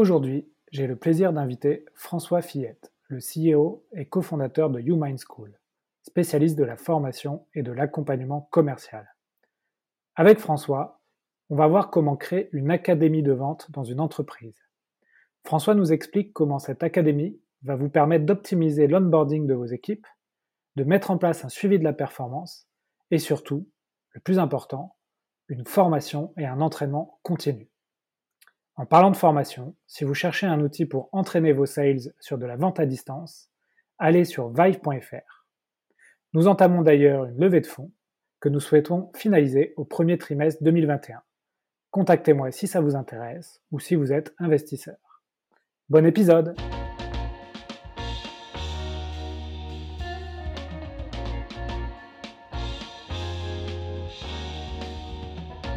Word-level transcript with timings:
Aujourd'hui, 0.00 0.50
j'ai 0.72 0.86
le 0.86 0.96
plaisir 0.96 1.34
d'inviter 1.34 1.84
François 1.92 2.40
Fillette, 2.40 2.90
le 3.08 3.18
CEO 3.18 3.84
et 3.92 4.08
cofondateur 4.08 4.70
de 4.70 4.80
YouMind 4.80 5.18
School, 5.18 5.60
spécialiste 6.00 6.56
de 6.56 6.64
la 6.64 6.78
formation 6.78 7.46
et 7.52 7.62
de 7.62 7.70
l'accompagnement 7.70 8.48
commercial. 8.50 9.14
Avec 10.14 10.38
François, 10.38 11.02
on 11.50 11.56
va 11.56 11.66
voir 11.66 11.90
comment 11.90 12.16
créer 12.16 12.48
une 12.52 12.70
académie 12.70 13.22
de 13.22 13.32
vente 13.32 13.70
dans 13.72 13.84
une 13.84 14.00
entreprise. 14.00 14.58
François 15.44 15.74
nous 15.74 15.92
explique 15.92 16.32
comment 16.32 16.58
cette 16.58 16.82
académie 16.82 17.38
va 17.62 17.76
vous 17.76 17.90
permettre 17.90 18.24
d'optimiser 18.24 18.86
l'onboarding 18.86 19.46
de 19.46 19.52
vos 19.52 19.66
équipes, 19.66 20.06
de 20.76 20.84
mettre 20.84 21.10
en 21.10 21.18
place 21.18 21.44
un 21.44 21.50
suivi 21.50 21.78
de 21.78 21.84
la 21.84 21.92
performance 21.92 22.66
et 23.10 23.18
surtout, 23.18 23.68
le 24.12 24.22
plus 24.22 24.38
important, 24.38 24.96
une 25.48 25.66
formation 25.66 26.32
et 26.38 26.46
un 26.46 26.62
entraînement 26.62 27.20
continu. 27.22 27.69
En 28.80 28.86
parlant 28.86 29.10
de 29.10 29.16
formation, 29.16 29.76
si 29.86 30.04
vous 30.04 30.14
cherchez 30.14 30.46
un 30.46 30.58
outil 30.62 30.86
pour 30.86 31.10
entraîner 31.12 31.52
vos 31.52 31.66
sales 31.66 32.14
sur 32.18 32.38
de 32.38 32.46
la 32.46 32.56
vente 32.56 32.80
à 32.80 32.86
distance, 32.86 33.50
allez 33.98 34.24
sur 34.24 34.48
vive.fr. 34.48 35.44
Nous 36.32 36.48
entamons 36.48 36.80
d'ailleurs 36.80 37.26
une 37.26 37.38
levée 37.38 37.60
de 37.60 37.66
fonds 37.66 37.92
que 38.40 38.48
nous 38.48 38.58
souhaitons 38.58 39.10
finaliser 39.14 39.74
au 39.76 39.84
premier 39.84 40.16
trimestre 40.16 40.62
2021. 40.62 41.20
Contactez-moi 41.90 42.52
si 42.52 42.66
ça 42.66 42.80
vous 42.80 42.96
intéresse 42.96 43.60
ou 43.70 43.80
si 43.80 43.96
vous 43.96 44.14
êtes 44.14 44.34
investisseur. 44.38 44.96
Bon 45.90 46.06
épisode 46.06 46.56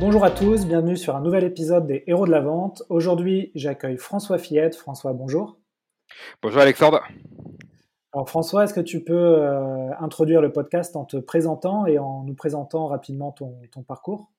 Bonjour 0.06 0.26
à 0.26 0.32
tous, 0.32 0.66
bienvenue 0.66 0.98
sur 0.98 1.16
un 1.16 1.22
nouvel 1.22 1.46
épisode 1.46 1.88
des 1.88 2.04
Héros 2.08 2.26
de 2.26 2.32
la 2.32 2.42
Vente. 2.42 2.84
Aujourd'hui, 2.90 3.54
j'accueille 3.56 3.96
François 3.96 4.38
Fillette. 4.38 4.76
François, 4.76 5.14
bonjour. 5.14 5.58
Bonjour 6.42 6.60
Alexandre. 6.60 7.08
Alors 8.12 8.28
François, 8.28 8.66
est-ce 8.66 8.74
que 8.74 8.82
tu 8.82 9.02
peux 9.02 9.14
euh, 9.14 9.92
introduire 10.02 10.42
le 10.42 10.52
podcast 10.52 10.98
en 10.98 11.06
te 11.06 11.16
présentant 11.16 11.86
et 11.86 12.00
en 12.00 12.26
nous 12.26 12.34
présentant 12.34 12.88
rapidement 12.88 13.32
ton, 13.32 13.58
parcours? 13.88 14.30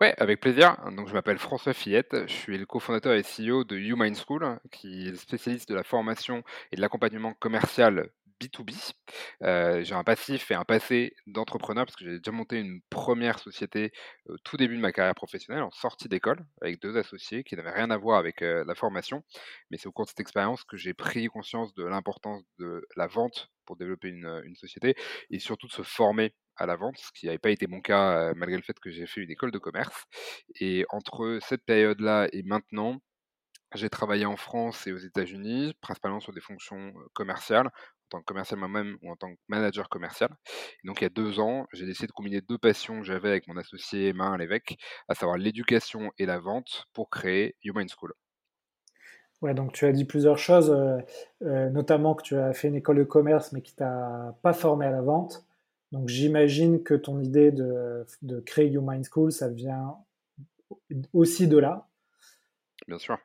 Oui, 0.00 0.08
avec 0.18 0.40
plaisir. 0.40 0.76
Donc, 0.96 1.06
je 1.06 1.14
m'appelle 1.14 1.38
François 1.38 1.72
Fillette, 1.72 2.26
je 2.26 2.32
suis 2.32 2.58
le 2.58 2.66
cofondateur 2.66 3.14
et 3.14 3.22
CEO 3.22 3.62
de 3.62 3.78
YouMind 3.78 4.16
School, 4.16 4.58
qui 4.72 5.06
est 5.06 5.14
spécialiste 5.14 5.68
de 5.68 5.76
la 5.76 5.84
formation 5.84 6.42
et 6.72 6.76
de 6.76 6.80
l'accompagnement 6.80 7.34
commercial 7.38 8.10
B2B. 8.40 9.82
j'ai 9.84 9.94
un 9.94 10.04
passif 10.04 10.50
et 10.50 10.54
un 10.54 10.64
passé 10.64 11.14
d'entrepreneur 11.26 11.86
parce 11.86 11.96
que 11.96 12.04
j'ai 12.04 12.18
déjà 12.18 12.32
monté 12.32 12.58
une 12.58 12.80
première 12.90 13.38
société 13.38 13.92
au 14.28 14.36
tout 14.38 14.56
début 14.56 14.76
de 14.76 14.80
ma 14.80 14.92
carrière 14.92 15.14
professionnelle 15.14 15.62
en 15.62 15.70
sortie 15.70 16.08
d'école 16.08 16.44
avec 16.60 16.80
deux 16.80 16.96
associés 16.96 17.44
qui 17.44 17.56
n'avaient 17.56 17.72
rien 17.72 17.90
à 17.90 17.96
voir 17.96 18.18
avec 18.18 18.40
la 18.40 18.74
formation. 18.74 19.22
Mais 19.70 19.78
c'est 19.78 19.86
au 19.88 19.92
cours 19.92 20.04
de 20.04 20.10
cette 20.10 20.20
expérience 20.20 20.64
que 20.64 20.76
j'ai 20.76 20.94
pris 20.94 21.26
conscience 21.28 21.74
de 21.74 21.84
l'importance 21.84 22.42
de 22.58 22.86
la 22.96 23.06
vente 23.06 23.50
pour 23.64 23.76
développer 23.76 24.08
une, 24.08 24.42
une, 24.44 24.56
société 24.56 24.94
et 25.30 25.38
surtout 25.38 25.66
de 25.66 25.72
se 25.72 25.82
former 25.82 26.34
à 26.56 26.66
la 26.66 26.76
vente, 26.76 26.96
ce 26.98 27.10
qui 27.12 27.26
n'avait 27.26 27.38
pas 27.38 27.50
été 27.50 27.66
mon 27.66 27.80
cas 27.80 28.32
malgré 28.34 28.56
le 28.56 28.62
fait 28.62 28.78
que 28.78 28.90
j'ai 28.90 29.06
fait 29.06 29.22
une 29.22 29.30
école 29.30 29.50
de 29.50 29.58
commerce. 29.58 30.04
Et 30.60 30.84
entre 30.90 31.38
cette 31.42 31.64
période-là 31.64 32.28
et 32.32 32.42
maintenant, 32.42 33.00
j'ai 33.74 33.90
travaillé 33.90 34.24
en 34.26 34.36
France 34.36 34.86
et 34.86 34.92
aux 34.92 34.98
États-Unis, 34.98 35.74
principalement 35.80 36.20
sur 36.20 36.32
des 36.32 36.40
fonctions 36.40 36.94
commerciales, 37.12 37.70
en 38.06 38.18
tant 38.18 38.20
que 38.20 38.24
commercial 38.24 38.58
moi-même 38.58 38.96
ou 39.02 39.10
en 39.10 39.16
tant 39.16 39.32
que 39.32 39.40
manager 39.48 39.88
commercial. 39.88 40.30
donc 40.84 41.00
il 41.00 41.04
y 41.04 41.06
a 41.06 41.10
deux 41.10 41.40
ans, 41.40 41.66
j'ai 41.72 41.86
décidé 41.86 42.06
de 42.06 42.12
combiner 42.12 42.40
deux 42.40 42.58
passions 42.58 43.00
que 43.00 43.06
j'avais 43.06 43.30
avec 43.30 43.48
mon 43.48 43.56
associé 43.56 44.12
Marin 44.12 44.36
Lévesque, 44.36 44.76
à 45.08 45.14
savoir 45.14 45.38
l'éducation 45.38 46.12
et 46.18 46.26
la 46.26 46.38
vente, 46.38 46.86
pour 46.92 47.10
créer 47.10 47.56
Human 47.64 47.88
School. 47.88 48.12
Ouais, 49.42 49.54
donc 49.54 49.72
tu 49.72 49.84
as 49.84 49.92
dit 49.92 50.04
plusieurs 50.04 50.38
choses, 50.38 50.70
euh, 50.70 50.98
euh, 51.42 51.68
notamment 51.70 52.14
que 52.14 52.22
tu 52.22 52.36
as 52.36 52.52
fait 52.54 52.68
une 52.68 52.76
école 52.76 52.98
de 52.98 53.04
commerce 53.04 53.52
mais 53.52 53.60
qui 53.60 53.74
t'a 53.74 54.36
pas 54.42 54.54
formé 54.54 54.86
à 54.86 54.90
la 54.90 55.02
vente. 55.02 55.44
Donc 55.92 56.08
j'imagine 56.08 56.82
que 56.82 56.94
ton 56.94 57.20
idée 57.20 57.52
de, 57.52 58.06
de 58.22 58.40
créer 58.40 58.70
Human 58.70 59.02
School, 59.04 59.32
ça 59.32 59.48
vient 59.48 59.96
aussi 61.12 61.48
de 61.48 61.58
là. 61.58 61.88
Bien 62.88 62.98
sûr. 62.98 63.18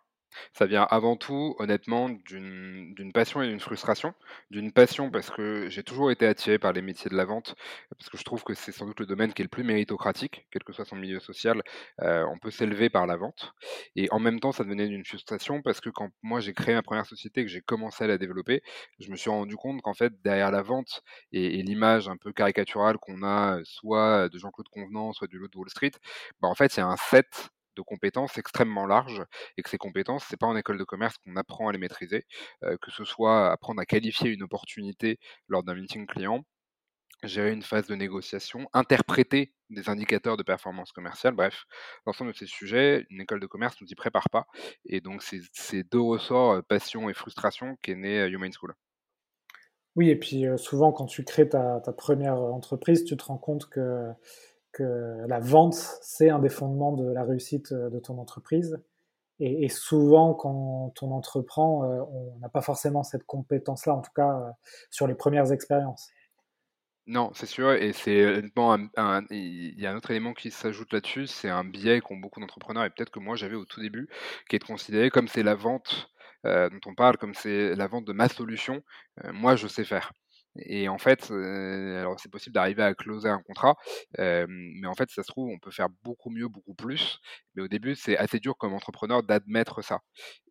Ça 0.53 0.65
vient 0.65 0.83
avant 0.83 1.15
tout, 1.15 1.55
honnêtement, 1.59 2.09
d'une 2.09 3.11
passion 3.13 3.41
et 3.41 3.47
d'une 3.47 3.59
frustration. 3.59 4.13
D'une 4.49 4.71
passion 4.71 5.11
parce 5.11 5.29
que 5.29 5.69
j'ai 5.69 5.83
toujours 5.83 6.11
été 6.11 6.25
attiré 6.27 6.59
par 6.59 6.73
les 6.73 6.81
métiers 6.81 7.09
de 7.09 7.15
la 7.15 7.25
vente, 7.25 7.55
parce 7.97 8.09
que 8.09 8.17
je 8.17 8.23
trouve 8.23 8.43
que 8.43 8.53
c'est 8.53 8.71
sans 8.71 8.85
doute 8.85 8.99
le 8.99 9.05
domaine 9.05 9.33
qui 9.33 9.41
est 9.41 9.45
le 9.45 9.49
plus 9.49 9.63
méritocratique, 9.63 10.47
quel 10.51 10.63
que 10.63 10.73
soit 10.73 10.85
son 10.85 10.95
milieu 10.95 11.19
social, 11.19 11.61
euh, 12.01 12.25
on 12.31 12.37
peut 12.37 12.51
s'élever 12.51 12.89
par 12.89 13.07
la 13.07 13.15
vente. 13.15 13.53
Et 13.95 14.07
en 14.11 14.19
même 14.19 14.39
temps, 14.39 14.51
ça 14.51 14.63
devenait 14.63 14.87
d'une 14.87 15.05
frustration 15.05 15.61
parce 15.61 15.81
que 15.81 15.89
quand 15.89 16.09
moi 16.21 16.39
j'ai 16.39 16.53
créé 16.53 16.73
ma 16.75 16.83
première 16.83 17.05
société, 17.05 17.43
que 17.43 17.49
j'ai 17.49 17.61
commencé 17.61 18.03
à 18.03 18.07
la 18.07 18.17
développer, 18.17 18.63
je 18.99 19.11
me 19.11 19.15
suis 19.15 19.29
rendu 19.29 19.55
compte 19.55 19.81
qu'en 19.81 19.93
fait, 19.93 20.13
derrière 20.21 20.51
la 20.51 20.61
vente 20.61 21.03
et, 21.31 21.61
l'image 21.61 22.09
un 22.09 22.17
peu 22.17 22.33
caricaturale 22.33 22.97
qu'on 22.97 23.23
a, 23.23 23.59
soit 23.63 24.29
de 24.29 24.37
Jean-Claude 24.39 24.67
Convenant, 24.69 25.13
soit 25.13 25.27
du 25.27 25.37
lot 25.37 25.47
de 25.47 25.57
Wall 25.57 25.69
Street, 25.69 25.91
bah 26.41 26.47
en 26.47 26.55
fait, 26.55 26.75
il 26.75 26.79
y 26.79 26.83
a 26.83 26.87
un 26.87 26.97
set 26.97 27.51
de 27.75 27.81
compétences 27.81 28.37
extrêmement 28.37 28.85
larges 28.85 29.23
et 29.57 29.61
que 29.61 29.69
ces 29.69 29.77
compétences, 29.77 30.25
c'est 30.29 30.37
pas 30.37 30.47
en 30.47 30.55
école 30.55 30.77
de 30.77 30.83
commerce 30.83 31.17
qu'on 31.17 31.35
apprend 31.35 31.67
à 31.67 31.71
les 31.71 31.77
maîtriser, 31.77 32.25
euh, 32.63 32.77
que 32.81 32.91
ce 32.91 33.03
soit 33.03 33.51
apprendre 33.51 33.81
à 33.81 33.85
qualifier 33.85 34.31
une 34.31 34.43
opportunité 34.43 35.19
lors 35.47 35.63
d'un 35.63 35.75
meeting 35.75 36.05
client, 36.05 36.43
gérer 37.23 37.51
une 37.51 37.61
phase 37.61 37.87
de 37.87 37.95
négociation, 37.95 38.67
interpréter 38.73 39.53
des 39.69 39.89
indicateurs 39.89 40.37
de 40.37 40.43
performance 40.43 40.91
commerciale, 40.91 41.33
bref, 41.33 41.65
l'ensemble 42.05 42.31
de 42.31 42.37
ces 42.37 42.47
sujets, 42.47 43.05
une 43.09 43.21
école 43.21 43.39
de 43.39 43.47
commerce 43.47 43.79
ne 43.79 43.85
nous 43.85 43.91
y 43.91 43.95
prépare 43.95 44.29
pas. 44.29 44.47
Et 44.85 45.01
donc, 45.01 45.21
c'est 45.21 45.41
ces 45.53 45.83
deux 45.83 46.01
ressorts, 46.01 46.51
euh, 46.51 46.61
passion 46.61 47.09
et 47.09 47.13
frustration, 47.13 47.77
qu'est 47.81 47.95
né 47.95 48.19
euh, 48.19 48.29
Human 48.29 48.51
School. 48.51 48.73
Oui, 49.97 50.09
et 50.09 50.15
puis 50.15 50.45
souvent, 50.55 50.93
quand 50.93 51.05
tu 51.05 51.25
crées 51.25 51.49
ta, 51.49 51.81
première 51.97 52.35
entreprise, 52.35 53.03
tu 53.03 53.17
te 53.17 53.25
rends 53.25 53.37
compte 53.37 53.69
que 53.69 54.09
que 54.71 55.25
la 55.27 55.39
vente, 55.39 55.75
c'est 56.01 56.29
un 56.29 56.39
des 56.39 56.49
fondements 56.49 56.93
de 56.93 57.11
la 57.11 57.23
réussite 57.23 57.71
euh, 57.71 57.89
de 57.89 57.99
ton 57.99 58.17
entreprise. 58.17 58.81
Et, 59.43 59.69
souvent, 59.69 60.35
quand 60.35 60.93
on 61.01 61.11
entreprend, 61.11 61.83
euh, 61.83 62.03
on 62.11 62.37
n'a 62.41 62.49
pas 62.49 62.61
forcément 62.61 63.01
cette 63.01 63.23
compétence-là, 63.23 63.95
en 63.95 64.01
tout 64.01 64.11
cas 64.15 64.29
euh, 64.29 64.51
sur 64.91 65.07
les 65.07 65.15
premières 65.15 65.51
expériences. 65.51 66.11
Non, 67.07 67.31
c'est 67.33 67.47
sûr, 67.47 67.71
et 67.71 67.91
c'est 67.91 68.23
honnêtement, 68.23 68.77
il 69.31 69.79
y 69.79 69.87
a 69.87 69.91
un 69.91 69.97
autre 69.97 70.11
élément 70.11 70.33
qui 70.33 70.51
s'ajoute 70.51 70.93
là-dessus, 70.93 71.25
c'est 71.25 71.49
un 71.49 71.63
biais 71.63 72.01
qu'ont 72.01 72.17
beaucoup 72.17 72.39
d'entrepreneurs, 72.39 72.85
et 72.85 72.91
peut-être 72.91 73.09
que 73.09 73.19
moi 73.19 73.35
j'avais 73.35 73.55
au 73.55 73.65
tout 73.65 73.81
début, 73.81 74.07
qui 74.47 74.57
est 74.57 74.59
de 74.59 74.63
considérer 74.63 75.09
comme 75.09 75.27
c'est 75.27 75.41
la 75.41 75.55
vente 75.55 76.11
dont 76.43 76.79
on 76.85 76.93
parle, 76.93 77.17
comme 77.17 77.33
c'est 77.33 77.75
la 77.75 77.87
vente 77.87 78.05
de 78.05 78.13
ma 78.13 78.29
solution, 78.29 78.83
moi 79.33 79.55
je 79.55 79.67
sais 79.67 79.83
faire. 79.83 80.13
Et 80.57 80.89
en 80.89 80.97
fait, 80.97 81.31
alors 81.31 82.19
c'est 82.19 82.31
possible 82.31 82.53
d'arriver 82.53 82.83
à 82.83 82.93
closer 82.93 83.29
un 83.29 83.41
contrat, 83.41 83.75
mais 84.17 84.87
en 84.87 84.93
fait, 84.95 85.09
ça 85.09 85.23
se 85.23 85.27
trouve, 85.27 85.49
on 85.49 85.59
peut 85.59 85.71
faire 85.71 85.89
beaucoup 86.03 86.29
mieux, 86.29 86.47
beaucoup 86.47 86.73
plus. 86.73 87.19
Mais 87.55 87.61
au 87.63 87.67
début, 87.67 87.95
c'est 87.95 88.17
assez 88.17 88.39
dur 88.39 88.57
comme 88.57 88.73
entrepreneur 88.73 89.23
d'admettre 89.23 89.81
ça. 89.83 89.99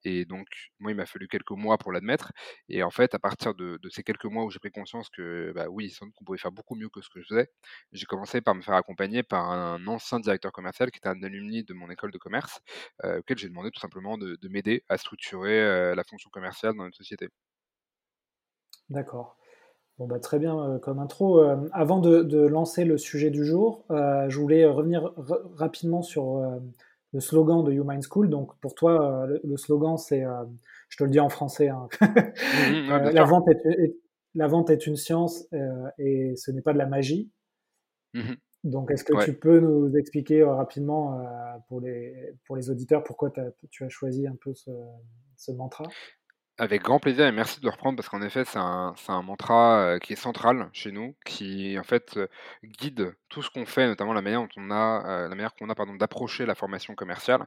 Et 0.05 0.25
donc, 0.25 0.47
moi, 0.79 0.91
il 0.93 0.97
m'a 0.97 1.07
fallu 1.07 1.29
quelques 1.29 1.51
mois 1.51 1.79
pour 1.79 1.93
l'admettre. 1.93 2.33
Et 2.69 2.83
en 2.83 2.91
fait, 2.91 3.15
à 3.15 3.19
partir 3.19 3.55
de, 3.55 3.79
ces 3.91 4.03
quelques 4.03 4.25
mois 4.25 4.45
où 4.45 4.51
j'ai 4.51 4.59
pris 4.59 4.71
conscience 4.71 5.09
que, 5.11 5.53
bah 5.55 5.69
oui, 5.69 5.91
sans 5.91 6.07
doute 6.07 6.15
qu'on 6.15 6.25
pouvait 6.25 6.39
faire 6.39 6.53
beaucoup 6.53 6.75
mieux 6.75 6.89
que 6.89 7.01
ce 7.03 7.09
que 7.11 7.21
je 7.21 7.27
faisais, 7.27 7.51
j'ai 7.93 8.07
commencé 8.07 8.41
par 8.41 8.55
me 8.55 8.63
faire 8.63 8.75
accompagner 8.75 9.23
par 9.23 9.51
un 9.51 9.87
ancien 9.87 10.21
directeur 10.21 10.53
commercial 10.53 10.91
qui 10.91 10.99
était 10.99 11.09
un 11.09 11.23
alumni 11.23 11.65
de 11.65 11.75
mon 11.75 11.91
école 11.91 12.13
de 12.13 12.19
commerce, 12.19 12.61
auquel 13.05 13.39
j'ai 13.39 13.49
demandé 13.49 13.71
tout 13.71 13.81
simplement 13.81 14.19
de, 14.19 14.39
m'aider 14.49 14.85
à 14.89 14.97
structurer 14.99 15.95
la 15.95 16.05
fonction 16.05 16.31
commerciale 16.31 16.75
dans 16.77 16.87
une 16.87 16.93
société. 16.93 17.29
D'accord. 18.89 19.40
Bon, 20.01 20.07
bah, 20.07 20.19
très 20.19 20.39
bien 20.39 20.59
euh, 20.59 20.79
comme 20.79 20.99
intro. 20.99 21.45
Euh, 21.45 21.69
avant 21.73 22.01
de, 22.01 22.47
lancer 22.47 22.87
le 22.87 22.97
sujet 22.97 23.29
du 23.29 23.45
jour, 23.45 23.85
euh, 23.91 24.31
je 24.31 24.41
voulais 24.41 24.65
revenir 24.65 25.13
rapidement 25.57 26.01
sur 26.01 26.43
le 27.13 27.21
slogan 27.21 27.63
de 27.63 27.71
Human 27.71 28.01
School. 28.03 28.31
Donc 28.31 28.59
pour 28.61 28.75
toi, 28.75 29.29
le, 29.45 29.57
slogan, 29.59 29.99
c'est, 29.99 30.25
je 30.89 30.97
te 30.97 31.05
le 31.05 31.11
dis 31.11 31.21
en 31.21 31.29
français, 31.29 31.69
hein. 31.69 31.87
mmh, 32.01 32.07
mmh, 32.07 33.11
la, 33.11 33.25
vente 33.25 33.47
est, 33.49 33.95
la 34.35 34.47
vente 34.47 34.71
est 34.71 34.87
une 34.87 34.97
science 34.97 35.47
et 35.99 36.33
ce 36.35 36.51
n'est 36.51 36.63
pas 36.63 36.73
de 36.73 36.79
la 36.79 36.87
magie. 36.87 37.31
Mmh 38.15 38.33
Donc 38.65 38.91
est-ce 38.91 39.05
que 39.05 39.23
tu 39.23 39.35
peux 39.35 39.61
nous 39.61 39.95
expliquer 39.99 40.43
rapidement 40.45 41.23
pour, 41.69 41.83
les, 41.83 42.33
pour 42.47 42.57
les 42.57 42.71
auditeurs 42.71 43.05
pourquoi 43.05 43.31
tu 43.71 43.85
as 43.85 43.89
choisi 43.91 44.27
un 44.27 44.37
peu 44.41 44.55
ce, 44.55 44.71
ce 45.37 45.53
mantra? 45.53 45.85
Avec 46.61 46.83
grand 46.83 47.01
plaisir 47.01 47.27
et 47.27 47.33
merci 47.33 47.59
de 47.59 47.65
le 47.65 47.71
reprendre 47.71 47.97
parce 47.97 48.11
qu'en 48.11 48.21
effet, 48.21 48.45
c'est 48.45 48.59
un, 48.59 48.95
mantra 49.23 49.99
qui 50.03 50.13
est 50.13 50.17
central 50.17 50.69
chez 50.75 50.93
nous, 50.93 51.17
qui 51.25 51.79
en 51.79 51.83
fait 51.83 52.21
guide 52.63 53.17
tout 53.31 53.43
ce 53.43 53.49
qu'on 53.49 53.65
fait, 53.65 53.87
notamment 53.87 54.13
la 54.13 54.21
manière 54.21 54.47
on 54.59 54.71
a, 54.71 55.23
la 55.23 55.35
manière 55.35 55.55
qu'on 55.55 55.71
a 55.71 55.75
pardon, 55.75 55.95
d'approcher 55.95 56.45
la 56.45 56.55
formation 56.55 56.95
commerciale. 56.95 57.47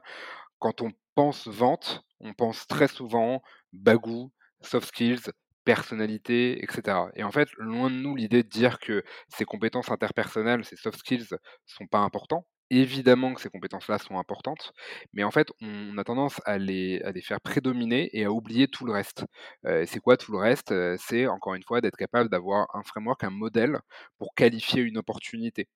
Quand 0.58 0.80
on 0.80 0.90
pense 1.14 1.46
vente, 1.46 2.02
on 2.18 2.34
pense 2.34 2.66
très 2.66 2.88
souvent 2.88 3.40
bagou, 3.72 4.32
soft 4.62 4.88
skills, 4.88 5.30
personnalité, 5.64 6.60
etc. 6.64 6.98
Et 7.14 7.22
en 7.22 7.30
fait, 7.30 7.48
loin 7.56 7.90
de 7.90 7.96
nous 7.96 8.16
l'idée 8.16 8.42
de 8.42 8.48
dire 8.48 8.80
que 8.80 9.04
ces 9.28 9.44
compétences 9.44 9.92
interpersonnelles, 9.92 10.64
ces 10.64 10.76
soft 10.76 10.98
skills 10.98 11.28
sont 11.66 11.86
pas 11.86 12.00
importants, 12.00 12.48
Évidemment 12.70 13.34
que 13.34 13.40
ces 13.42 13.50
compétences-là 13.50 13.98
sont 13.98 14.18
importantes, 14.18 14.72
mais 15.12 15.22
en 15.22 15.30
fait, 15.30 15.48
on 15.60 15.98
a 15.98 16.04
tendance 16.04 16.40
à 16.46 16.56
les 16.58 17.00
à 17.02 17.12
les 17.12 17.20
faire 17.20 17.40
prédominer 17.40 18.08
et 18.16 18.24
à 18.24 18.32
oublier 18.32 18.68
tout 18.68 18.86
le 18.86 18.92
reste. 18.92 19.26
Heu, 19.66 19.84
c'est 19.86 20.00
quoi 20.00 20.16
tout 20.16 20.32
le 20.32 20.38
reste? 20.38 20.72
Heu, 20.72 20.96
c'est 20.98 21.26
encore 21.26 21.54
une 21.54 21.62
fois 21.62 21.80
d'être 21.82 21.96
capable 21.96 22.30
d'avoir 22.30 22.66
un 22.74 22.82
framework, 22.82 23.22
un 23.22 23.28
modèle 23.30 23.78
pour 24.18 24.34
qualifier 24.34 24.82
une 24.82 24.96
opportunité. 24.98 25.68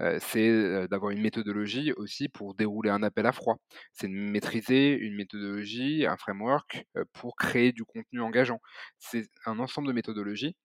Heu, 0.00 0.18
c'est, 0.20 0.88
d'avoir 0.88 1.12
une 1.12 1.22
méthodologie 1.22 1.92
aussi 1.94 2.28
pour 2.28 2.54
dérouler 2.54 2.90
un 2.90 3.02
appel 3.02 3.26
à 3.26 3.32
froid. 3.32 3.58
C'est 3.92 4.08
de 4.08 4.14
maîtriser 4.14 4.92
une 4.94 5.16
méthodologie, 5.16 6.06
un 6.06 6.16
framework, 6.18 6.86
pour 7.14 7.36
créer 7.36 7.72
du 7.72 7.84
contenu 7.84 8.20
engageant. 8.22 8.60
C'est 8.98 9.28
un 9.46 9.58
ensemble 9.60 9.88
de 9.88 9.92
méthodologies 9.94 10.56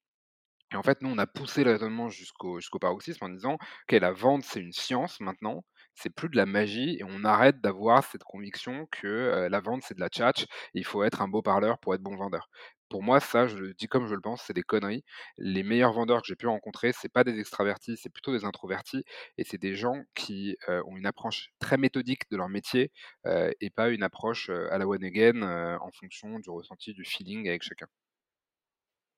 et 0.73 0.75
en 0.77 0.83
fait, 0.83 1.01
nous, 1.01 1.09
on 1.09 1.17
a 1.19 1.27
poussé 1.27 1.63
le 1.63 1.71
raisonnement 1.71 2.09
jusqu'au 2.09 2.59
paroxysme 2.81 3.25
en 3.25 3.29
disant: 3.29 3.53
«OK, 3.55 3.91
la 3.93 4.11
vente, 4.11 4.43
c'est 4.43 4.59
une 4.61 4.73
science 4.73 5.19
maintenant, 5.21 5.63
c'est 5.95 6.09
plus 6.09 6.29
de 6.29 6.35
la 6.37 6.45
magie 6.47 6.97
et 6.99 7.03
on 7.05 7.23
arrête 7.23 7.61
d'avoir 7.61 8.03
cette 8.03 8.23
conviction 8.23 8.87
que, 8.91 9.47
la 9.49 9.59
vente, 9.61 9.83
c'est 9.83 9.95
de 9.95 9.99
la 10.01 10.09
tchatch 10.09 10.43
et 10.43 10.47
il 10.79 10.85
faut 10.85 11.03
être 11.03 11.21
un 11.21 11.27
beau 11.27 11.41
parleur 11.41 11.79
pour 11.79 11.93
être 11.95 12.01
bon 12.01 12.15
vendeur». 12.15 12.49
Pour 12.89 13.01
moi, 13.01 13.19
ça, 13.19 13.47
je 13.47 13.57
le 13.57 13.73
dis 13.73 13.87
comme 13.87 14.05
je 14.07 14.13
le 14.13 14.21
pense, 14.21 14.43
c'est 14.43 14.53
des 14.53 14.61
conneries. 14.61 15.03
Les 15.37 15.63
meilleurs 15.63 15.93
vendeurs 15.93 16.21
que 16.21 16.27
j'ai 16.27 16.35
pu 16.35 16.45
rencontrer, 16.47 16.91
c'est 16.93 17.09
pas 17.11 17.23
des 17.23 17.39
extravertis, 17.39 17.97
c'est 17.97 18.09
plutôt 18.11 18.31
des 18.31 18.45
introvertis 18.45 19.03
et 19.37 19.43
c'est 19.43 19.57
des 19.57 19.75
gens 19.75 20.03
qui, 20.15 20.57
ont 20.67 20.95
une 20.97 21.05
approche 21.07 21.49
très 21.59 21.77
méthodique 21.77 22.29
de 22.29 22.37
leur 22.37 22.49
métier, 22.49 22.91
et 23.25 23.69
pas 23.71 23.89
une 23.89 24.03
approche, 24.03 24.49
à 24.49 24.77
la 24.77 24.87
one 24.87 25.03
again, 25.03 25.41
en 25.81 25.91
fonction 25.91 26.37
du 26.39 26.49
ressenti, 26.51 26.93
du 26.93 27.03
feeling 27.05 27.47
avec 27.47 27.63
chacun. 27.63 27.87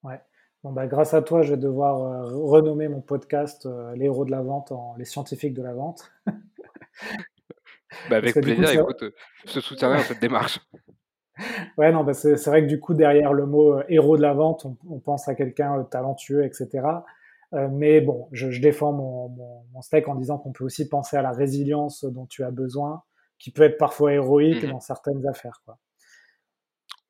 Ouais. 0.03 0.21
Bon, 0.65 0.71
bah, 0.71 0.87
grâce 0.87 1.13
à 1.13 1.21
toi, 1.21 1.43
je 1.43 1.51
vais 1.51 1.59
devoir, 1.59 2.25
heu, 2.25 2.37
renommer 2.43 2.87
mon 2.87 2.99
podcast, 2.99 3.67
heu, 3.67 3.93
«Les 3.93 4.05
héros 4.05 4.25
de 4.25 4.31
la 4.31 4.41
vente» 4.41 4.71
en 4.71 4.95
«Les 4.97 5.05
scientifiques 5.05 5.53
de 5.53 5.61
la 5.61 5.75
vente». 5.75 6.11
Bah, 8.09 8.17
avec 8.17 8.33
coup, 8.33 8.41
plaisir, 8.41 8.67
c'est 8.67 8.75
écoute, 8.75 9.03
heu, 9.03 9.13
je 9.45 9.53
te 9.53 9.59
soutiendrai 9.59 9.97
dans 9.99 10.03
cette 10.03 10.19
démarche. 10.19 10.59
ouais, 11.77 11.91
non, 11.91 12.03
bah, 12.03 12.15
c'est 12.15 12.43
vrai 12.47 12.63
que 12.63 12.67
du 12.67 12.79
coup, 12.79 12.95
derrière 12.95 13.31
le 13.31 13.45
mot, 13.45 13.79
héros 13.89 14.17
de 14.17 14.23
la 14.23 14.33
vente, 14.33 14.65
on 14.65 14.75
on 14.89 14.99
pense 14.99 15.27
à 15.27 15.35
quelqu'un, 15.35 15.83
talentueux 15.83 16.43
et 16.43 16.51
cetera. 16.51 17.05
Heu, 17.53 17.67
mais 17.69 18.01
bon, 18.01 18.27
je 18.31 18.49
je 18.49 18.59
défends 18.59 18.91
mon 18.91 19.29
mon 19.29 19.63
mon 19.71 19.81
steak 19.83 20.07
en 20.07 20.15
disant 20.15 20.39
qu'on 20.39 20.51
peut 20.51 20.63
aussi 20.65 20.89
penser 20.89 21.15
à 21.15 21.21
la 21.21 21.31
résilience 21.31 22.05
dont 22.05 22.25
tu 22.25 22.43
as 22.43 22.49
besoin, 22.51 23.03
qui 23.37 23.51
peut 23.51 23.63
être 23.63 23.77
parfois 23.77 24.13
héroïque 24.13 24.65
Mmh 24.65 24.71
dans 24.71 24.79
certaines 24.79 25.27
affaires, 25.27 25.61
quoi. 25.65 25.77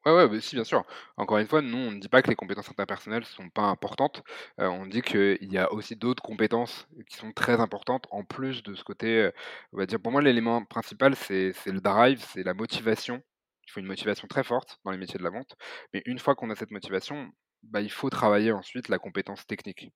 Ouais, 0.06 0.12
ouais, 0.14 0.28
bah, 0.30 0.40
si, 0.40 0.56
bien 0.56 0.64
sûr. 0.64 0.84
Encore 1.18 1.40
une 1.40 1.48
fois, 1.48 1.62
nous, 1.64 1.78
on 1.78 1.92
ne 1.92 2.00
dit 2.00 2.10
pas 2.10 2.22
que 2.22 2.30
les 2.30 2.36
compétences 2.36 2.70
interpersonnelles 2.70 3.26
sont 3.26 3.50
pas 3.50 3.64
importantes. 3.64 4.22
Heu, 4.60 4.68
on 4.70 4.86
dit 4.86 5.02
qu'il 5.02 5.38
y 5.52 5.58
a 5.58 5.72
aussi 5.74 5.96
d'autres 5.96 6.22
compétences 6.22 6.88
qui 7.10 7.18
sont 7.18 7.32
très 7.32 7.60
importantes 7.60 8.06
en 8.12 8.24
plus 8.24 8.62
de 8.62 8.76
ce 8.76 8.84
côté, 8.84 9.08
heu, 9.24 9.34
on 9.74 9.84
dire 9.86 10.00
pour 10.00 10.12
moi, 10.12 10.22
l'élément 10.22 10.64
principal, 10.64 11.16
c'est 11.16 11.54
c'est 11.54 11.72
le 11.72 11.82
drive, 11.82 12.24
c'est 12.34 12.44
la 12.44 12.54
motivation. 12.54 13.24
Il 13.68 13.72
faut 13.72 13.80
une 13.80 13.88
motivation 13.88 14.28
très 14.28 14.44
forte 14.44 14.78
dans 14.86 14.92
les 14.92 14.98
métiers 15.00 15.18
de 15.18 15.24
la 15.24 15.32
vente. 15.32 15.56
Mais 15.92 16.04
une 16.06 16.20
fois 16.20 16.36
qu'on 16.36 16.52
a 16.52 16.56
cette 16.56 16.70
motivation, 16.72 17.32
bah, 17.64 17.82
il 17.82 17.92
faut 17.92 18.12
travailler 18.12 18.52
ensuite 18.52 18.90
la 18.90 19.00
compétence 19.00 19.48
technique. 19.48 19.90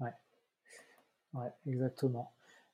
Ouais. 0.00 0.12
Ouais, 1.34 1.52
exactement. 1.66 2.32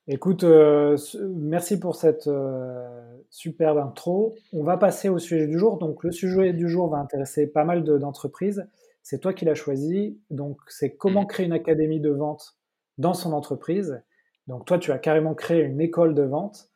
Écoute, 0.09 0.41
ce 0.41 1.17
merci 1.17 1.79
pour 1.79 1.95
cette, 1.95 2.27
heu, 2.27 2.83
superbe 3.29 3.77
intro. 3.77 4.35
On 4.53 4.63
va 4.63 4.77
passer 4.77 5.09
au 5.09 5.19
sujet 5.19 5.47
du 5.47 5.59
jour. 5.59 5.77
Donc 5.77 6.03
le 6.03 6.11
sujet 6.11 6.53
du 6.53 6.69
jour 6.69 6.89
va 6.89 6.97
intéresser 6.97 7.47
pas 7.47 7.65
mal 7.65 7.83
de 7.83 7.97
d'entreprises. 7.97 8.65
C'est 9.03 9.19
toi 9.19 9.33
qui 9.33 9.43
l'as 9.43 9.55
choisi. 9.55 10.17
Donc 10.29 10.59
c'est 10.67 10.95
comment 10.95 11.25
créer 11.25 11.45
une 11.45 11.51
académie 11.53 11.99
de 11.99 12.09
vente 12.09 12.57
dans 12.97 13.13
son 13.13 13.33
entreprise. 13.33 14.01
Donc 14.47 14.65
toi, 14.65 14.77
tu 14.79 14.91
as 14.93 14.97
carrément 14.97 15.35
créé 15.35 15.61
une 15.63 15.81
école 15.81 16.15
de 16.15 16.23
vente, 16.23 16.69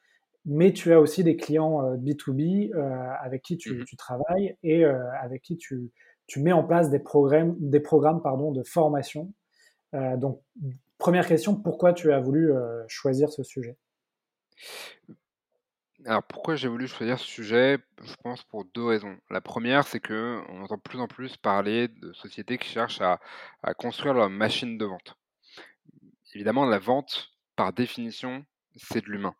mais 0.45 0.74
tu 0.74 0.92
as 0.92 1.00
aussi 1.00 1.24
des 1.24 1.38
clients, 1.38 1.86
heu, 1.86 1.98
B2B, 1.98 2.74
heu, 2.75 2.81
avec 3.22 3.44
qui 3.44 3.57
tu 3.57 3.86
tu 3.86 3.95
travailles 3.95 4.57
et 4.63 4.83
avec 4.86 5.42
qui 5.42 5.56
tu 5.57 5.92
tu 6.28 6.42
mets 6.42 6.51
en 6.51 6.63
place 6.63 6.89
des 6.89 7.00
programmes 7.00 7.56
des 7.60 7.80
programmes, 7.80 8.22
pardon, 8.22 8.51
de 8.51 8.63
formation. 8.63 9.31
Donc 9.94 10.42
Première 11.01 11.25
question, 11.27 11.56
pourquoi 11.56 11.94
tu 11.94 12.13
as 12.13 12.19
voulu, 12.19 12.51
heu, 12.51 12.86
choisir 12.88 13.31
ce 13.31 13.42
sujet? 13.42 13.75
Alors 16.06 16.21
pourquoi 16.21 16.56
j'ai 16.56 16.68
voulu 16.68 16.88
choisir 16.88 17.18
ce 17.18 17.25
sujet? 17.25 17.80
Je 18.03 18.13
pense 18.21 18.44
pour 18.44 18.65
2 18.65 18.83
raisons. 18.86 19.18
La 19.31 19.42
première, 19.42 19.88
c'est 19.88 20.00
que 20.00 20.39
on 20.50 20.62
entend 20.62 20.77
de 20.77 20.81
plus 20.81 21.00
en 21.00 21.07
plus 21.07 21.38
parler 21.38 21.88
de 21.88 22.13
sociétés 22.13 22.59
qui 22.59 22.69
cherchent 22.69 23.01
à 23.01 23.19
construire 23.74 24.13
leur 24.13 24.30
machine 24.30 24.77
de 24.77 24.86
vente. 24.86 25.15
Évidemment, 26.33 26.65
la 26.65 26.80
vente, 26.80 27.31
par 27.56 27.74
définition, 27.74 28.45
c'est 28.75 29.01
de 29.06 29.09
l'humain. 29.12 29.36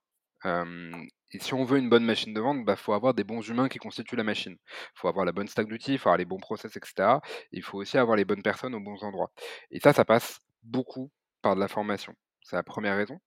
Et 1.34 1.40
si 1.40 1.54
on 1.54 1.64
veut 1.64 1.78
une 1.78 1.90
bonne 1.90 2.04
machine 2.04 2.34
de 2.34 2.42
vente, 2.42 2.66
bah, 2.66 2.76
faut 2.76 2.94
avoir 2.94 3.14
des 3.14 3.24
bons 3.24 3.48
humains 3.48 3.70
qui 3.70 3.78
constituent 3.80 4.18
la 4.18 4.24
machine. 4.24 4.58
Il 4.68 4.90
Faut 4.96 5.08
avoir 5.08 5.26
la 5.26 5.32
bonne 5.32 5.48
stack 5.48 5.68
d'outils, 5.68 5.94
il 5.94 5.98
faut 5.98 6.10
avoir 6.10 6.18
les 6.18 6.26
bons 6.26 6.40
process 6.40 6.76
et 6.76 6.80
cetera. 6.84 7.22
Il 7.52 7.64
faut 7.64 7.78
aussi 7.78 7.98
avoir 7.98 8.18
les 8.18 8.26
bonnes 8.26 8.44
personnes 8.44 8.76
aux 8.76 8.80
bons 8.82 9.04
endroits 9.04 9.32
et 9.72 9.80
ça, 9.80 9.94
ça 9.94 10.04
passe 10.06 10.40
beaucoup 10.64 11.10
par 11.42 11.56
de 11.56 11.60
la 11.60 11.68
formation. 11.68 12.14
C'est 12.42 12.56
la 12.56 12.64
première 12.64 12.96
raison. 12.96 13.20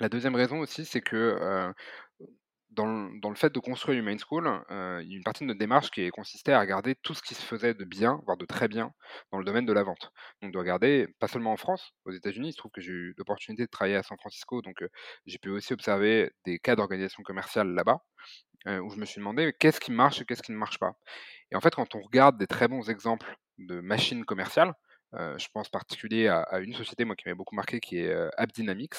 La 0.00 0.08
deuxième 0.08 0.34
raison 0.34 0.58
aussi, 0.58 0.84
c'est 0.84 1.00
que, 1.00 1.72
dans 2.70 2.86
le 2.86 3.20
dans 3.20 3.28
le 3.30 3.36
fait 3.36 3.52
de 3.52 3.60
construire 3.60 4.00
Human 4.00 4.18
School, 4.18 4.50
il 4.70 5.08
y 5.08 5.14
a 5.14 5.16
une 5.16 5.22
partie 5.22 5.44
de 5.44 5.46
notre 5.48 5.60
démarche 5.60 5.92
qui 5.92 6.08
consistait 6.10 6.52
à 6.52 6.58
regarder 6.60 6.96
tout 6.96 7.14
ce 7.14 7.22
qui 7.22 7.34
se 7.34 7.42
faisait 7.44 7.74
de 7.74 7.84
bien, 7.84 8.20
voire 8.26 8.36
de 8.36 8.44
très 8.46 8.66
bien, 8.66 8.92
dans 9.30 9.38
le 9.38 9.44
domaine 9.44 9.66
de 9.66 9.72
la 9.72 9.84
vente. 9.84 10.10
Donc 10.42 10.52
de 10.52 10.58
regarder, 10.58 11.06
pas 11.20 11.28
seulement 11.28 11.52
en 11.52 11.56
France, 11.56 11.92
aux 12.04 12.10
États-Unis, 12.10 12.48
il 12.48 12.52
se 12.52 12.56
trouve 12.56 12.72
que 12.72 12.80
j'ai 12.80 12.90
eu 12.92 13.14
l'opportunité 13.16 13.62
de 13.64 13.70
travailler 13.70 13.96
à 13.96 14.02
San 14.02 14.18
Francisco, 14.18 14.60
donc 14.62 14.82
j'ai 15.26 15.38
pu 15.38 15.50
aussi 15.50 15.72
observer 15.72 16.32
des 16.44 16.58
cas 16.58 16.74
d'organisation 16.74 17.22
commerciale 17.22 17.68
là-bas, 17.74 17.98
où 18.66 18.90
je 18.90 18.96
me 18.98 19.04
suis 19.04 19.20
demandé: 19.20 19.52
«Qu'est-ce 19.60 19.78
qui 19.80 19.92
marche 19.92 20.20
et 20.20 20.24
qu'est-ce 20.24 20.42
qui 20.42 20.52
ne 20.52 20.56
marche 20.58 20.80
pas?» 20.80 20.94
Et 21.52 21.56
en 21.56 21.60
fait, 21.60 21.74
quand 21.74 21.94
on 21.94 22.00
regarde 22.00 22.38
des 22.38 22.48
très 22.48 22.66
bons 22.66 22.90
exemples 22.90 23.36
de 23.58 23.80
machines 23.80 24.24
commerciales, 24.24 24.74
heu, 25.18 25.36
je 25.38 25.48
pense 25.52 25.68
en 25.68 25.70
particulier 25.70 26.28
à 26.28 26.58
une 26.60 26.74
société, 26.74 27.04
moi, 27.04 27.16
qui 27.16 27.24
m'avait 27.26 27.36
beaucoup 27.36 27.54
marqué, 27.56 27.80
qui 27.80 27.98
est, 27.98 28.08
heu, 28.14 28.30
AppDynamics. 28.36 28.94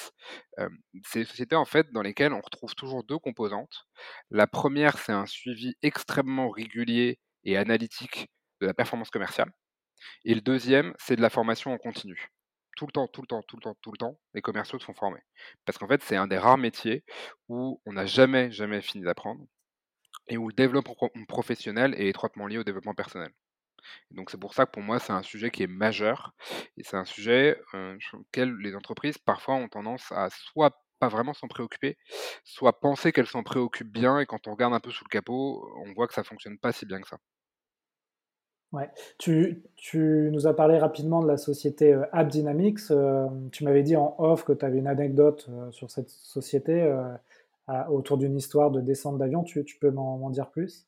Hem, 0.58 0.76
c'est 1.04 1.20
des 1.20 1.24
sociétés, 1.26 1.56
en 1.56 1.64
fait, 1.64 1.90
dans 1.92 2.02
lesquelles 2.02 2.32
on 2.32 2.40
retrouve 2.40 2.74
toujours 2.74 3.04
2 3.04 3.18
composantes. 3.18 3.86
La 4.30 4.46
première, 4.46 4.98
c'est 4.98 5.12
un 5.12 5.26
suivi 5.26 5.74
extrêmement 5.82 6.50
régulier 6.50 7.18
et 7.44 7.56
analytique 7.56 8.28
de 8.60 8.66
la 8.66 8.74
performance 8.74 9.10
commerciale 9.10 9.52
et 10.24 10.34
le 10.34 10.40
deuxième, 10.42 10.94
c'est 10.98 11.16
de 11.16 11.22
la 11.22 11.30
formation 11.30 11.72
en 11.72 11.78
continu. 11.78 12.28
Tout 12.76 12.86
le 12.86 12.92
temps, 12.92 13.08
tout 13.08 13.22
le 13.22 13.26
temps, 13.26 13.42
tout 13.42 13.56
le 13.56 13.62
temps, 13.62 13.76
tout 13.80 13.92
le 13.92 13.96
temps, 13.98 14.18
les 14.34 14.42
commerciaux 14.42 14.78
se 14.78 14.84
font 14.84 14.92
former. 14.94 15.20
Parce 15.64 15.78
qu'en 15.78 15.88
fait, 15.88 16.02
c'est 16.02 16.16
un 16.16 16.26
des 16.26 16.36
rares 16.38 16.58
métiers 16.58 17.04
où 17.48 17.80
on 17.86 17.92
n'a 17.94 18.04
jamais, 18.06 18.50
jamais 18.52 18.82
fini 18.82 19.04
d'apprendre 19.04 19.46
et 20.28 20.36
où 20.38 20.48
le 20.48 20.54
développement 20.54 20.94
pro 20.94 21.10
professionnel 21.28 21.94
est 21.98 22.08
étroitement 22.08 22.46
lié 22.46 22.58
au 22.58 22.64
développement 22.64 22.94
personnel. 22.94 23.32
Donc 24.10 24.30
c'est 24.30 24.40
pour 24.40 24.54
ça 24.54 24.66
que 24.66 24.70
pour 24.72 24.82
moi, 24.82 24.98
c'est 24.98 25.12
un 25.12 25.22
sujet 25.22 25.50
qui 25.50 25.62
est 25.62 25.66
majeur 25.66 26.34
et 26.76 26.82
c'est 26.84 26.96
un 26.96 27.04
sujet, 27.04 27.60
sur 28.00 28.18
lequel 28.18 28.54
les 28.58 28.74
entreprises 28.76 29.18
parfois 29.18 29.54
ont 29.56 29.68
tendance 29.68 30.10
à 30.12 30.28
soit 30.30 30.82
pas 30.98 31.08
vraiment 31.08 31.34
s'en 31.34 31.48
préoccuper, 31.48 31.98
soit 32.44 32.80
penser 32.80 33.12
qu'elles 33.12 33.26
s'en 33.26 33.42
préoccupent 33.42 33.92
bien 33.92 34.18
et 34.20 34.26
quand 34.26 34.46
on 34.48 34.52
regarde 34.52 34.74
un 34.74 34.80
peu 34.80 34.90
sous 34.90 35.04
le 35.04 35.10
capot, 35.10 35.68
on 35.84 35.92
voit 35.94 36.06
que 36.08 36.14
ça 36.14 36.24
fonctionne 36.24 36.58
pas 36.58 36.72
si 36.72 36.86
bien 36.86 37.00
que 37.00 37.08
ça. 37.08 37.18
Ouais. 38.72 38.90
Tu 39.18 39.62
tu 39.76 40.28
nous 40.32 40.46
as 40.48 40.54
parlé 40.54 40.76
rapidement 40.78 41.22
de 41.22 41.28
la 41.28 41.36
société, 41.36 41.94
heu, 41.94 42.04
AppDynamics, 42.12 42.90
hem, 42.90 43.48
tu 43.52 43.62
m'avais 43.64 43.82
dit 43.84 43.96
en 43.96 44.16
off 44.18 44.44
que 44.44 44.52
tu 44.52 44.64
avais 44.64 44.78
une 44.78 44.88
anecdote, 44.88 45.48
sur 45.70 45.90
cette 45.90 46.10
société, 46.10 46.92
autour 47.90 48.18
d'une 48.18 48.36
histoire 48.36 48.70
de 48.72 48.80
descente 48.80 49.18
d'avion. 49.18 49.44
Tu 49.44 49.64
tu 49.64 49.78
peux 49.78 49.90
m'en 49.90 50.30
dire 50.30 50.50
plus? 50.50 50.86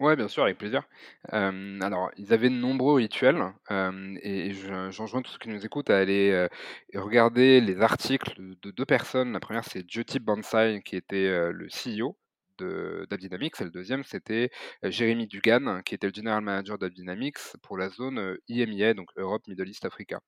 Ouais, 0.00 0.16
bien 0.16 0.26
sûr, 0.26 0.42
avec 0.42 0.58
plaisir. 0.58 0.82
Alors, 1.30 2.10
ils 2.16 2.32
avaient 2.32 2.50
de 2.50 2.54
nombreux 2.56 2.94
rituels, 2.96 3.40
et 3.70 4.52
je 4.52 4.90
j'enjoins 4.90 5.22
tous 5.22 5.30
ceux 5.32 5.38
qui 5.38 5.48
nous 5.48 5.64
écoutent 5.64 5.88
à 5.90 5.98
aller, 5.98 6.48
regarder 6.94 7.60
les 7.60 7.80
articles 7.80 8.34
de 8.60 8.70
2 8.72 8.84
personnes. 8.84 9.32
La 9.32 9.38
première, 9.40 9.64
c'est 9.64 9.88
Jyoti 9.88 10.18
Bansal 10.18 10.82
qui 10.82 10.96
était, 10.96 11.28
le 11.52 11.68
CEO 11.68 12.18
d'AppDynamics 12.58 13.54
et 13.60 13.64
le 13.64 13.70
deuxième, 13.70 14.02
c'était, 14.04 14.50
Jérémy 14.82 15.26
Dugan, 15.28 15.80
qui 15.84 15.94
était 15.94 16.08
le 16.08 16.12
general 16.14 16.40
manager 16.42 16.76
d'AppDynamics 16.78 17.38
pour 17.62 17.76
la 17.78 17.88
zone, 17.88 18.18
heu, 18.18 18.40
IMEA, 18.48 18.94
donc 18.94 19.08
Europe, 19.16 19.42
Middle 19.48 19.68
East, 19.68 19.84
Africa. 19.84 20.20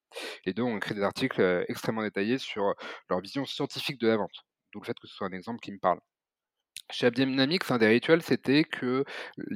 Les 0.44 0.54
2 0.54 0.62
ont 0.62 0.76
écrit 0.76 0.94
des 0.94 1.02
articles, 1.02 1.64
extrêmement 1.68 2.02
détaillés 2.02 2.38
sur 2.38 2.74
leur 3.10 3.20
vision 3.20 3.44
scientifique 3.44 3.98
de 4.00 4.08
la 4.08 4.16
vente, 4.16 4.44
d'où 4.72 4.80
le 4.80 4.86
fait 4.86 4.94
que 4.98 5.06
ce 5.08 5.14
soit 5.16 5.26
un 5.28 5.32
exemple 5.32 5.60
qui 5.60 5.72
me 5.72 5.78
parle. 5.78 6.00
Chez 6.90 7.06
AppDynamics, 7.08 7.68
un 7.70 7.78
des 7.78 7.88
rituels, 7.88 8.22
c'était 8.22 8.62
qu'il 8.64 9.04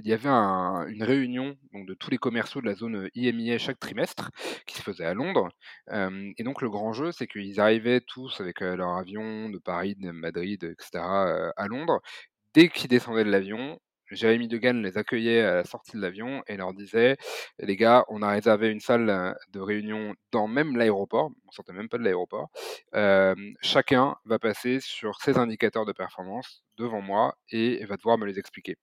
y 0.04 0.12
avait 0.12 0.28
un 0.28 0.87
une 0.88 1.02
réunion 1.04 1.56
de 1.72 1.94
tous 1.94 2.10
les 2.10 2.18
commerciaux 2.18 2.60
de 2.60 2.66
la 2.66 2.75
zone, 2.75 2.96
heu, 2.96 3.10
IMIA 3.14 3.58
chaque 3.58 3.78
trimestre 3.78 4.30
qui 4.66 4.76
se 4.76 4.82
faisait 4.82 5.04
à 5.04 5.14
Londres. 5.14 5.49
Et 5.92 6.42
donc 6.42 6.60
le 6.62 6.70
grand 6.70 6.92
jeu, 6.92 7.12
c'est 7.12 7.26
qu'ils 7.28 7.60
arrivaient 7.60 8.00
tous 8.00 8.40
avec, 8.40 8.62
heu, 8.62 8.75
leur 8.76 8.96
avion 8.96 9.49
de 9.49 9.58
Paris, 9.58 9.94
de 9.96 10.10
Madrid 10.10 10.62
et 10.64 10.75
cetera, 10.80 11.28
heu, 11.28 11.52
à 11.56 11.66
Londres. 11.68 12.00
Dès 12.54 12.68
qu'ils 12.70 12.88
descendaient 12.90 13.25
de 13.25 13.30
l'avion, 13.30 13.80
Jérémy 14.11 14.49
Degan 14.49 14.83
les 14.83 14.99
accueillait 14.99 15.43
à 15.43 15.55
la 15.57 15.64
sortie 15.64 15.93
de 15.93 16.00
l'avion 16.00 16.43
et 16.47 16.57
leur 16.57 16.73
disait 16.75 17.17
Les 17.59 17.76
gars, 17.76 18.05
on 18.09 18.23
a 18.23 18.31
réservé 18.31 18.69
une 18.69 18.81
salle 18.81 19.37
de 19.50 19.61
réunion 19.61 20.14
dans 20.33 20.49
même 20.49 20.76
l'aéroport, 20.76 21.31
on 21.47 21.52
sortait 21.52 21.73
même 21.73 21.88
pas 21.88 21.99
de 21.99 22.05
l'aéroport. 22.05 22.50
chacun 23.62 24.17
va 24.25 24.38
passer 24.38 24.81
sur 24.81 25.21
ses 25.21 25.38
indicateurs 25.38 25.87
de 25.87 25.93
performance 25.93 26.64
devant 26.76 27.00
moi 27.00 27.37
et 27.50 27.85
va 27.87 27.97
devoir 27.97 28.19
me 28.19 28.26
les 28.26 28.38
expliquer. 28.38 28.76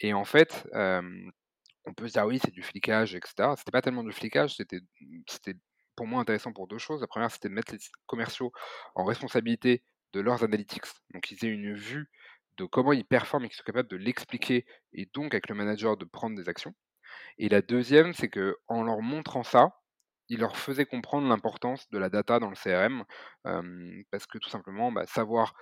Et 0.00 0.12
en 0.14 0.24
fait, 0.24 0.66
on 1.86 1.92
peut 1.94 2.08
se 2.08 2.12
dire 2.12 2.26
oui, 2.26 2.38
c'est 2.42 2.52
du 2.52 2.62
flicage, 2.62 3.14
etc. 3.14 3.54
C'était 3.56 3.70
pas 3.70 3.82
tellement 3.82 4.04
du 4.04 4.12
flicage, 4.12 4.56
c'était, 4.56 4.80
c'était 5.28 5.54
pour 5.96 6.06
moi 6.06 6.20
intéressant 6.20 6.52
pour 6.52 6.66
deux 6.66 6.78
choses. 6.78 7.00
La 7.00 7.06
première, 7.06 7.30
c'était 7.30 7.48
de 7.48 7.54
mettre 7.54 7.72
les 7.72 7.78
commerciaux 8.06 8.52
en 8.94 9.04
responsabilité 9.04 9.82
de 10.12 10.20
leurs 10.20 10.44
analytics. 10.44 10.84
Donc, 11.12 11.30
ils 11.30 11.44
aient 11.44 11.50
une 11.50 11.74
vue 11.74 12.08
de 12.58 12.64
comment 12.64 12.92
ils 12.92 13.04
performent 13.04 13.44
et 13.44 13.48
qu'ils 13.48 13.56
soient 13.56 13.64
capables 13.64 13.88
de 13.88 13.96
l'expliquer 13.96 14.66
et 14.92 15.06
donc 15.14 15.34
avec 15.34 15.48
le 15.48 15.54
manager 15.54 15.96
de 15.96 16.04
prendre 16.04 16.36
des 16.36 16.48
actions. 16.48 16.74
Et 17.38 17.48
la 17.48 17.62
deuxième, 17.62 18.12
c'est 18.14 18.28
que 18.28 18.56
en 18.68 18.82
leur 18.82 19.00
montrant 19.02 19.42
ça, 19.44 19.80
il 20.28 20.40
leur 20.40 20.56
faisait 20.56 20.86
comprendre 20.86 21.28
l'importance 21.28 21.88
de 21.90 21.98
la 21.98 22.08
data 22.08 22.38
dans 22.38 22.50
le 22.50 22.56
CRM, 22.56 23.04
parce 24.10 24.26
que 24.26 24.38
tout 24.38 24.48
simplement, 24.48 24.90
bah, 24.92 25.06
savoir 25.06 25.54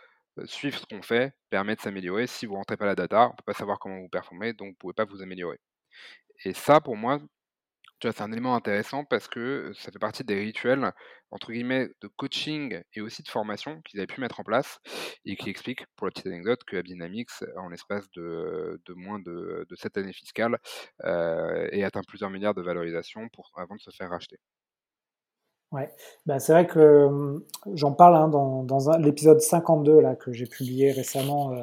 suivre 0.44 0.78
ce 0.78 0.86
qu'on 0.86 1.02
fait 1.02 1.34
permet 1.50 1.76
de 1.76 1.80
s'améliorer. 1.80 2.26
Si 2.26 2.46
vous 2.46 2.52
ne 2.52 2.58
rentrez 2.58 2.76
pas 2.76 2.86
la 2.86 2.94
data, 2.94 3.26
on 3.26 3.30
ne 3.32 3.36
peut 3.36 3.44
pas 3.44 3.54
savoir 3.54 3.78
comment 3.78 3.98
vous 3.98 4.08
performez, 4.08 4.52
donc 4.52 4.68
vous 4.68 4.72
ne 4.72 4.76
pouvez 4.76 4.94
pas 4.94 5.04
vous 5.04 5.22
améliorer. 5.22 5.58
Et 6.44 6.54
ça, 6.54 6.80
pour 6.80 6.96
moi, 6.96 7.20
c'est 8.10 8.22
un 8.22 8.32
élément 8.32 8.54
intéressant 8.54 9.04
parce 9.04 9.28
que 9.28 9.72
ça 9.74 9.92
fait 9.92 9.98
partie 9.98 10.24
des 10.24 10.38
rituels, 10.40 10.92
entre 11.30 11.52
guillemets, 11.52 11.88
de 12.00 12.08
coaching 12.08 12.82
et 12.94 13.00
aussi 13.00 13.22
de 13.22 13.28
formation 13.28 13.80
qu'ils 13.82 14.00
avaient 14.00 14.06
pu 14.06 14.20
mettre 14.20 14.40
en 14.40 14.44
place 14.44 14.78
et 15.24 15.36
qui 15.36 15.50
expliquent, 15.50 15.86
pour 15.96 16.06
la 16.06 16.10
petite 16.10 16.26
anecdote, 16.26 16.64
que 16.64 16.76
Abdynamics, 16.76 17.30
en 17.56 17.68
l'espace 17.68 18.10
de, 18.16 18.80
moins 18.96 19.20
de, 19.20 19.66
de 19.68 19.76
7 19.76 19.98
années 19.98 20.12
fiscales, 20.12 20.58
euh, 21.04 21.68
ait 21.70 21.84
atteint 21.84 22.02
plusieurs 22.06 22.30
milliards 22.30 22.54
de 22.54 22.62
valorisation 22.62 23.28
pour, 23.32 23.50
avant 23.56 23.76
de 23.76 23.80
se 23.80 23.90
faire 23.90 24.10
racheter. 24.10 24.38
Ouais, 25.72 25.90
bah, 26.26 26.38
c'est 26.38 26.52
vrai 26.52 26.66
que 26.66 27.42
j'en 27.72 27.92
parle 27.92 28.14
hein, 28.16 28.28
dans, 28.28 28.62
dans 28.62 28.98
l'épisode 28.98 29.40
52 29.40 30.00
là, 30.00 30.14
que 30.16 30.30
j'ai 30.30 30.44
publié 30.44 30.92
récemment 30.92 31.54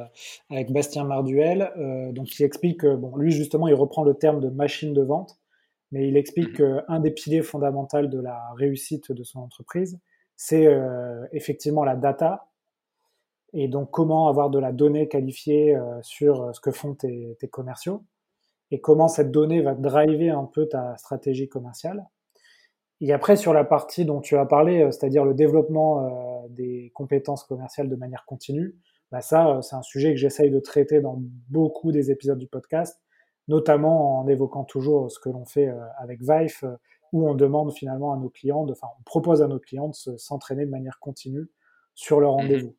avec 0.50 0.72
Bastien 0.72 1.04
Marduel, 1.04 1.72
euh, 1.78 2.12
donc 2.12 2.26
qui 2.26 2.44
explique 2.44 2.80
que 2.80 2.96
bon, 2.96 3.16
lui 3.18 3.32
justement 3.32 3.68
il 3.68 3.76
reprend 3.76 4.04
le 4.04 4.16
terme 4.16 4.40
de 4.40 4.50
machine 4.50 4.96
de 4.96 5.04
vente 5.04 5.38
mais 5.92 6.08
il 6.08 6.18
explique 6.18 6.60
mmh 6.60 6.84
qu'un 6.88 7.00
des 7.00 7.12
piliers 7.12 7.42
fondamentaux 7.42 8.06
de 8.06 8.20
la 8.20 8.52
réussite 8.56 9.12
de 9.12 9.24
son 9.24 9.40
entreprise, 9.40 10.00
c'est 10.36 10.68
euh, 10.68 11.26
effectivement 11.32 11.84
la 11.84 11.96
data, 11.96 12.48
et 13.52 13.68
donc 13.68 13.92
comment 13.92 14.28
avoir 14.28 14.50
de 14.50 14.60
la 14.60 14.72
donnée 14.72 15.08
qualifiée 15.08 15.76
euh, 15.76 16.02
sur 16.02 16.44
euh, 16.44 16.54
ce 16.54 16.62
que 16.62 16.72
font 16.72 16.96
tes, 16.96 17.38
commerciaux, 17.52 18.04
et 18.72 18.80
comment 18.80 19.08
cette 19.08 19.32
donnée 19.32 19.62
va 19.62 19.74
driver 19.74 20.38
un 20.38 20.46
peu 20.46 20.68
ta 20.68 20.96
stratégie 20.98 21.50
commerciale. 21.50 22.08
Et 23.02 23.12
après, 23.14 23.36
sur 23.36 23.54
la 23.54 23.64
partie 23.64 24.06
dont 24.06 24.22
tu 24.22 24.38
as 24.38 24.46
parlé, 24.46 24.90
c'est-à-dire 24.92 25.26
le 25.26 25.34
développement 25.34 26.46
des 26.50 26.92
compétences 26.94 27.46
commerciales 27.46 27.88
de 27.88 27.96
manière 27.96 28.26
continue, 28.26 28.76
bah 29.10 29.22
ça, 29.22 29.60
c'est 29.62 29.76
un 29.76 29.82
sujet 29.82 30.12
que 30.12 30.20
j'essaye 30.20 30.52
de 30.52 30.60
traiter 30.60 31.00
dans 31.00 31.18
beaucoup 31.50 31.94
des 31.94 32.12
épisodes 32.12 32.38
du 32.38 32.48
podcast 32.48 33.02
notamment 33.50 34.20
en 34.20 34.28
évoquant 34.28 34.64
toujours 34.64 35.12
ce 35.12 35.20
que 35.20 35.28
l'on 35.28 35.44
fait 35.44 35.68
euh, 35.68 35.84
avec 35.98 36.22
Vive, 36.22 36.60
euh, 36.64 36.78
où 37.12 37.28
on 37.28 37.34
demande 37.34 37.74
finalement 37.74 38.14
à 38.14 38.18
nos 38.18 38.30
clients, 38.30 38.64
de, 38.64 38.72
enfin, 38.72 38.88
on 39.00 39.04
propose 39.04 39.42
à 39.42 39.48
nos 39.48 39.60
clients 39.60 39.90
de 39.90 40.18
s'entraîner 40.18 40.66
de 40.66 40.70
manière 40.70 41.00
continue 41.00 41.50
sur 41.96 42.22
leur 42.22 42.34
mmh 42.34 42.42
rendez-vous. 42.42 42.76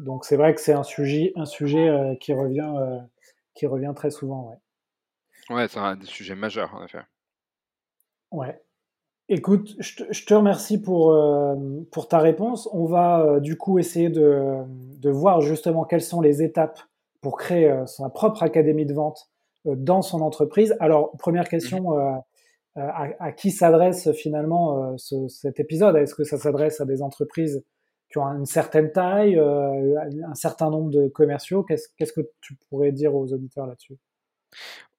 Donc 0.00 0.26
c'est 0.26 0.36
vrai 0.36 0.54
que 0.54 0.60
c'est 0.60 0.74
un 0.74 0.82
sujet, 0.82 1.32
un 1.36 1.46
sujet 1.46 1.88
euh, 1.88 2.14
qui 2.16 2.34
revient, 2.34 3.00
qui 3.54 3.66
revient 3.66 3.94
très 3.96 4.10
souvent. 4.10 4.50
Ouais, 5.48 5.56
ouais 5.56 5.68
c'est 5.68 5.78
un 5.78 5.96
des 5.96 6.04
sujets 6.04 6.34
majeurs 6.34 6.74
en 6.74 6.84
effet. 6.84 7.00
Ouais. 8.30 8.60
Écoute, 9.30 9.74
je 9.78 10.24
te, 10.26 10.34
remercie 10.34 10.82
pour, 10.82 11.16
pour 11.90 12.08
ta 12.08 12.18
réponse. 12.18 12.68
On 12.74 12.84
va 12.84 13.40
du 13.40 13.56
coup 13.56 13.78
essayer 13.78 14.10
de, 14.10 14.58
de, 14.68 15.08
voir 15.08 15.40
justement 15.40 15.84
quelles 15.84 16.02
sont 16.02 16.20
les 16.20 16.42
étapes 16.42 16.78
pour 17.22 17.38
créer 17.38 17.74
sa 17.86 18.10
propre 18.10 18.42
académie 18.42 18.84
de 18.84 18.92
vente 18.92 19.30
dans 19.64 20.02
son 20.02 20.20
entreprise. 20.20 20.76
Alors, 20.80 21.12
première 21.18 21.48
question, 21.48 21.92
mhm. 21.92 21.98
euh, 21.98 22.80
euh, 22.82 23.12
à, 23.18 23.32
qui 23.32 23.50
s'adresse 23.50 24.10
finalement 24.12 24.96
cet 24.98 25.60
épisode? 25.60 25.96
Est-ce 25.96 26.14
que 26.14 26.24
ça 26.24 26.38
s'adresse 26.38 26.80
à 26.80 26.84
des 26.84 27.02
entreprises 27.02 27.64
qui 28.10 28.18
ont 28.18 28.26
une 28.26 28.46
certaine 28.46 28.92
taille, 28.92 29.38
un 29.38 30.34
certain 30.34 30.70
nombre 30.70 30.90
de 30.90 31.08
commerciaux? 31.08 31.62
Qu'est-ce 31.62 32.12
que 32.12 32.20
tu 32.40 32.56
pourrais 32.68 32.92
dire 32.92 33.14
aux 33.14 33.32
auditeurs 33.32 33.66
là-dessus? 33.66 33.96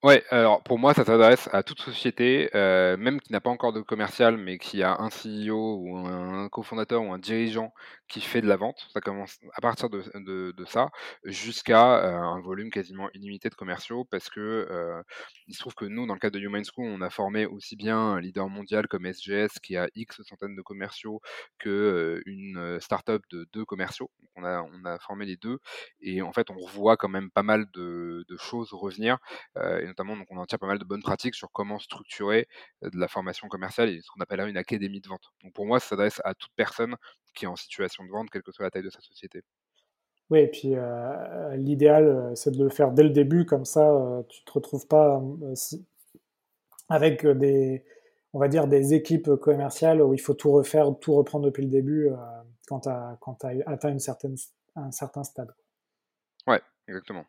Ouais, 0.04 0.24
alors 0.30 0.62
pour 0.62 0.78
moi, 0.78 0.94
ça 0.94 1.04
s'adresse 1.04 1.50
à 1.52 1.64
toute 1.64 1.80
société, 1.82 2.52
euh, 2.54 2.96
même 2.96 3.20
qui 3.20 3.32
n'a 3.32 3.42
pas 3.42 3.50
encore 3.50 3.74
de 3.74 3.82
commercial, 3.82 4.38
mais 4.38 4.60
qui 4.60 4.84
a 4.84 4.96
un 5.02 5.10
CEO 5.10 5.78
ou 5.82 5.98
un 5.98 6.48
cofondateur 6.50 7.02
ou 7.02 7.12
un 7.12 7.18
dirigeant 7.18 7.74
qui 8.08 8.22
fait 8.22 8.42
de 8.42 8.48
la 8.48 8.56
vente. 8.56 8.88
Ça 8.94 9.02
commence 9.02 9.40
à 9.56 9.62
partir 9.62 9.90
de, 9.90 10.04
de, 10.14 10.66
ça 10.66 10.90
jusqu'à 11.24 11.98
euh, 12.04 12.20
un 12.20 12.40
volume 12.40 12.70
quasiment 12.70 13.10
illimité 13.16 13.50
de 13.50 13.56
commerciaux 13.56 14.06
parce 14.06 14.30
que 14.30 14.40
euh, 14.70 15.02
il 15.48 15.56
se 15.56 15.60
trouve 15.60 15.74
que 15.74 15.86
nous, 15.86 16.06
dans 16.06 16.14
le 16.14 16.20
cadre 16.20 16.36
de 16.38 16.40
Human 16.40 16.64
School, 16.64 16.86
on 16.86 17.02
a 17.02 17.10
formé 17.10 17.48
aussi 17.48 17.75
bien 17.75 17.98
un 17.98 18.20
leader 18.22 18.48
mondial 18.48 18.88
comme 18.88 19.12
SGS 19.12 19.58
qui 19.60 19.75
a 19.75 19.88
X 19.96 20.22
centaines 20.24 20.56
de 20.56 20.62
commerciaux 20.62 21.20
que 21.58 22.22
une 22.28 22.80
startup 22.80 23.24
de 23.32 23.48
deux 23.54 23.66
commerciaux. 23.66 24.12
on 24.36 24.44
a, 24.44 25.00
formé 25.00 25.25
les 25.25 25.38
deux 25.38 25.58
et 26.02 26.22
en 26.22 26.32
fait, 26.32 26.52
on 26.52 26.58
revoit 26.58 26.96
quand 26.96 27.10
même 27.10 27.32
pas 27.32 27.44
mal 27.44 27.66
de 27.74 28.24
choses 28.38 28.72
revenir 28.72 29.18
et 29.86 29.88
notamment 29.88 30.18
donc 30.18 30.27
on 30.32 30.38
en 30.38 30.46
tient 30.46 30.58
pas 30.58 30.68
mal 30.68 30.80
de 30.80 30.84
bonnes 30.84 31.04
pratiques 31.04 31.36
sur 31.36 31.51
comment 31.51 31.80
structurer 31.80 32.48
de 32.82 32.98
la 32.98 33.08
formation 33.08 33.48
commerciale 33.48 33.89
et 33.89 34.01
ce 34.01 34.10
qu'on 34.12 34.22
appelle 34.22 34.42
une 34.42 34.58
académie 34.58 35.00
de 35.00 35.08
vente. 35.08 35.32
Donc 35.44 35.54
pour 35.54 35.65
moi, 35.65 35.80
ça 35.80 35.89
s'adresse 35.89 36.22
à 36.25 36.34
toute 36.34 36.51
personne 36.56 36.96
qui 37.34 37.46
est 37.46 37.48
en 37.48 37.56
situation 37.56 38.04
de 38.04 38.10
vente, 38.10 38.30
quelle 38.30 38.44
que 38.44 38.51
soit 38.51 38.65
la 38.65 38.72
taille 38.72 38.84
de 38.84 38.89
sa 38.89 39.01
société. 39.01 39.44
Oui, 40.30 40.39
et 40.39 40.48
puis 40.48 40.74
l'idéal, 41.58 42.32
c'est 42.36 42.51
de 42.51 42.63
le 42.63 42.70
faire 42.70 42.92
dès 42.92 43.04
le 43.04 43.12
début, 43.12 43.46
comme 43.46 43.65
ça, 43.65 44.24
tu 44.27 44.42
ne 44.42 44.46
te 44.46 44.51
retrouves 44.51 44.88
pas 44.88 45.22
avec 46.89 47.27
des, 47.27 47.86
on 48.34 48.39
va 48.39 48.48
dire, 48.48 48.68
des 48.68 48.94
équipes 48.94 49.36
commerciales 49.36 50.01
où 50.01 50.13
il 50.13 50.20
faut 50.20 50.34
tout 50.34 50.51
refaire, 50.51 50.88
tout 51.00 51.13
reprendre 51.13 51.46
depuis 51.46 51.63
le 51.63 51.70
début 51.70 52.10
quand 52.68 52.80
tu 52.80 52.89
as, 52.89 53.18
atteint 53.68 53.89
une 53.89 54.00
certaine, 54.00 54.36
un 54.75 54.92
certain 54.92 55.24
stade. 55.24 55.54
Ouais, 56.48 56.62
exactement. 56.88 57.25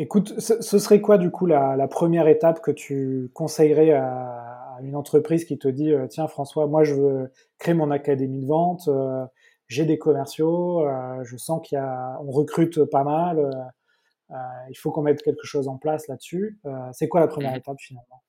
Écoute, 0.00 0.38
ce, 0.38 0.78
serait 0.78 1.00
quoi 1.00 1.18
du 1.18 1.32
coup 1.32 1.46
la, 1.46 1.88
première 1.88 2.28
étape 2.28 2.60
que 2.60 2.70
tu 2.70 3.32
conseillerais 3.34 3.90
à, 3.90 4.78
une 4.80 4.94
entreprise 4.94 5.44
qui 5.44 5.58
te 5.58 5.66
dit 5.66 5.92
euh, 5.92 6.06
tiens 6.06 6.28
François, 6.28 6.68
moi 6.68 6.84
je 6.84 6.94
veux 6.94 7.32
créer 7.58 7.74
mon 7.74 7.90
académie 7.90 8.40
de 8.40 8.46
vente, 8.46 8.86
euh, 8.86 9.24
j'ai 9.66 9.86
des 9.86 9.98
commerciaux, 9.98 10.86
euh, 10.86 11.24
je 11.24 11.36
sens 11.36 11.60
qu'il 11.66 11.74
y 11.74 11.80
a, 11.80 12.16
on 12.22 12.30
recrute 12.30 12.84
pas 12.84 13.02
mal, 13.02 13.72
il 14.70 14.78
faut 14.78 14.92
qu'on 14.92 15.02
mette 15.02 15.20
quelque 15.20 15.44
chose 15.44 15.66
en 15.66 15.78
place 15.78 16.06
là-dessus. 16.06 16.60
c'est 16.92 17.08
quoi 17.08 17.18
la 17.18 17.26
première 17.26 17.54
mmh 17.54 17.56
étape 17.56 17.78
finalement? 17.80 18.22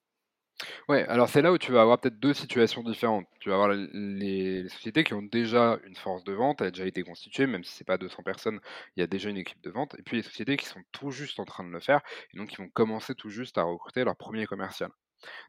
Ouais, 0.87 1.05
alors 1.07 1.29
c'est 1.29 1.41
là 1.41 1.51
où 1.51 1.57
tu 1.57 1.71
vas 1.71 1.81
avoir 1.81 1.99
peut-être 1.99 2.19
deux 2.19 2.33
situations 2.33 2.83
différentes. 2.83 3.25
Tu 3.39 3.49
vas 3.49 3.55
avoir 3.55 3.69
les 3.69 4.67
sociétés 4.69 5.03
qui 5.03 5.13
ont 5.13 5.21
déjà 5.21 5.77
une 5.85 5.95
force 5.95 6.23
de 6.23 6.33
vente, 6.33 6.61
elle 6.61 6.67
a 6.67 6.71
déjà 6.71 6.85
été 6.85 7.03
constituée, 7.03 7.47
même 7.47 7.63
si 7.63 7.73
c'est 7.75 7.85
pas 7.85 7.97
200 7.97 8.23
personnes, 8.23 8.59
il 8.95 8.99
y 8.99 9.03
a 9.03 9.07
déjà 9.07 9.29
une 9.29 9.37
équipe 9.37 9.61
de 9.61 9.69
vente. 9.69 9.95
Et 9.99 10.03
puis 10.03 10.17
les 10.17 10.23
sociétés 10.23 10.57
qui 10.57 10.65
sont 10.65 10.81
tout 10.91 11.11
juste 11.11 11.39
en 11.39 11.45
train 11.45 11.63
de 11.63 11.69
le 11.69 11.79
faire, 11.79 12.01
et 12.33 12.37
donc 12.37 12.49
qui 12.49 12.57
vont 12.57 12.69
commencer 12.69 13.15
tout 13.15 13.29
juste 13.29 13.57
à 13.57 13.63
recruter 13.63 14.03
leur 14.03 14.15
premier 14.17 14.45
commercial. 14.45 14.89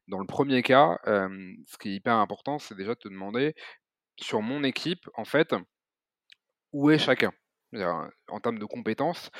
Dans 0.09 0.19
le 0.21 0.26
premier 0.26 0.62
cas, 0.62 0.99
ce 1.07 1.79
qui 1.79 1.90
est 1.90 1.95
hyper 1.97 2.17
important, 2.17 2.59
c'est 2.59 2.76
déjà 2.76 2.95
de 2.95 3.00
te 3.00 3.09
demander, 3.09 3.55
sur 4.21 4.43
mon 4.43 4.64
équipe, 4.64 5.09
en 5.14 5.25
fait, 5.25 5.55
où 6.73 6.90
est 6.90 6.99
chacun? 6.99 7.33
en 8.29 8.40
termes 8.40 8.59
de 8.59 8.64
compétences, 8.64 9.31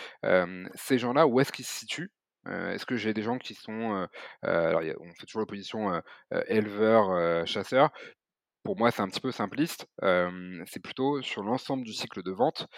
ces 0.75 0.99
gens-là, 0.99 1.27
où 1.27 1.41
est-ce 1.41 1.51
qu'ils 1.53 1.65
se 1.65 1.75
situent? 1.81 2.11
Est-ce 2.47 2.87
que 2.87 2.97
j'ai 2.97 3.15
des 3.15 3.23
gens 3.23 3.39
qui 3.39 3.55
sont, 3.55 4.09
alors 4.43 4.83
on 5.01 5.13
fait 5.15 5.27
toujours 5.27 5.41
l'opposition, 5.41 6.03
éleveur, 6.49 7.47
chasseur. 7.47 7.91
Pour 8.63 8.77
moi, 8.77 8.91
c'est 8.91 9.01
un 9.01 9.09
petit 9.09 9.23
peu 9.23 9.33
simpliste. 9.33 9.87
c'est 10.67 10.81
plutôt 10.83 11.23
sur 11.23 11.43
l'ensemble 11.43 11.83
du 11.83 11.95
cycle 11.95 12.23
de 12.23 12.31
vente, 12.31 12.69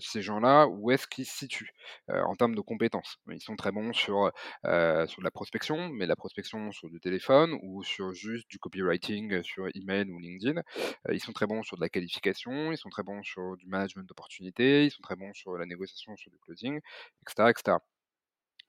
ces 0.00 0.22
gens-là, 0.22 0.66
où 0.66 0.90
est-ce 0.90 1.06
qu'ils 1.06 1.26
se 1.26 1.36
situent 1.36 1.72
en 2.08 2.34
termes 2.36 2.54
de 2.54 2.60
compétences? 2.62 3.18
Ils 3.30 3.40
sont 3.40 3.56
très 3.56 3.70
bons 3.70 3.92
sur, 3.92 4.32
sur 4.64 5.20
de 5.20 5.24
la 5.24 5.30
prospection, 5.30 5.90
mais 5.90 6.06
la 6.06 6.16
prospection 6.16 6.72
sur 6.72 6.88
du 6.88 7.00
téléphone 7.00 7.58
ou 7.62 7.82
sur 7.84 8.12
juste 8.14 8.48
du 8.48 8.58
copywriting, 8.58 9.42
sur 9.42 9.66
email 9.74 10.10
ou 10.10 10.18
LinkedIn. 10.18 10.62
ils 11.12 11.20
sont 11.20 11.32
très 11.32 11.46
bons 11.46 11.62
sur 11.62 11.76
de 11.76 11.82
la 11.82 11.90
qualification, 11.90 12.72
ils 12.72 12.78
sont 12.78 12.88
très 12.88 13.02
bons 13.02 13.22
sur 13.22 13.56
du 13.58 13.66
management 13.66 14.08
d'opportunités, 14.08 14.86
ils 14.86 14.90
sont 14.90 15.02
très 15.02 15.16
bons 15.16 15.34
sur 15.34 15.58
la 15.58 15.66
négociation, 15.66 16.16
sur 16.16 16.30
du 16.30 16.38
closing, 16.38 16.80
etc., 17.22 17.50
etc. 17.50 17.76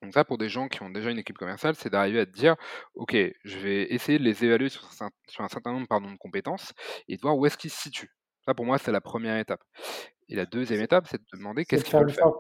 Donc 0.02 0.14
ça, 0.14 0.24
pour 0.24 0.38
des 0.38 0.50
gens 0.50 0.68
qui 0.68 0.82
ont 0.82 0.90
déjà 0.90 1.12
une 1.12 1.20
équipe 1.20 1.38
commerciale, 1.38 1.76
c'est 1.76 1.90
d'arriver 1.90 2.22
à 2.22 2.26
te 2.26 2.32
dire, 2.32 2.56
OK, 2.96 3.16
je 3.44 3.60
vais 3.60 3.84
essayer 3.94 4.18
de 4.18 4.24
les 4.24 4.46
évaluer 4.46 4.70
sur 4.70 4.86
un, 5.02 5.48
certain 5.48 5.74
nombre 5.74 5.88
pardon, 5.88 6.12
de 6.12 6.18
compétences 6.18 6.74
et 7.08 7.18
de 7.18 7.22
voir 7.22 7.38
où 7.38 7.46
est-ce 7.46 7.58
qu'ils 7.58 7.72
se 7.72 7.82
situent. 7.82 8.14
Ça, 8.46 8.54
pour 8.54 8.66
moi, 8.66 8.78
c'est 8.78 8.92
la 8.92 9.02
première 9.02 9.38
étape. 9.38 9.62
Et 10.30 10.36
la 10.36 10.46
deuxième 10.46 10.82
étape, 10.82 11.08
c'est 11.08 11.18
de 11.18 11.26
te 11.26 11.36
demander 11.36 11.66
qu'est-ce 11.66 11.84
qu'ils 11.84 12.00
veulent 12.00 12.12
faire. 12.12 12.32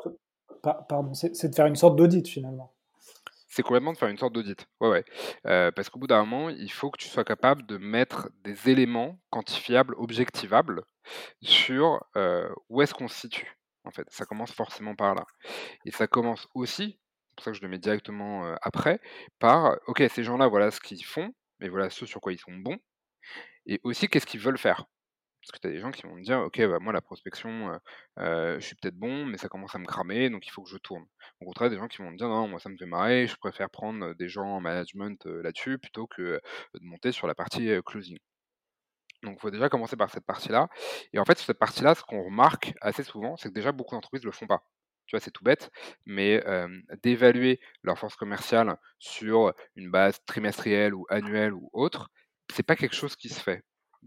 pardon, 0.87 1.13
c'est 1.13 1.49
de 1.49 1.55
faire 1.55 1.65
une 1.65 1.75
sorte 1.75 1.95
d'audit 1.97 2.27
finalement. 2.27 2.73
C'est 3.51 3.63
complètement 3.63 3.91
de 3.91 3.97
faire 3.97 4.09
une 4.09 4.17
sorte 4.17 4.33
d'audit. 4.33 4.67
Ouais, 4.79 4.89
ouais. 4.89 5.05
Euh, 5.47 5.71
parce 5.71 5.89
qu'au 5.89 5.99
bout 5.99 6.07
d'un 6.07 6.23
moment, 6.23 6.49
il 6.49 6.71
faut 6.71 6.91
que 6.91 6.99
tu 6.99 7.09
sois 7.09 7.25
capable 7.25 7.65
de 7.65 7.77
mettre 7.77 8.29
des 8.43 8.69
éléments 8.69 9.19
quantifiables, 9.31 9.95
objectivables 9.97 10.83
sur 11.41 11.99
où 12.69 12.81
est-ce 12.81 12.93
qu'on 12.93 13.07
se 13.07 13.19
situe. 13.19 13.59
En 13.85 13.91
fait, 13.91 14.05
ça 14.09 14.25
commence 14.25 14.51
forcément 14.51 14.95
par 14.95 15.15
là. 15.15 15.25
Et 15.85 15.91
ça 15.91 16.07
commence 16.07 16.47
aussi, 16.53 16.99
pour 17.39 17.45
ça 17.45 17.51
que 17.51 17.57
je 17.57 17.61
le 17.61 17.69
mets 17.69 17.79
directement 17.79 18.55
après, 18.61 18.99
par 19.39 19.77
OK, 19.87 20.03
ces 20.09 20.23
gens-là, 20.23 20.47
voilà 20.47 20.71
ce 20.71 20.79
qu'ils 20.79 21.03
font, 21.03 21.33
mais 21.59 21.69
voilà 21.69 21.89
ce 21.89 22.05
sur 22.05 22.21
quoi 22.21 22.33
ils 22.33 22.39
sont 22.39 22.53
bons, 22.53 22.77
et 23.65 23.79
aussi 23.83 24.07
qu'est-ce 24.07 24.25
qu'ils 24.25 24.39
veulent 24.39 24.57
faire. 24.57 24.85
Parce 25.41 25.53
que 25.53 25.59
tu 25.59 25.67
as 25.67 25.71
des 25.71 25.79
gens 25.79 25.91
qui 25.91 26.01
vont 26.01 26.15
me 26.15 26.21
dire, 26.21 26.39
OK, 26.39 26.59
bah, 26.59 26.79
moi, 26.81 26.91
la 26.91 26.99
prospection, 26.99 27.79
je 28.17 28.59
suis 28.59 28.75
peut-être 28.75 28.97
bon, 28.97 29.25
mais 29.25 29.37
ça 29.37 29.47
commence 29.47 29.73
à 29.73 29.79
me 29.79 29.85
cramer, 29.85 30.29
donc 30.29 30.45
il 30.45 30.49
faut 30.51 30.61
que 30.63 30.69
je 30.69 30.77
tourne. 30.77 31.05
Au 31.39 31.45
contraire, 31.45 31.69
des 31.69 31.77
gens 31.77 31.87
qui 31.87 31.99
vont 31.99 32.11
me 32.11 32.17
dire, 32.17 32.27
non, 32.27 32.49
moi, 32.49 32.59
ça 32.59 32.67
me 32.67 32.75
fait 32.75 32.85
marrer, 32.85 33.25
je 33.25 33.37
préfère 33.37 33.69
prendre 33.69 34.13
des 34.15 34.27
gens 34.27 34.57
en 34.57 34.59
management 34.59 35.25
là-dessus 35.25 35.79
plutôt 35.79 36.07
que 36.07 36.41
de 36.73 36.85
monter 36.85 37.13
sur 37.13 37.25
la 37.25 37.35
partie 37.35 37.71
closing. 37.85 38.17
Donc, 39.23 39.37
il 39.37 39.39
faut 39.39 39.51
déjà 39.51 39.69
commencer 39.69 39.95
par 39.95 40.09
cette 40.09 40.25
partie-là. 40.25 40.67
Et 41.13 41.19
en 41.19 41.25
fait, 41.25 41.37
sur 41.37 41.45
cette 41.45 41.59
partie-là, 41.59 41.95
ce 41.95 42.03
qu'on 42.03 42.23
remarque 42.23 42.73
assez 42.81 43.03
souvent, 43.03 43.37
c'est 43.37 43.47
que 43.47 43.53
déjà 43.53 43.71
beaucoup 43.71 43.95
d'entreprises 43.95 44.23
ne 44.23 44.27
le 44.27 44.33
font 44.33 44.47
pas. 44.47 44.63
Tu 45.09 45.15
vois, 45.15 45.21
c'est 45.21 45.31
tout 45.31 45.43
bête, 45.43 45.71
mais 46.05 46.43
d'évaluer 47.01 47.59
leur 47.81 47.97
force 47.97 48.15
commerciale 48.15 48.77
sur 48.99 49.55
une 49.75 49.89
base 49.89 50.23
trimestrielle 50.27 50.93
ou 50.93 51.07
annuelle 51.09 51.53
ou 51.53 51.67
autre, 51.73 52.11
c'est 52.53 52.61
pas 52.61 52.75
quelque 52.75 52.95
chose 52.95 53.15
qui 53.15 53.29
se 53.29 53.41
fait, 53.41 53.63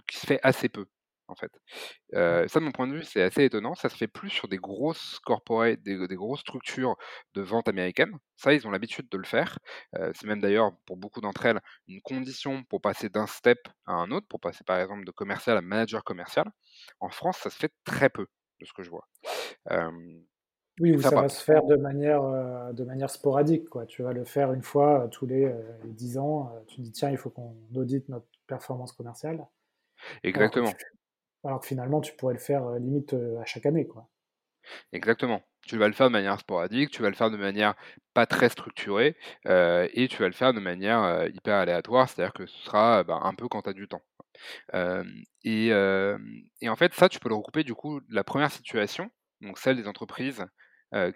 qui 0.06 0.16
se 0.16 0.26
fait 0.26 0.38
assez 0.44 0.68
peu 0.68 0.86
en 1.28 1.34
fait. 1.34 1.50
ça, 2.12 2.60
de 2.60 2.64
mon 2.64 2.72
point 2.72 2.86
de 2.86 2.94
vue, 2.94 3.04
c'est 3.04 3.22
assez 3.22 3.44
étonnant. 3.44 3.74
Ça 3.74 3.88
se 3.88 3.96
fait 3.96 4.06
plus 4.06 4.30
sur 4.30 4.46
des 4.48 4.58
grosses 4.58 5.18
corporates, 5.24 5.82
des, 5.82 5.96
grosses 6.14 6.40
structures 6.40 6.96
de 7.34 7.42
vente 7.42 7.68
américaines. 7.68 8.16
Ça, 8.36 8.52
ils 8.52 8.66
ont 8.66 8.70
l'habitude 8.70 9.08
de 9.08 9.18
le 9.18 9.24
faire. 9.24 9.58
c'est 9.92 10.24
même 10.24 10.40
d'ailleurs, 10.40 10.72
pour 10.86 10.96
beaucoup 10.96 11.20
d'entre 11.20 11.46
elles, 11.46 11.60
une 11.88 12.00
condition 12.02 12.62
pour 12.64 12.80
passer 12.80 13.08
d'un 13.08 13.26
step 13.26 13.58
à 13.86 13.94
un 13.94 14.10
autre, 14.12 14.26
pour 14.28 14.40
passer 14.40 14.62
par 14.64 14.78
exemple 14.78 15.04
de 15.04 15.10
commercial 15.10 15.56
à 15.56 15.62
manager 15.62 16.04
commercial. 16.04 16.46
En 17.00 17.10
France, 17.10 17.38
ça 17.38 17.50
se 17.50 17.56
fait 17.56 17.72
très 17.84 18.10
peu, 18.10 18.26
de 18.60 18.66
ce 18.66 18.72
que 18.72 18.82
je 18.82 18.90
vois. 18.90 19.08
Oui, 20.80 21.00
ça, 21.02 21.10
va 21.10 21.28
se 21.28 21.42
faire 21.42 21.64
de 21.64 21.76
manière, 21.76 22.22
de 22.72 22.84
manière 22.84 23.10
sporadique. 23.10 23.68
Quoi. 23.68 23.86
Tu 23.86 24.02
vas 24.02 24.12
le 24.12 24.24
faire 24.24 24.52
une 24.52 24.62
fois 24.62 25.08
tous 25.10 25.26
les, 25.26 25.52
les 25.84 25.90
10 25.90 26.18
ans. 26.18 26.50
tu 26.66 26.80
dis, 26.80 26.92
tiens, 26.92 27.10
il 27.10 27.18
faut 27.18 27.30
qu'on 27.30 27.54
audite 27.74 28.08
notre 28.08 28.26
performance 28.46 28.92
commerciale. 28.92 29.46
Exactement. 30.22 30.72
Alors 31.44 31.60
que 31.60 31.66
finalement, 31.66 32.00
tu 32.00 32.14
pourrais 32.14 32.34
le 32.34 32.40
faire 32.40 32.70
limite 32.78 33.14
à 33.40 33.44
chaque 33.44 33.66
année. 33.66 33.86
Quoi. 33.86 34.08
Exactement. 34.92 35.42
Tu 35.66 35.76
vas 35.76 35.86
le 35.86 35.94
faire 35.94 36.08
de 36.08 36.12
manière 36.12 36.40
sporadique, 36.40 36.90
tu 36.90 37.02
vas 37.02 37.08
le 37.08 37.14
faire 37.14 37.30
de 37.30 37.36
manière 37.36 37.74
pas 38.14 38.26
très 38.26 38.48
structurée, 38.48 39.16
et 39.44 40.08
tu 40.10 40.22
vas 40.22 40.26
le 40.26 40.34
faire 40.34 40.54
de 40.54 40.60
manière 40.60 41.26
hyper 41.32 41.56
aléatoire, 41.56 42.08
c'est-à-dire 42.08 42.32
que 42.32 42.46
ce 42.46 42.58
sera 42.64 43.04
bah, 43.04 43.20
un 43.22 43.34
peu 43.34 43.48
quand 43.48 43.62
tu 43.62 43.70
as 43.70 43.72
du 43.72 43.88
temps. 43.88 44.02
et, 45.44 45.68
et, 45.68 46.68
en 46.68 46.76
fait, 46.76 46.94
ça, 46.94 47.08
tu 47.08 47.20
peux 47.20 47.28
le 47.28 47.34
regrouper 47.34 47.64
du 47.64 47.74
coup 47.74 48.00
la 48.08 48.24
première 48.24 48.50
situation, 48.50 49.10
donc 49.40 49.58
celle 49.58 49.76
des 49.76 49.88
entreprises 49.88 50.44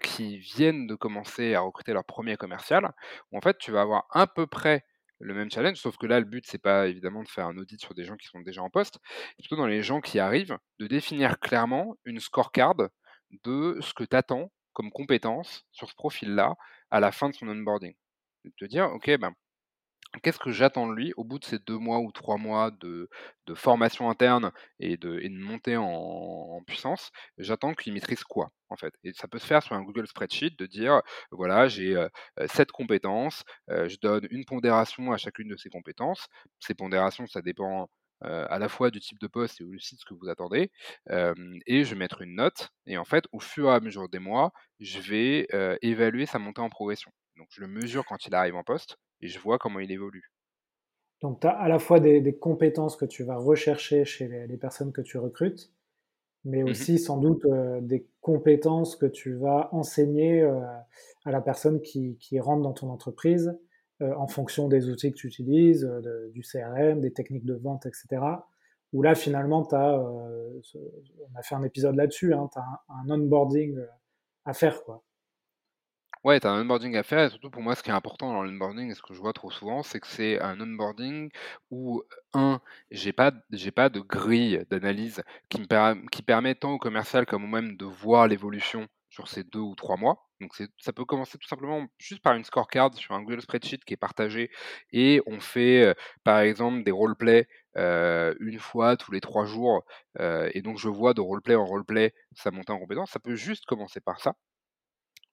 qui 0.01 0.37
viennent 0.37 0.87
de 0.87 0.95
commencer 0.95 1.53
à 1.53 1.61
recruter 1.61 1.93
leur 1.93 2.05
premier 2.05 2.35
commercial, 2.35 2.91
où 3.31 3.37
en 3.37 3.41
fait, 3.41 3.57
tu 3.57 3.71
vas 3.71 3.81
avoir 3.81 4.05
à 4.11 4.27
peu 4.27 4.47
près 4.47 4.83
le 5.19 5.33
même 5.33 5.49
challenge, 5.49 5.77
sauf 5.77 5.97
que 5.97 6.05
là, 6.05 6.19
le 6.19 6.25
but, 6.25 6.45
c'est 6.47 6.61
pas 6.61 6.87
évidemment 6.87 7.23
de 7.23 7.27
faire 7.27 7.47
un 7.47 7.57
audit 7.57 7.79
sur 7.79 7.93
des 7.93 8.05
gens 8.05 8.15
qui 8.15 8.27
sont 8.27 8.39
déjà 8.41 8.61
en 8.61 8.69
poste, 8.69 8.99
c'est 9.09 9.47
plutôt 9.47 9.55
dans 9.55 9.67
les 9.67 9.81
gens 9.81 9.99
qui 9.99 10.19
arrivent, 10.19 10.57
de 10.79 10.87
définir 10.87 11.39
clairement 11.39 11.95
une 12.05 12.19
scorecard 12.19 12.75
de 12.75 13.77
ce 13.81 13.93
que 13.93 14.03
tu 14.03 14.15
attends 14.15 14.51
comme 14.73 14.91
compétence 14.91 15.65
sur 15.71 15.89
ce 15.89 15.95
profil-là 15.95 16.55
à 16.91 16.99
la 16.99 17.11
fin 17.11 17.29
de 17.29 17.33
son 17.33 17.47
onboarding. 17.47 17.95
De 18.45 18.51
te 18.57 18.65
dire, 18.65 18.91
OK, 18.91 19.09
ben, 19.17 19.33
Qu'est-ce 20.23 20.39
que 20.39 20.51
j'attends 20.51 20.87
de 20.87 20.93
lui 20.93 21.13
au 21.17 21.23
bout 21.23 21.39
de 21.39 21.45
ces 21.45 21.59
deux 21.59 21.77
mois 21.77 21.99
ou 21.99 22.11
trois 22.11 22.37
mois 22.37 22.71
de, 22.71 23.09
formation 23.55 24.09
interne 24.09 24.51
et 24.79 24.97
de, 24.97 25.19
et 25.19 25.29
de 25.29 25.37
montée 25.37 25.77
en, 25.77 26.61
puissance 26.65 27.11
J'attends 27.37 27.73
qu'il 27.73 27.93
maîtrise 27.93 28.23
quoi, 28.23 28.51
en 28.69 28.75
fait? 28.77 28.93
Et 29.03 29.13
ça 29.13 29.27
peut 29.27 29.39
se 29.39 29.45
faire 29.45 29.63
sur 29.63 29.75
un 29.75 29.83
Google 29.83 30.07
Spreadsheet 30.07 30.51
de 30.57 30.65
dire 30.65 31.01
voilà, 31.31 31.67
j'ai 31.67 31.95
sept 32.47 32.71
compétences, 32.71 33.43
je 33.67 33.97
donne 34.01 34.27
une 34.31 34.45
pondération 34.45 35.11
à 35.11 35.17
chacune 35.17 35.49
de 35.49 35.57
ces 35.57 35.69
compétences. 35.69 36.27
Ces 36.59 36.73
pondérations, 36.73 37.27
ça 37.27 37.41
dépend 37.41 37.89
à 38.21 38.59
la 38.59 38.69
fois 38.69 38.91
du 38.91 38.99
type 38.99 39.19
de 39.19 39.27
poste 39.27 39.61
et 39.61 39.63
aussi 39.63 39.95
de 39.95 39.99
ce 39.99 40.05
que 40.05 40.13
vous 40.13 40.29
attendez. 40.29 40.71
et 41.67 41.83
je 41.83 41.89
vais 41.91 41.95
mettre 41.99 42.21
une 42.21 42.35
note. 42.35 42.69
Et 42.85 42.97
en 42.97 43.05
fait, 43.05 43.25
au 43.31 43.39
fur 43.39 43.69
et 43.69 43.73
à 43.73 43.79
mesure 43.79 44.09
des 44.09 44.19
mois, 44.19 44.51
je 44.79 44.99
vais 44.99 45.47
évaluer 45.81 46.25
sa 46.25 46.39
montée 46.39 46.61
en 46.61 46.69
progression. 46.69 47.11
Donc 47.37 47.47
je 47.51 47.61
le 47.61 47.67
mesure 47.67 48.05
quand 48.05 48.25
il 48.25 48.33
arrive 48.35 48.55
en 48.55 48.63
poste 48.63 48.97
et 49.21 49.27
je 49.27 49.39
vois 49.39 49.57
comment 49.57 49.79
il 49.79 49.91
évolue. 49.91 50.31
Donc 51.21 51.41
tu 51.41 51.47
as 51.47 51.51
à 51.51 51.67
la 51.67 51.79
fois 51.79 51.99
des, 51.99 52.37
compétences 52.37 52.95
que 52.95 53.05
tu 53.05 53.23
vas 53.23 53.37
rechercher 53.37 54.05
chez 54.05 54.27
les, 54.27 54.57
personnes 54.57 54.91
que 54.91 55.01
tu 55.01 55.17
recrutes, 55.17 55.71
mais 56.45 56.63
mmh 56.63 56.69
aussi 56.69 56.99
sans 56.99 57.17
doute 57.17 57.43
euh, 57.45 57.81
des 57.81 58.07
compétences 58.21 58.95
que 58.95 59.07
tu 59.07 59.33
vas 59.33 59.69
enseigner 59.73 60.41
euh, 60.41 60.59
à 61.25 61.31
la 61.31 61.41
personne 61.41 61.81
qui, 61.81 62.17
rentre 62.39 62.61
dans 62.61 62.73
ton 62.73 62.89
entreprise 62.89 63.57
euh, 64.01 64.13
en 64.15 64.27
fonction 64.27 64.67
des 64.67 64.89
outils 64.89 65.11
que 65.11 65.17
tu 65.17 65.27
utilises, 65.27 65.89
du 66.33 66.41
CRM, 66.41 67.01
des 67.01 67.11
techniques 67.11 67.45
de 67.45 67.55
vente, 67.55 67.87
etc. 67.87 68.21
Où 68.93 69.01
là, 69.01 69.15
finalement, 69.15 69.67
as, 69.73 69.99
on 69.99 71.35
a 71.35 71.41
fait 71.41 71.55
un 71.55 71.63
épisode 71.63 71.95
là-dessus, 71.95 72.33
hein, 72.33 72.47
tu 72.53 72.59
as 72.59 72.61
un, 72.61 73.11
un, 73.11 73.19
onboarding 73.19 73.77
à 74.45 74.53
faire. 74.53 74.83
Quoi. 74.83 75.03
Ouais, 76.27 76.39
tu 76.41 76.47
un 76.47 76.59
onboarding 76.61 76.95
à 76.97 77.03
faire 77.03 77.23
et 77.25 77.29
surtout 77.29 77.49
pour 77.49 77.61
moi, 77.61 77.73
ce 77.73 77.81
qui 77.83 77.89
est 77.89 77.93
important 77.93 78.33
dans 78.33 78.43
l'onboarding 78.43 78.91
et 78.91 78.95
ce 78.95 79.01
que 79.01 79.13
je 79.13 79.19
vois 79.21 79.31
trop 79.31 79.49
souvent, 79.49 79.81
c'est 79.81 80.01
que 80.01 80.07
c'est 80.07 80.41
un 80.41 80.59
onboarding 80.59 81.29
où, 81.71 82.03
un, 82.33 82.59
j'ai 82.91 83.13
pas 83.13 83.31
j'ai 83.51 83.71
pas 83.71 83.87
de 83.89 84.01
grille 84.01 84.65
d'analyse 84.69 85.23
qui 85.49 85.61
me 85.61 86.09
qui 86.09 86.21
permet 86.23 86.53
tant 86.55 86.73
au 86.73 86.79
commercial 86.79 87.25
comme 87.25 87.45
au 87.45 87.47
même 87.47 87.77
de 87.77 87.85
voir 87.85 88.27
l'évolution 88.27 88.87
sur 89.09 89.29
ces 89.29 89.43
deux 89.45 89.59
ou 89.59 89.73
trois 89.75 89.95
mois. 89.95 90.27
Donc 90.41 90.51
ça 90.77 90.91
peut 90.93 91.05
commencer 91.05 91.37
tout 91.37 91.47
simplement 91.47 91.87
juste 91.97 92.21
par 92.21 92.35
une 92.35 92.43
scorecard 92.43 92.93
sur 92.95 93.15
un 93.15 93.21
Google 93.23 93.41
Spreadsheet 93.41 93.79
qui 93.85 93.93
est 93.93 93.97
partagé 93.97 94.51
et 94.91 95.21
on 95.27 95.39
fait, 95.39 95.95
par 96.25 96.39
exemple, 96.39 96.83
des 96.83 96.91
roleplays, 96.91 97.47
une 97.75 98.59
fois 98.59 98.97
tous 98.97 99.11
les 99.13 99.21
trois 99.21 99.45
jours, 99.45 99.85
et 100.19 100.61
donc 100.61 100.77
je 100.77 100.89
vois 100.89 101.13
de 101.13 101.21
roleplay 101.21 101.55
en 101.55 101.65
roleplay 101.65 102.13
sa 102.35 102.51
montée 102.51 102.73
en 102.73 102.79
compétence. 102.79 103.11
Ça 103.11 103.19
peut 103.19 103.35
juste 103.35 103.65
commencer 103.65 104.01
par 104.01 104.19
ça 104.19 104.35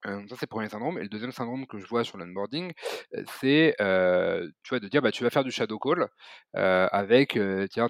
ça, 0.03 0.35
c'est 0.35 0.41
le 0.43 0.47
premier 0.47 0.69
syndrome. 0.69 0.97
Et 0.99 1.01
le 1.03 1.09
deuxième 1.09 1.31
syndrome 1.31 1.65
que 1.67 1.79
je 1.79 1.85
vois 1.87 2.03
sur 2.03 2.17
l'onboarding, 2.17 2.71
c'est 3.39 3.75
tu 3.79 4.69
vois, 4.69 4.79
de 4.79 4.87
dire 4.87 5.01
bah, 5.01 5.11
tu 5.11 5.23
vas 5.23 5.29
faire 5.29 5.43
du 5.43 5.51
shadow 5.51 5.79
call 5.79 6.07
avec 6.53 7.37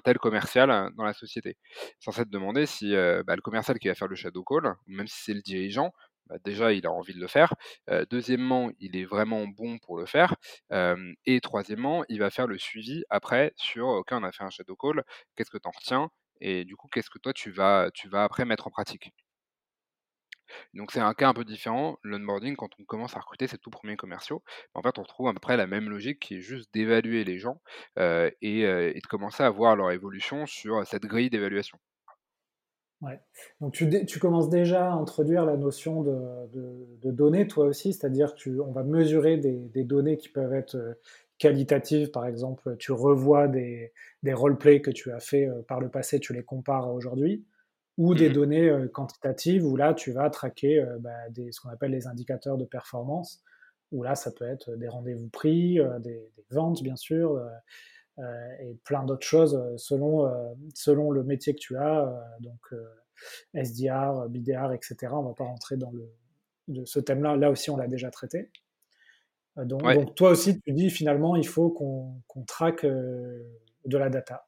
tel 0.04 0.18
commercial 0.18 0.70
hein, 0.70 0.90
dans 0.96 1.04
la 1.04 1.12
société. 1.14 1.56
Sans 2.00 2.12
te 2.12 2.22
demander 2.28 2.66
si 2.66 2.92
bah, 3.26 3.36
le 3.36 3.42
commercial 3.42 3.78
qui 3.78 3.88
va 3.88 3.94
faire 3.94 4.08
le 4.08 4.16
shadow 4.16 4.42
call, 4.44 4.74
même 4.86 5.06
si 5.06 5.22
c'est 5.24 5.34
le 5.34 5.42
dirigeant, 5.42 5.92
bah, 6.28 6.36
déjà, 6.44 6.72
il 6.72 6.86
a 6.86 6.90
envie 6.92 7.14
de 7.14 7.20
le 7.20 7.28
faire. 7.28 7.52
deuxièmement, 8.10 8.70
il 8.80 8.96
est 8.96 9.04
vraiment 9.04 9.46
bon 9.46 9.78
pour 9.78 9.98
le 9.98 10.06
faire. 10.06 10.34
et 11.26 11.40
troisièmement, 11.40 12.04
il 12.08 12.18
va 12.20 12.30
faire 12.30 12.46
le 12.46 12.58
suivi 12.58 13.04
après 13.10 13.52
sur 13.56 13.88
OK, 13.88 14.08
on 14.12 14.22
a 14.24 14.32
fait 14.32 14.44
un 14.44 14.50
shadow 14.50 14.76
call, 14.76 15.02
qu'est-ce 15.36 15.50
que 15.50 15.58
tu 15.58 15.68
en 15.68 15.72
retiens? 15.72 16.10
Et 16.40 16.64
du 16.64 16.76
coup, 16.76 16.88
qu'est-ce 16.88 17.10
que 17.10 17.18
toi, 17.18 17.32
tu 17.32 17.50
vas, 17.50 17.90
tu 17.94 18.08
vas 18.08 18.24
après 18.24 18.44
mettre 18.44 18.66
en 18.66 18.70
pratique? 18.70 19.12
Donc 20.74 20.92
c'est 20.92 21.00
un 21.00 21.14
cas 21.14 21.28
un 21.28 21.34
peu 21.34 21.44
différent. 21.44 21.98
L'onboarding, 22.02 22.56
quand 22.56 22.70
on 22.78 22.84
commence 22.84 23.16
à 23.16 23.20
recruter 23.20 23.46
ses 23.46 23.58
tout 23.58 23.70
premiers 23.70 23.96
commerciaux, 23.96 24.42
en 24.74 24.82
fait, 24.82 24.98
on 24.98 25.02
retrouve 25.02 25.28
à 25.28 25.32
peu 25.32 25.40
près 25.40 25.56
la 25.56 25.66
même 25.66 25.88
logique 25.88 26.20
qui 26.20 26.36
est 26.36 26.40
juste 26.40 26.72
d'évaluer 26.74 27.24
les 27.24 27.38
gens 27.38 27.60
et, 27.96 28.62
de 28.62 29.06
commencer 29.08 29.42
à 29.42 29.50
voir 29.50 29.76
leur 29.76 29.90
évolution 29.90 30.46
sur 30.46 30.86
cette 30.86 31.04
grille 31.04 31.30
d'évaluation. 31.30 31.78
Ouais. 33.02 33.20
Donc 33.60 33.74
tu, 33.74 34.18
commences 34.18 34.48
déjà 34.48 34.90
à 34.90 34.94
introduire 34.94 35.44
la 35.44 35.56
notion 35.56 36.02
de, 36.02 37.10
données, 37.10 37.46
toi 37.46 37.66
aussi, 37.66 37.92
c'est-à-dire 37.92 38.34
qu'on 38.34 38.72
va 38.72 38.84
mesurer 38.84 39.36
des, 39.36 39.84
données 39.84 40.16
qui 40.16 40.28
peuvent 40.28 40.54
être 40.54 40.96
qualitatives, 41.38 42.10
par 42.10 42.26
exemple, 42.26 42.76
tu 42.78 42.92
revois 42.92 43.48
des, 43.48 43.92
des 44.22 44.32
roleplays 44.32 44.80
que 44.80 44.90
tu 44.90 45.12
as 45.12 45.20
fait 45.20 45.48
par 45.68 45.80
le 45.80 45.90
passé, 45.90 46.20
tu 46.20 46.32
les 46.32 46.42
compares 46.42 46.86
à 46.86 46.92
aujourd'hui 46.92 47.44
ou 47.98 48.14
des 48.14 48.28
mmh 48.28 48.32
données 48.32 48.72
quantitatives 48.92 49.64
où 49.64 49.76
là, 49.76 49.94
tu 49.94 50.12
vas 50.12 50.28
traquer 50.30 50.84
bah, 51.00 51.30
des, 51.30 51.50
ce 51.52 51.60
qu'on 51.60 51.70
appelle 51.70 51.92
les 51.92 52.06
indicateurs 52.06 52.58
de 52.58 52.64
performance, 52.64 53.42
où 53.92 54.02
là, 54.02 54.14
ça 54.14 54.30
peut 54.32 54.46
être 54.46 54.76
des 54.76 54.88
rendez-vous 54.88 55.28
pris, 55.28 55.78
des, 56.00 56.30
ventes, 56.50 56.82
bien 56.82 56.96
sûr, 56.96 57.42
et 58.18 58.76
plein 58.84 59.04
d'autres 59.04 59.26
choses 59.26 59.58
selon, 59.76 60.30
selon 60.74 61.10
le 61.10 61.22
métier 61.24 61.54
que 61.54 61.60
tu 61.60 61.76
as, 61.76 62.14
donc 62.40 62.74
SDR, 63.54 64.28
BDR, 64.28 64.72
etc. 64.72 64.96
On 65.12 65.22
ne 65.22 65.28
va 65.28 65.34
pas 65.34 65.44
rentrer 65.44 65.76
dans 65.76 65.92
le, 65.92 66.84
ce 66.84 67.00
thème-là. 67.00 67.36
Là 67.36 67.50
aussi, 67.50 67.70
on 67.70 67.76
l'a 67.76 67.88
déjà 67.88 68.10
traité. 68.10 68.50
Donc, 69.56 69.82
donc, 69.82 70.14
toi 70.14 70.30
aussi, 70.30 70.60
tu 70.60 70.72
dis 70.72 70.90
finalement, 70.90 71.34
il 71.34 71.46
faut 71.46 71.70
qu'on 71.70 72.44
traque 72.46 72.84
de 72.84 73.98
la 73.98 74.10
data. 74.10 74.45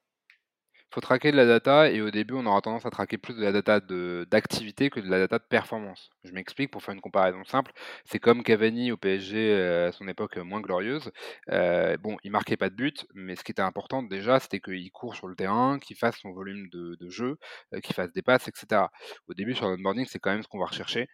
Faut 0.91 1.01
traquer 1.01 1.31
de 1.31 1.37
la 1.37 1.45
data 1.45 1.91
et 1.91 2.01
au 2.01 2.09
début, 2.11 2.33
on 2.35 2.45
aura 2.45 2.61
tendance 2.61 2.85
à 2.85 2.89
traquer 2.89 3.17
plus 3.17 3.35
de 3.35 3.43
la 3.43 3.51
data 3.51 3.79
d'activité 4.25 4.89
que 4.89 4.99
de 4.99 5.09
la 5.09 5.19
data 5.19 5.37
de 5.37 5.43
performance. 5.43 6.09
Je 6.23 6.31
m'explique 6.31 6.71
pour 6.71 6.83
faire 6.83 6.93
une 6.93 7.01
comparaison 7.01 7.43
simple. 7.45 7.71
C'est 8.05 8.19
comme 8.19 8.43
Cavani 8.43 8.91
au 8.91 8.97
PSG 8.97 9.37
euh, 9.37 9.89
à 9.89 9.91
son 9.91 10.07
époque 10.07 10.37
moins 10.37 10.61
glorieuse. 10.61 11.11
Euh, 11.49 11.97
bon, 11.97 12.17
il 12.23 12.31
marquait 12.31 12.57
pas 12.57 12.69
de 12.69 12.75
but, 12.75 13.05
mais 13.13 13.35
ce 13.35 13.43
qui 13.43 13.51
était 13.51 13.61
important 13.61 14.03
déjà, 14.03 14.39
c'était 14.39 14.59
qu'il 14.59 14.91
court 14.91 15.15
sur 15.15 15.27
le 15.27 15.35
terrain, 15.35 15.79
qu'il 15.79 15.95
fasse 15.95 16.17
son 16.17 16.31
volume 16.31 16.67
de, 16.71 17.09
jeu, 17.09 17.37
euh, 17.73 17.79
qu'il 17.79 17.95
fasse 17.95 18.11
des 18.13 18.21
passes, 18.21 18.47
etc. 18.47 18.83
Au 19.27 19.33
début, 19.33 19.53
sur 19.53 19.67
l'onboarding, 19.67 20.05
c'est 20.05 20.19
quand 20.19 20.31
même 20.31 20.43
ce 20.43 20.47
qu'on 20.47 20.59
va 20.59 20.65
rechercher 20.65 21.07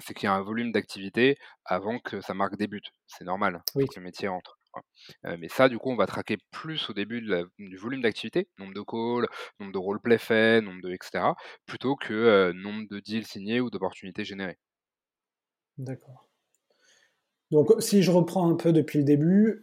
c'est 0.00 0.14
qu'il 0.14 0.26
y 0.26 0.26
a 0.26 0.34
un 0.34 0.42
volume 0.42 0.72
d'activité 0.72 1.38
avant 1.64 1.98
que 1.98 2.20
ça 2.20 2.34
marque 2.34 2.56
des 2.56 2.66
buts. 2.66 2.82
C'est 3.06 3.24
normal, 3.24 3.62
oui. 3.74 3.86
que 3.86 4.00
le 4.00 4.04
métier 4.04 4.28
mais 5.24 5.48
ça, 5.48 5.68
du 5.68 5.78
coup, 5.78 5.90
on 5.90 5.96
va 5.96 6.06
traquer 6.06 6.38
plus 6.50 6.90
au 6.90 6.92
début 6.92 7.20
du 7.58 7.76
volume 7.76 8.02
d'activité, 8.02 8.48
nombre 8.58 8.74
de 8.74 8.82
calls, 8.82 9.28
nombre 9.60 9.72
de 9.72 9.78
roleplay 9.78 10.18
faits, 10.18 10.62
nombre 10.62 10.80
de 10.82 10.90
etc., 10.92 11.34
plutôt 11.66 11.96
que 11.96 12.52
nombre 12.52 12.86
de 12.90 13.00
deals 13.00 13.26
signés 13.26 13.60
ou 13.60 13.70
d'opportunités 13.70 14.24
générées. 14.24 14.58
D'accord. 15.78 16.28
Donc, 17.50 17.72
si 17.78 18.02
je 18.02 18.10
reprends 18.10 18.50
un 18.50 18.56
peu 18.56 18.72
depuis 18.72 18.98
le 18.98 19.04
début, 19.04 19.62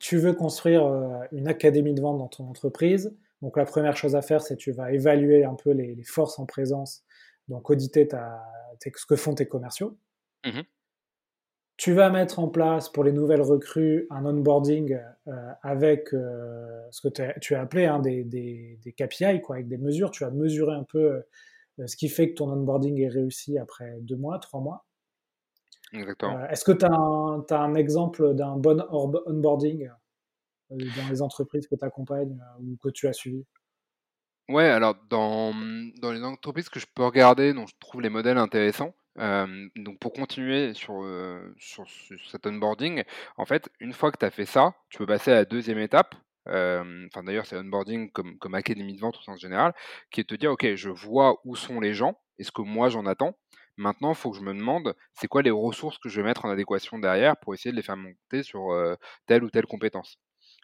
tu 0.00 0.16
veux 0.16 0.32
construire 0.32 0.84
une 1.32 1.48
académie 1.48 1.94
de 1.94 2.00
vente 2.00 2.18
dans 2.18 2.28
ton 2.28 2.48
entreprise. 2.48 3.16
Donc, 3.42 3.56
la 3.56 3.64
première 3.64 3.96
chose 3.96 4.16
à 4.16 4.22
faire, 4.22 4.42
c'est 4.42 4.56
tu 4.56 4.72
vas 4.72 4.92
évaluer 4.92 5.44
un 5.44 5.54
peu 5.54 5.70
les, 5.70 6.02
forces 6.04 6.38
en 6.38 6.46
présence, 6.46 7.04
donc 7.48 7.70
auditer 7.70 8.08
ta, 8.08 8.42
ce 8.82 9.06
que 9.06 9.16
font 9.16 9.34
tes 9.34 9.46
commerciaux. 9.46 9.98
Mmh 10.44 10.62
tu 11.76 11.92
vas 11.92 12.08
mettre 12.08 12.38
en 12.38 12.48
place 12.48 12.88
pour 12.88 13.04
les 13.04 13.12
nouvelles 13.12 13.42
recrues 13.42 14.06
un 14.10 14.24
onboarding 14.24 14.98
euh, 15.26 15.52
avec 15.62 16.14
euh, 16.14 16.80
ce 16.90 17.06
que 17.06 17.38
tu 17.38 17.54
as 17.54 17.60
appelé 17.60 17.84
hein, 17.84 17.98
des, 17.98 18.24
des, 18.24 18.78
des, 18.82 18.92
KPI, 18.92 19.42
quoi, 19.42 19.56
avec 19.56 19.68
des 19.68 19.76
mesures. 19.76 20.10
Tu 20.10 20.24
vas 20.24 20.30
mesurer 20.30 20.74
un 20.74 20.84
peu 20.84 21.22
euh, 21.78 21.86
ce 21.86 21.96
qui 21.96 22.08
fait 22.08 22.30
que 22.30 22.34
ton 22.34 22.50
onboarding 22.50 23.00
est 23.02 23.08
réussi 23.08 23.58
après 23.58 23.98
deux 24.00 24.16
mois, 24.16 24.38
trois 24.38 24.60
mois. 24.60 24.86
Exactement. 25.92 26.46
Est-ce 26.46 26.64
que 26.64 26.72
tu 26.72 26.86
as, 26.86 27.58
un 27.58 27.74
exemple 27.74 28.34
d'un 28.34 28.56
bon 28.56 28.82
onboarding 28.90 29.88
dans 30.70 31.08
les 31.10 31.22
entreprises 31.22 31.68
que 31.68 31.76
tu 31.76 31.84
accompagnes 31.84 32.42
ou 32.60 32.76
que 32.82 32.88
tu 32.88 33.06
as 33.06 33.12
suivies? 33.12 33.46
Ouais, 34.48 34.64
alors 34.64 34.96
dans, 35.10 35.52
dans 36.00 36.12
les 36.12 36.22
entreprises 36.24 36.68
que 36.68 36.80
je 36.80 36.86
peux 36.92 37.04
regarder, 37.04 37.52
dont 37.52 37.66
je 37.66 37.74
trouve 37.78 38.00
les 38.00 38.08
modèles 38.08 38.38
intéressants, 38.38 38.94
donc 39.16 39.98
pour 39.98 40.12
continuer 40.12 40.74
sur, 40.74 41.02
sur 41.56 41.86
cet 42.30 42.46
onboarding, 42.46 43.02
en 43.36 43.46
fait, 43.46 43.70
une 43.80 43.92
fois 43.92 44.12
que 44.12 44.18
tu 44.18 44.26
as 44.26 44.30
fait 44.30 44.46
ça, 44.46 44.74
tu 44.90 44.98
peux 44.98 45.06
passer 45.06 45.30
à 45.32 45.34
la 45.34 45.44
deuxième 45.44 45.78
étape. 45.78 46.14
enfin 46.46 47.22
d'ailleurs, 47.24 47.46
c'est 47.46 47.56
onboarding 47.56 48.10
comme, 48.12 48.38
comme 48.38 48.54
académie 48.54 48.94
de 48.94 49.00
vente 49.00 49.16
au 49.18 49.22
sens 49.22 49.40
général, 49.40 49.74
qui 50.10 50.20
est 50.20 50.24
de 50.24 50.28
te 50.28 50.34
dire, 50.34 50.52
OK, 50.52 50.74
je 50.74 50.90
vois 50.90 51.40
où 51.44 51.56
sont 51.56 51.80
les 51.80 51.94
gens, 51.94 52.18
et 52.38 52.44
ce 52.44 52.52
que 52.52 52.62
moi 52.62 52.88
j'en 52.88 53.06
attends. 53.06 53.36
Maintenant, 53.78 54.10
il 54.12 54.16
faut 54.16 54.30
que 54.30 54.38
je 54.38 54.42
me 54.42 54.54
demande, 54.54 54.94
c'est 55.14 55.28
quoi 55.28 55.42
les 55.42 55.50
ressources 55.50 55.98
que 55.98 56.08
je 56.08 56.20
vais 56.20 56.26
mettre 56.26 56.46
en 56.46 56.50
adéquation 56.50 56.98
derrière 56.98 57.36
pour 57.36 57.52
essayer 57.52 57.72
de 57.72 57.76
les 57.76 57.82
faire 57.82 57.96
monter 57.96 58.42
sur 58.42 58.74
telle 59.26 59.44
ou 59.44 59.50
telle 59.50 59.66
compétence? 59.66 60.18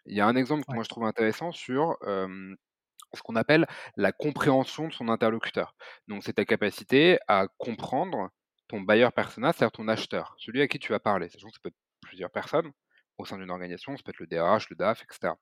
Il 0.05 0.15
y 0.17 0.21
a 0.21 0.27
un 0.27 0.35
exemple 0.35 0.63
que 0.65 0.73
moi 0.73 0.83
je 0.83 0.89
trouve 0.89 1.05
intéressant 1.05 1.51
sur 1.51 1.95
ce 2.01 3.21
qu'on 3.23 3.35
appelle 3.35 3.67
la 3.95 4.11
compréhension 4.11 4.87
de 4.87 4.93
son 4.93 5.09
interlocuteur. 5.09 5.75
Donc 6.07 6.23
c'est 6.23 6.33
ta 6.33 6.45
capacité 6.45 7.19
à 7.27 7.47
comprendre 7.59 8.29
ton 8.67 8.81
buyer 8.81 9.09
persona, 9.15 9.53
c'est-à-dire 9.53 9.71
ton 9.71 9.87
acheteur, 9.87 10.35
celui 10.37 10.61
à 10.61 10.67
qui 10.67 10.79
tu 10.79 10.91
vas 10.91 10.99
parler. 10.99 11.29
Sachant 11.29 11.47
que 11.47 11.53
ça 11.53 11.59
peut 11.61 11.69
être 11.69 11.75
plusieurs 12.01 12.31
personnes 12.31 12.71
au 13.17 13.25
sein 13.25 13.37
d'une 13.37 13.51
organisation, 13.51 13.95
ça 13.95 14.03
peut 14.03 14.11
être 14.11 14.19
le 14.19 14.27
DRH, 14.27 14.69
le 14.69 14.75
DAF, 14.75 15.03
etc. 15.03 15.33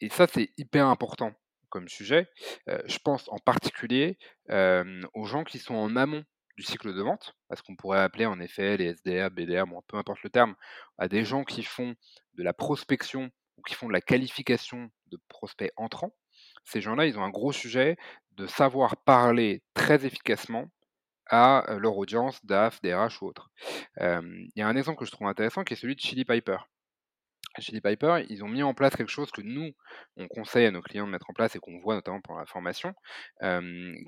et 0.00 0.08
ça, 0.08 0.26
c'est 0.26 0.50
hyper 0.56 0.86
important 0.86 1.32
comme 1.68 1.88
sujet. 1.88 2.28
je 2.66 2.98
pense 2.98 3.28
en 3.28 3.38
particulier 3.38 4.18
aux 4.50 5.24
gens 5.24 5.44
qui 5.44 5.58
sont 5.58 5.74
en 5.74 5.96
amont 5.96 6.24
du 6.56 6.62
cycle 6.62 6.94
de 6.94 7.02
vente, 7.02 7.34
parce 7.48 7.62
qu'on 7.62 7.74
pourrait 7.74 8.00
appeler 8.00 8.26
en 8.26 8.38
effet 8.38 8.76
les 8.76 8.94
SDR, 8.94 9.30
BDR, 9.30 9.66
bon, 9.66 9.82
peu 9.88 9.96
importe 9.96 10.22
le 10.22 10.30
terme, 10.30 10.54
à 10.98 11.08
des 11.08 11.24
gens 11.24 11.42
qui 11.42 11.64
font 11.64 11.94
de 12.34 12.42
la 12.44 12.52
prospection 12.52 13.30
ou 13.56 13.62
qui 13.62 13.74
font 13.74 13.88
de 13.88 13.92
la 13.92 14.00
qualification 14.00 14.88
de 15.06 15.18
prospects 15.28 15.72
entrants. 15.76 16.14
Ces 16.64 16.80
gens-là, 16.80 17.06
ils 17.06 17.18
ont 17.18 17.24
un 17.24 17.30
gros 17.30 17.52
sujet 17.52 17.96
de 18.32 18.46
savoir 18.46 18.96
parler 18.98 19.62
très 19.74 20.06
efficacement 20.06 20.70
à 21.28 21.64
leur 21.78 21.96
audience, 21.96 22.44
DAF, 22.44 22.80
DRH 22.82 23.22
ou 23.22 23.26
autre. 23.26 23.50
Il 24.00 24.50
y 24.56 24.62
a 24.62 24.68
un 24.68 24.76
exemple 24.76 24.98
que 24.98 25.04
je 25.04 25.10
trouve 25.10 25.28
intéressant 25.28 25.64
qui 25.64 25.74
est 25.74 25.76
celui 25.76 25.94
de 25.94 26.00
Chili 26.00 26.24
Piper. 26.24 26.58
Chili 27.60 27.80
Piper, 27.80 28.24
ils 28.28 28.42
ont 28.42 28.48
mis 28.48 28.64
en 28.64 28.74
place 28.74 28.96
quelque 28.96 29.12
chose 29.12 29.30
que 29.30 29.40
nous, 29.40 29.70
on 30.16 30.26
conseille 30.26 30.66
à 30.66 30.72
nos 30.72 30.82
clients 30.82 31.06
de 31.06 31.12
mettre 31.12 31.30
en 31.30 31.34
place 31.34 31.54
et 31.54 31.60
qu'on 31.60 31.78
voit 31.78 31.94
notamment 31.94 32.20
pendant 32.20 32.40
la 32.40 32.46
formation, 32.46 32.94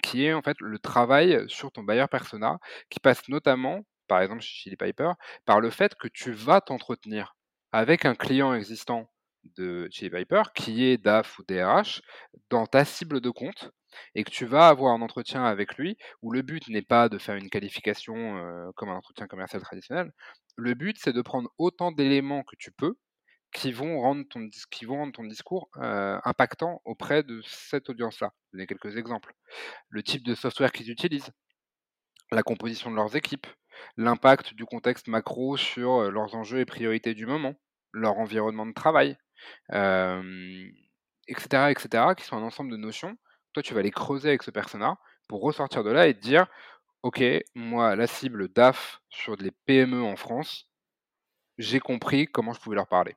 qui 0.02 0.24
est 0.24 0.32
en 0.32 0.42
fait 0.42 0.56
le 0.60 0.78
travail 0.78 1.44
sur 1.48 1.70
ton 1.70 1.84
buyer 1.84 2.08
persona, 2.10 2.58
qui 2.90 2.98
passe 2.98 3.28
notamment, 3.28 3.82
par 4.08 4.20
exemple 4.20 4.40
chez 4.40 4.62
Chili 4.62 4.76
Piper, 4.76 5.12
par 5.44 5.60
le 5.60 5.70
fait 5.70 5.94
que 5.94 6.08
tu 6.08 6.32
vas 6.32 6.60
t'entretenir 6.60 7.36
avec 7.70 8.04
un 8.04 8.14
client 8.14 8.52
existant 8.52 9.08
de 9.56 9.86
Chili 9.92 10.10
Piper, 10.10 10.42
qui 10.54 10.84
est 10.84 10.96
DAF 10.96 11.38
ou 11.38 11.44
DRH, 11.44 12.02
dans 12.50 12.66
ta 12.66 12.84
cible 12.84 13.20
de 13.20 13.30
compte, 13.30 13.70
et 14.14 14.24
que 14.24 14.30
tu 14.30 14.46
vas 14.46 14.68
avoir 14.68 14.94
un 14.94 15.02
entretien 15.02 15.44
avec 15.44 15.76
lui 15.76 15.96
où 16.22 16.32
le 16.32 16.42
but 16.42 16.68
n'est 16.68 16.82
pas 16.82 17.08
de 17.08 17.18
faire 17.18 17.36
une 17.36 17.50
qualification 17.50 18.38
euh, 18.38 18.70
comme 18.76 18.88
un 18.88 18.96
entretien 18.96 19.26
commercial 19.26 19.62
traditionnel. 19.62 20.12
Le 20.56 20.74
but, 20.74 20.96
c'est 20.98 21.12
de 21.12 21.22
prendre 21.22 21.50
autant 21.58 21.92
d'éléments 21.92 22.42
que 22.42 22.56
tu 22.56 22.72
peux 22.72 22.96
qui 23.52 23.72
vont 23.72 24.00
rendre 24.00 24.24
ton, 24.28 25.24
discours 25.24 25.70
euh, 25.78 26.18
impactant 26.24 26.82
auprès 26.84 27.22
de 27.22 27.40
cette 27.46 27.88
audience-là. 27.88 28.32
Je 28.52 28.58
vais 28.58 28.66
donner 28.66 28.66
quelques 28.66 28.98
exemples. 28.98 29.32
Le 29.88 30.02
type 30.02 30.24
de 30.24 30.34
software 30.34 30.72
qu'ils 30.72 30.90
utilisent, 30.90 31.30
la 32.32 32.42
composition 32.42 32.90
de 32.90 32.96
leurs 32.96 33.16
équipes, 33.16 33.46
l'impact 33.96 34.54
du 34.54 34.64
contexte 34.66 35.08
macro 35.08 35.56
sur 35.56 36.02
euh, 36.02 36.10
leurs 36.10 36.34
enjeux 36.34 36.60
et 36.60 36.66
priorités 36.66 37.14
du 37.14 37.24
moment, 37.24 37.54
leur 37.92 38.18
environnement 38.18 38.66
de 38.66 38.74
travail, 38.74 39.16
etc., 41.28 41.70
etc., 41.70 42.14
qui 42.16 42.24
sont 42.24 42.36
un 42.36 42.42
ensemble 42.42 42.72
de 42.72 42.76
notions 42.76 43.16
toi, 43.56 43.62
tu 43.62 43.72
vas 43.72 43.80
les 43.80 43.90
creuser 43.90 44.28
avec 44.28 44.42
ce 44.42 44.50
persona 44.50 44.98
pour 45.28 45.40
ressortir 45.40 45.82
de 45.82 45.90
là 45.90 46.08
et 46.08 46.14
te 46.14 46.20
dire, 46.20 46.46
OK, 47.02 47.24
moi, 47.54 47.96
la 47.96 48.06
cible 48.06 48.48
DAF 48.48 49.00
sur 49.08 49.34
les 49.36 49.50
PME 49.50 50.02
en 50.02 50.16
France, 50.16 50.68
j'ai 51.56 51.80
compris 51.80 52.26
comment 52.26 52.52
je 52.52 52.60
pouvais 52.60 52.76
leur 52.76 52.86
parler. 52.86 53.16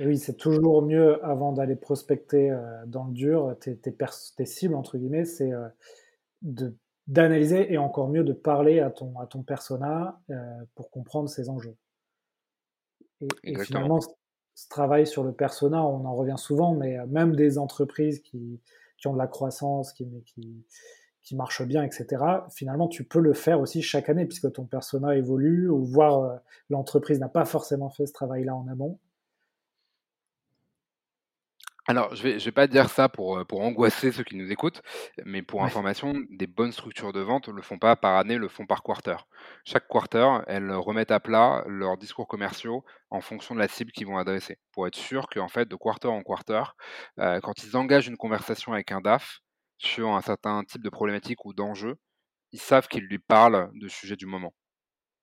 oui, 0.00 0.18
c'est 0.18 0.36
toujours 0.36 0.82
mieux 0.82 1.24
avant 1.24 1.52
d'aller 1.52 1.76
prospecter 1.76 2.50
euh, 2.50 2.84
dans 2.84 3.06
le 3.06 3.14
dur 3.14 3.56
tes, 3.58 4.44
cibles, 4.44 4.74
entre 4.74 4.98
guillemets, 4.98 5.24
c'est 5.24 5.54
euh, 5.54 5.70
d'analyser 7.06 7.72
et 7.72 7.78
encore 7.78 8.08
mieux 8.08 8.22
de 8.22 8.34
parler 8.34 8.80
à 8.80 8.90
ton, 8.90 9.18
à 9.18 9.26
ton 9.26 9.42
persona 9.42 10.20
euh, 10.28 10.34
pour 10.74 10.90
comprendre 10.90 11.30
ses 11.30 11.48
enjeux. 11.48 11.76
Et, 13.22 13.28
et 13.44 13.58
finalement, 13.64 13.98
travail 14.68 15.06
sur 15.06 15.24
le 15.24 15.32
persona, 15.32 15.84
on 15.84 16.04
en 16.04 16.14
revient 16.14 16.38
souvent, 16.38 16.74
mais 16.74 16.98
euh, 16.98 17.06
même 17.06 17.34
des 17.34 17.58
entreprises 17.58 18.20
qui, 18.20 18.60
ont 19.06 19.12
de 19.12 19.18
la 19.18 19.26
croissance, 19.26 19.92
qui, 19.92 20.06
qui, 20.26 20.64
qui 21.22 21.36
marchent 21.36 21.62
bien, 21.62 21.82
etc., 21.82 22.22
finalement, 22.50 22.88
tu 22.88 23.04
peux 23.04 23.20
le 23.20 23.32
faire 23.32 23.60
aussi 23.60 23.82
chaque 23.82 24.08
année, 24.08 24.26
puisque 24.26 24.52
ton 24.52 24.64
persona 24.64 25.16
évolue, 25.16 25.68
ou 25.68 25.84
voir 25.84 26.22
euh, 26.22 26.36
l'entreprise 26.68 27.20
n'a 27.20 27.28
pas 27.28 27.44
forcément 27.44 27.90
fait 27.90 28.06
ce 28.06 28.12
travail-là 28.12 28.54
en 28.54 28.66
amont. 28.68 28.98
Alors, 31.90 32.14
je 32.14 32.22
vais, 32.22 32.38
je 32.38 32.44
vais 32.44 32.52
pas 32.52 32.68
dire 32.68 32.88
ça 32.88 33.08
pour, 33.08 33.38
euh, 33.38 33.44
pour 33.44 33.62
angoisser 33.62 34.12
ceux 34.12 34.22
qui 34.22 34.36
nous 34.36 34.52
écoutent, 34.52 34.80
mais 35.24 35.42
pour 35.42 35.64
information, 35.64 36.14
des 36.30 36.46
bonnes 36.46 36.70
structures 36.70 37.12
de 37.12 37.18
vente 37.18 37.48
ne 37.48 37.52
le 37.52 37.62
font 37.62 37.80
pas 37.80 37.96
par 37.96 38.16
année, 38.16 38.36
le 38.36 38.46
font 38.46 38.64
par 38.64 38.84
quarter. 38.84 39.16
Chaque 39.64 39.88
quarter, 39.88 40.38
elles 40.46 40.70
remettent 40.70 41.10
à 41.10 41.18
plat 41.18 41.64
leurs 41.66 41.96
discours 41.96 42.28
commerciaux 42.28 42.84
en 43.10 43.20
fonction 43.20 43.56
de 43.56 43.58
la 43.58 43.66
cible 43.66 43.90
qu'ils 43.90 44.06
vont 44.06 44.18
adresser, 44.18 44.60
pour 44.70 44.86
être 44.86 44.94
sûr 44.94 45.26
qu'en 45.26 45.48
fait, 45.48 45.68
de 45.68 45.74
quarter 45.74 46.06
en 46.06 46.22
quarter, 46.22 46.62
euh, 47.18 47.40
quand 47.40 47.64
ils 47.64 47.76
engagent 47.76 48.06
une 48.06 48.16
conversation 48.16 48.72
avec 48.72 48.92
un 48.92 49.00
DAF 49.00 49.40
sur 49.78 50.10
un 50.10 50.20
certain 50.20 50.62
type 50.62 50.84
de 50.84 50.90
problématique 50.90 51.44
ou 51.44 51.54
d'enjeu, 51.54 51.96
ils 52.52 52.60
savent 52.60 52.86
qu'ils 52.86 53.06
lui 53.06 53.18
parlent 53.18 53.68
de 53.74 53.88
sujet 53.88 54.14
du 54.14 54.26
moment. 54.26 54.54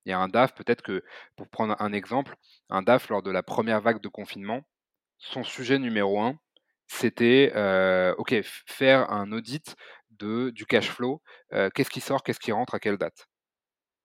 Il 0.03 0.09
y 0.09 0.13
a 0.13 0.19
un 0.19 0.27
DAF, 0.27 0.53
peut-être 0.53 0.81
que, 0.81 1.01
pour 1.37 1.47
prendre 1.47 1.77
un 1.79 1.93
exemple, 1.93 2.35
un 2.69 2.81
DAF 2.81 3.07
lors 3.07 3.23
de 3.23 3.31
la 3.31 3.41
première 3.41 3.79
vague 3.79 4.01
de 4.01 4.09
confinement, 4.09 4.63
son 5.17 5.45
sujet 5.45 5.79
numéro 5.79 6.19
un, 6.21 6.37
c'était 6.87 7.51
OK, 8.17 8.35
faire 8.65 9.11
un 9.11 9.31
audit 9.31 9.75
de, 10.11 10.49
du 10.49 10.65
cash 10.65 10.89
flow. 10.89 11.21
qu'est-ce 11.51 11.89
qui 11.89 12.01
sort, 12.01 12.23
qu'est-ce 12.23 12.39
qui 12.39 12.51
rentre, 12.51 12.75
à 12.75 12.79
quelle 12.79 12.97
date 12.97 13.27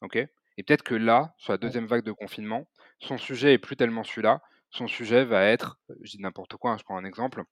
OK? 0.03 0.17
Et 0.17 0.63
peut-être 0.63 0.83
que 0.83 0.95
là, 0.95 1.35
sur 1.39 1.53
la 1.53 1.59
deuxième 1.59 1.87
vague 1.87 2.05
de 2.05 2.13
confinement, 2.13 2.69
son 3.01 3.17
sujet 3.17 3.55
est 3.55 3.59
plus 3.59 3.77
tellement 3.77 4.05
celui-là. 4.05 4.43
Son 4.71 4.87
sujet 4.87 5.25
va 5.25 5.45
être, 5.45 5.79
je 6.03 6.17
dis 6.17 6.23
n'importe 6.23 6.57
quoi, 6.57 6.73
hein, 6.73 6.77
je 6.79 6.85
prends 6.85 6.97
un 6.97 7.05
exemple. 7.05 7.45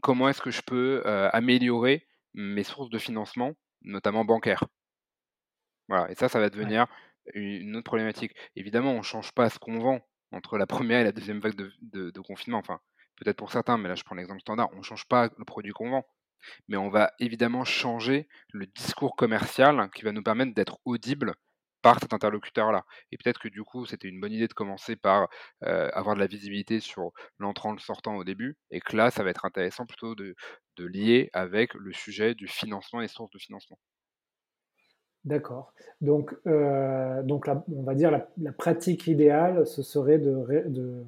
comment 0.00 0.28
est-ce 0.28 0.42
que 0.42 0.50
je 0.50 0.62
peux 0.62 1.02
améliorer 1.32 2.06
mes 2.34 2.64
sources 2.64 2.90
de 2.90 2.98
financement, 2.98 3.54
notamment 3.82 4.24
bancaires? 4.24 4.64
Voilà, 5.88 6.10
et 6.10 6.14
ça, 6.14 6.28
ça 6.28 6.40
va 6.40 6.50
devenir 6.50 6.86
une 7.34 7.76
autre 7.76 7.84
problématique. 7.84 8.34
Évidemment, 8.56 8.92
on 8.92 8.98
ne 8.98 9.02
change 9.02 9.32
pas 9.32 9.50
ce 9.50 9.58
qu'on 9.58 9.78
vend 9.78 10.00
entre 10.32 10.58
la 10.58 10.66
première 10.66 11.00
et 11.00 11.04
la 11.04 11.12
deuxième 11.12 11.40
vague 11.40 11.54
de, 11.54 12.10
de 12.10 12.20
confinement. 12.20 12.58
Enfin, 12.58 12.80
peut-être 13.16 13.36
pour 13.36 13.52
certains, 13.52 13.78
mais 13.78 13.88
là 13.88 13.94
je 13.94 14.04
prends 14.04 14.14
l'exemple 14.14 14.40
standard, 14.40 14.68
on 14.72 14.78
ne 14.78 14.82
change 14.82 15.06
pas 15.06 15.30
le 15.36 15.44
produit 15.44 15.72
qu'on 15.72 15.90
vend, 15.90 16.06
mais 16.68 16.76
on 16.76 16.88
va 16.88 17.12
évidemment 17.18 17.64
changer 17.64 18.28
le 18.52 18.66
discours 18.66 19.16
commercial 19.16 19.90
qui 19.94 20.04
va 20.04 20.12
nous 20.12 20.22
permettre 20.22 20.54
d'être 20.54 20.78
audible 20.84 21.34
par 21.82 22.00
cet 22.00 22.12
interlocuteur-là. 22.12 22.84
Et 23.12 23.16
peut-être 23.16 23.38
que 23.38 23.48
du 23.48 23.62
coup, 23.62 23.86
c'était 23.86 24.08
une 24.08 24.20
bonne 24.20 24.32
idée 24.32 24.48
de 24.48 24.54
commencer 24.54 24.96
par 24.96 25.28
avoir 25.62 26.16
de 26.16 26.20
la 26.20 26.26
visibilité 26.26 26.80
sur 26.80 27.12
l'entrant, 27.38 27.72
le 27.72 27.78
sortant 27.78 28.16
au 28.16 28.24
début, 28.24 28.56
et 28.72 28.80
que 28.80 28.96
là, 28.96 29.12
ça 29.12 29.22
va 29.22 29.30
être 29.30 29.44
intéressant 29.44 29.86
plutôt 29.86 30.16
de, 30.16 30.34
lier 30.78 31.30
avec 31.32 31.74
le 31.74 31.92
sujet 31.92 32.34
du 32.34 32.48
financement 32.48 33.02
et 33.02 33.08
sources 33.08 33.30
de 33.30 33.38
financement. 33.38 33.78
D'accord. 35.24 35.72
Donc, 36.00 36.34
donc 36.44 37.46
on 37.48 37.82
va 37.84 37.94
dire 37.94 38.10
la, 38.10 38.28
la, 38.38 38.52
pratique 38.52 39.06
idéale, 39.06 39.64
ce 39.64 39.82
serait 39.82 40.18
de, 40.18 40.44
de, 40.68 41.04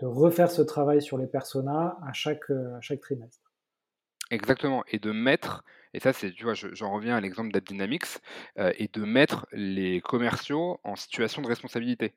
de, 0.00 0.06
refaire 0.06 0.50
ce 0.50 0.62
travail 0.62 1.02
sur 1.02 1.18
les 1.18 1.26
personas 1.26 1.98
à 2.06 2.12
chaque, 2.12 2.50
à 2.50 2.80
chaque 2.80 3.00
trimestre. 3.00 3.52
Exactement. 4.30 4.84
Et 4.88 4.98
de 4.98 5.10
mettre 5.10 5.64
et 5.92 6.00
ça, 6.00 6.12
c'est, 6.12 6.32
tu 6.32 6.44
vois, 6.44 6.54
j'en 6.54 6.92
reviens 6.92 7.16
à 7.16 7.20
l'exemple 7.20 7.50
d'AppDynamics, 7.50 8.18
euh, 8.58 8.72
et 8.78 8.88
de 8.88 9.04
mettre 9.04 9.46
les 9.52 10.00
commerciaux 10.00 10.80
en 10.84 10.96
situation 10.96 11.42
de 11.42 11.48
responsabilité. 11.48 12.14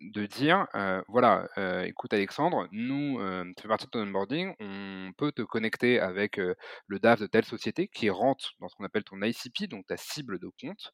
De 0.00 0.26
dire, 0.26 0.68
euh, 0.76 1.02
voilà, 1.08 1.48
euh, 1.58 1.82
écoute 1.82 2.12
Alexandre, 2.14 2.68
nous, 2.70 3.18
tu 3.56 3.62
fais 3.62 3.68
partie 3.68 3.86
de 3.86 3.90
ton 3.90 4.02
onboarding, 4.02 4.54
on 4.60 5.12
peut 5.16 5.32
te 5.32 5.42
connecter 5.42 6.00
avec 6.00 6.36
le 6.36 6.98
DAF 7.00 7.20
de 7.20 7.26
telle 7.26 7.44
société 7.44 7.88
qui 7.88 8.10
rentre 8.10 8.52
dans 8.60 8.68
ce 8.68 8.76
qu'on 8.76 8.84
appelle 8.84 9.04
ton 9.04 9.20
ICP, 9.22 9.68
donc 9.68 9.86
ta 9.86 9.96
cible 9.96 10.38
de 10.38 10.48
compte. 10.60 10.92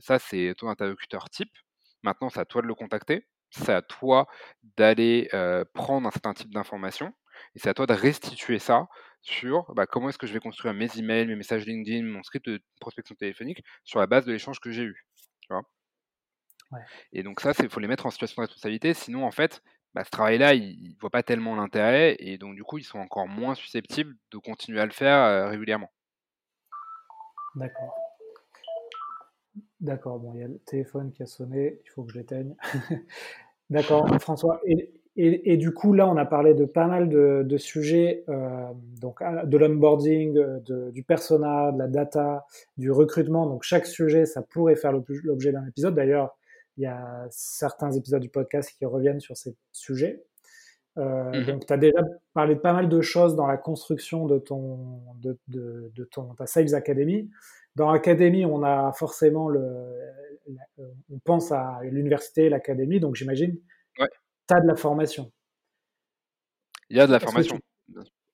ça, 0.00 0.18
c'est 0.18 0.54
ton 0.56 0.68
interlocuteur 0.68 1.28
type. 1.30 1.52
Maintenant, 2.02 2.30
c'est 2.30 2.40
à 2.40 2.44
toi 2.46 2.62
de 2.62 2.68
le 2.68 2.74
contacter. 2.74 3.26
C'est 3.50 3.72
à 3.72 3.82
toi 3.82 4.26
d'aller 4.76 5.28
prendre 5.74 6.06
un 6.06 6.10
certain 6.10 6.34
type 6.34 6.52
d'informations 6.52 7.12
et 7.54 7.58
c'est 7.58 7.68
à 7.68 7.74
toi 7.74 7.86
de 7.86 7.92
restituer 7.92 8.58
ça 8.58 8.88
sur 9.22 9.72
bah, 9.74 9.86
comment 9.86 10.08
est-ce 10.08 10.18
que 10.18 10.26
je 10.26 10.32
vais 10.32 10.40
construire 10.40 10.74
mes 10.74 10.88
emails, 10.98 11.26
mes 11.26 11.36
messages 11.36 11.66
LinkedIn, 11.66 12.04
mon 12.04 12.22
script 12.22 12.48
de 12.48 12.62
prospection 12.80 13.14
téléphonique 13.14 13.64
sur 13.84 14.00
la 14.00 14.06
base 14.06 14.24
de 14.24 14.32
l'échange 14.32 14.60
que 14.60 14.70
j'ai 14.70 14.84
eu. 14.84 15.06
Et 17.12 17.22
donc 17.22 17.40
ça, 17.40 17.52
il 17.58 17.70
faut 17.70 17.80
les 17.80 17.88
mettre 17.88 18.06
en 18.06 18.10
situation 18.10 18.42
de 18.42 18.46
responsabilité, 18.46 18.94
sinon 18.94 19.24
en 19.24 19.30
fait, 19.30 19.62
bah, 19.94 20.04
ce 20.04 20.10
travail-là, 20.10 20.54
ils 20.54 20.92
ne 20.94 21.00
voient 21.00 21.10
pas 21.10 21.22
tellement 21.22 21.56
l'intérêt, 21.56 22.16
et 22.18 22.38
donc 22.38 22.54
du 22.54 22.62
coup, 22.62 22.78
ils 22.78 22.84
sont 22.84 22.98
encore 22.98 23.26
moins 23.26 23.54
susceptibles 23.54 24.14
de 24.30 24.38
continuer 24.38 24.80
à 24.80 24.86
le 24.86 24.92
faire 24.92 25.18
euh, 25.18 25.48
régulièrement. 25.48 25.90
D'accord. 27.54 28.07
D'accord, 29.80 30.18
bon, 30.18 30.32
il 30.34 30.40
y 30.40 30.44
a 30.44 30.48
le 30.48 30.58
téléphone 30.66 31.12
qui 31.12 31.22
a 31.22 31.26
sonné, 31.26 31.80
il 31.84 31.90
faut 31.90 32.02
que 32.02 32.12
je 32.12 32.18
l'éteigne. 32.18 32.54
D'accord, 33.70 34.08
François. 34.20 34.60
Et, 34.64 34.92
et, 35.20 35.56
du 35.56 35.72
coup, 35.72 35.94
là, 35.94 36.08
on 36.08 36.16
a 36.16 36.24
parlé 36.24 36.54
de 36.54 36.64
pas 36.64 36.86
mal 36.86 37.08
de, 37.08 37.56
sujets, 37.56 38.22
euh, 38.28 38.68
donc 39.00 39.20
de 39.20 39.58
l'onboarding, 39.58 40.38
du 40.92 41.02
persona, 41.02 41.72
de 41.72 41.78
la 41.78 41.88
data, 41.88 42.46
du 42.76 42.92
recrutement. 42.92 43.46
Donc, 43.46 43.64
chaque 43.64 43.86
sujet, 43.86 44.26
ça 44.26 44.42
pourrait 44.42 44.76
faire 44.76 44.92
l'objet 44.92 45.50
d'un 45.50 45.66
épisode. 45.66 45.96
D'ailleurs, 45.96 46.38
il 46.76 46.82
y 46.82 46.86
a 46.86 47.26
certains 47.30 47.90
épisodes 47.90 48.22
du 48.22 48.28
podcast 48.28 48.72
qui 48.78 48.84
reviennent 48.84 49.18
sur 49.18 49.36
ces 49.36 49.56
sujets. 49.72 50.22
Euh, 50.96 51.32
mhm. 51.32 51.46
Donc, 51.46 51.66
tu 51.66 51.72
as 51.72 51.76
déjà 51.76 51.98
parlé 52.32 52.54
de 52.54 52.60
pas 52.60 52.72
mal 52.72 52.88
de 52.88 53.00
choses 53.00 53.34
dans 53.34 53.48
la 53.48 53.56
construction 53.56 54.26
de 54.26 54.38
ton, 54.38 55.00
de, 55.20 55.36
de, 55.48 56.04
ton, 56.04 56.34
ta 56.34 56.46
Sales 56.46 56.76
Academy. 56.76 57.28
Dans 57.78 57.92
l'académie, 57.92 58.44
on 58.44 58.62
a 58.62 58.92
forcément 58.92 59.48
le, 59.48 59.62
on 61.10 61.18
pense 61.24 61.52
à 61.52 61.80
l'université, 61.84 62.48
l'académie. 62.48 63.00
Donc, 63.00 63.14
j'imagine 63.14 63.56
tu 64.48 64.54
as 64.54 64.60
de 64.60 64.66
la 64.66 64.76
formation. 64.76 65.30
Il 66.90 66.96
y 66.96 67.00
a 67.00 67.06
de 67.06 67.12
la 67.12 67.20
formation. 67.20 67.58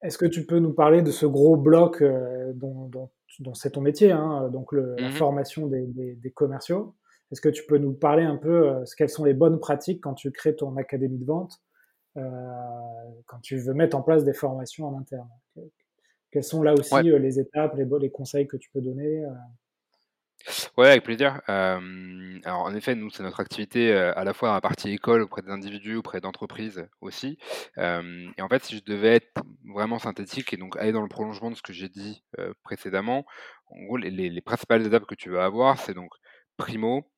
Est-ce 0.02 0.18
que 0.18 0.26
tu 0.26 0.46
peux 0.46 0.58
nous 0.58 0.72
parler 0.72 1.02
de 1.02 1.10
ce 1.10 1.26
gros 1.26 1.56
bloc 1.56 2.02
euh, 2.02 2.52
dont, 2.54 3.10
c'est 3.54 3.72
ton 3.72 3.80
métier, 3.80 4.12
hein, 4.12 4.48
donc 4.50 4.72
la 4.72 5.08
mmh 5.08 5.12
formation 5.12 5.66
des, 5.66 6.32
commerciaux? 6.34 6.94
Est-ce 7.32 7.40
que 7.40 7.48
tu 7.48 7.64
peux 7.66 7.78
nous 7.78 7.94
parler 7.94 8.22
un 8.22 8.36
peu 8.36 8.68
euh, 8.68 8.84
quelles 8.96 9.08
sont 9.08 9.24
les 9.24 9.34
bonnes 9.34 9.58
pratiques 9.58 10.00
quand 10.02 10.14
tu 10.14 10.30
crées 10.30 10.54
ton 10.54 10.76
académie 10.76 11.18
de 11.18 11.24
vente, 11.24 11.60
euh, 12.16 12.22
quand 13.26 13.40
tu 13.40 13.56
veux 13.56 13.74
mettre 13.74 13.96
en 13.96 14.02
place 14.02 14.24
des 14.24 14.34
formations 14.34 14.86
en 14.86 14.98
interne? 14.98 15.28
Quelles 16.34 16.42
sont 16.42 16.64
là 16.64 16.74
aussi 16.74 16.96
les 17.00 17.38
étapes, 17.38 17.76
les, 17.76 17.86
les 18.00 18.10
conseils 18.10 18.48
que 18.48 18.56
tu 18.56 18.68
peux 18.70 18.80
donner 18.80 19.22
Ouais, 20.76 20.88
avec 20.88 21.04
plaisir. 21.04 21.40
alors 21.46 22.62
en 22.64 22.74
effet, 22.74 22.96
nous, 22.96 23.08
c'est 23.08 23.22
notre 23.22 23.38
activité, 23.38 23.92
à 23.94 24.24
la 24.24 24.34
fois 24.34 24.48
dans 24.48 24.54
la 24.54 24.60
partie 24.60 24.90
école 24.90 25.22
auprès 25.22 25.42
des 25.42 25.50
individus, 25.50 25.94
auprès 25.94 26.20
d'entreprises 26.20 26.88
aussi. 27.00 27.38
et 27.76 28.42
en 28.42 28.48
fait, 28.48 28.64
si 28.64 28.76
je 28.76 28.82
devais 28.84 29.14
être 29.14 29.42
vraiment 29.72 30.00
synthétique 30.00 30.52
et 30.52 30.56
donc 30.56 30.76
aller 30.76 30.90
dans 30.90 31.02
le 31.02 31.08
prolongement 31.08 31.52
de 31.52 31.56
ce 31.56 31.62
que 31.62 31.72
j'ai 31.72 31.88
dit, 31.88 32.24
précédemment, 32.64 33.24
en 33.66 33.84
gros, 33.84 33.96
les 33.96 34.10
les 34.10 34.40
principales 34.40 34.84
étapes 34.84 35.06
que 35.06 35.14
tu 35.14 35.30
vas 35.30 35.44
avoir, 35.44 35.78
c'est 35.78 35.94
donc 35.94 36.10
primo, 36.56 37.08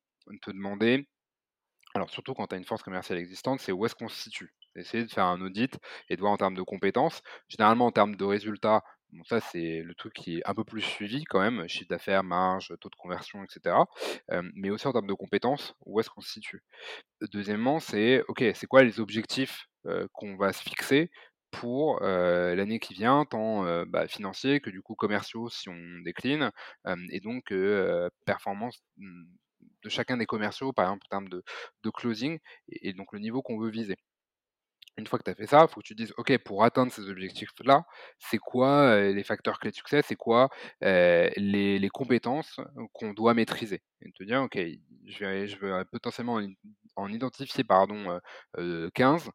te 0.43 0.51
demander 0.51 1.07
alors 1.95 2.09
surtout 2.09 2.33
quand 2.33 2.47
tu 2.47 2.55
as 2.55 2.57
une 2.57 2.65
force 2.65 2.83
commerciale 2.83 3.17
existante, 3.19 3.59
c'est 3.59 3.71
où 3.71 3.85
est-ce 3.85 3.95
qu'on 3.95 4.07
se 4.07 4.21
situe? 4.21 4.53
Essayer 4.75 5.03
de 5.03 5.09
faire 5.11 5.25
un 5.25 5.41
audit 5.41 5.79
et 6.09 6.15
de 6.15 6.21
voir 6.21 6.31
en 6.31 6.37
termes 6.37 6.53
de 6.55 6.61
compétences. 6.61 7.23
Généralement, 7.47 7.87
en 7.87 7.91
termes 7.91 8.15
de 8.15 8.23
résultats, 8.23 8.83
Bon, 9.13 9.23
ça, 9.23 9.39
c'est 9.39 9.81
le 9.83 9.95
truc 9.95 10.13
qui 10.13 10.37
est 10.39 10.41
un 10.49 10.53
peu 10.53 10.65
plus 10.65 10.81
suivi 10.81 11.23
quand 11.23 11.39
même, 11.39 11.65
chiffre 11.69 11.87
d'affaires, 11.89 12.23
marge, 12.23 12.73
taux 12.81 12.89
de 12.89 12.95
conversion, 12.95 13.43
etc. 13.43 13.85
mais 14.55 14.69
aussi 14.69 14.87
en 14.87 14.91
termes 14.93 15.07
de 15.07 15.13
compétences, 15.13 15.73
où 15.85 15.99
est-ce 15.99 16.09
qu'on 16.09 16.21
se 16.21 16.31
situe? 16.31 16.61
Deuxièmement, 17.31 17.79
c'est 17.79 18.23
OK, 18.29 18.43
c'est 18.55 18.67
quoi 18.67 18.83
les 18.83 18.99
objectifs 18.99 19.67
qu'on 20.13 20.37
va 20.37 20.53
se 20.53 20.63
fixer 20.63 21.11
pour 21.51 21.99
l'année 22.01 22.79
qui 22.79 22.93
vient, 22.95 23.25
tant 23.25 23.85
bah, 23.87 24.07
financiers 24.07 24.59
que 24.61 24.69
du 24.71 24.81
coup 24.81 24.95
commerciaux 24.95 25.49
si 25.49 25.69
on 25.69 25.77
décline, 26.05 26.51
et 27.11 27.21
donc 27.21 27.53
performance 28.25 28.81
mmh, 28.97 29.25
de 29.83 29.89
chacun 29.89 30.17
des 30.17 30.25
commerciaux, 30.27 30.73
par 30.73 30.85
exemple 30.87 31.05
en 31.07 31.09
termes 31.09 31.29
de, 31.29 31.43
closing, 31.91 32.39
et 32.69 32.93
donc 32.93 33.13
le 33.13 33.19
niveau 33.19 33.41
qu'on 33.41 33.59
veut 33.59 33.69
viser? 33.71 33.97
Une 34.97 35.05
fois 35.07 35.19
que 35.19 35.23
tu 35.23 35.31
as 35.31 35.35
fait 35.35 35.45
ça, 35.45 35.65
il 35.67 35.71
faut 35.71 35.81
que 35.81 35.85
tu 35.85 35.95
dises, 35.95 36.13
OK, 36.17 36.35
pour 36.39 36.63
atteindre 36.63 36.91
ces 36.91 37.09
objectifs-là, 37.09 37.85
c'est 38.19 38.37
quoi 38.37 38.99
les 38.99 39.23
facteurs 39.23 39.59
clés 39.59 39.71
de 39.71 39.75
succès, 39.75 40.01
c'est 40.01 40.15
quoi 40.15 40.49
les, 40.81 41.89
compétences 41.93 42.59
qu'on 42.93 43.13
doit 43.13 43.33
maîtriser? 43.33 43.81
Et 44.01 44.11
te 44.11 44.23
dire, 44.23 44.41
OK, 44.41 44.57
je 45.05 45.19
vais, 45.19 45.47
je 45.47 45.57
vais 45.59 45.85
potentiellement 45.91 46.41
en, 46.95 47.07
identifier 47.09 47.63
pardon, 47.63 48.19
15. 48.93 49.29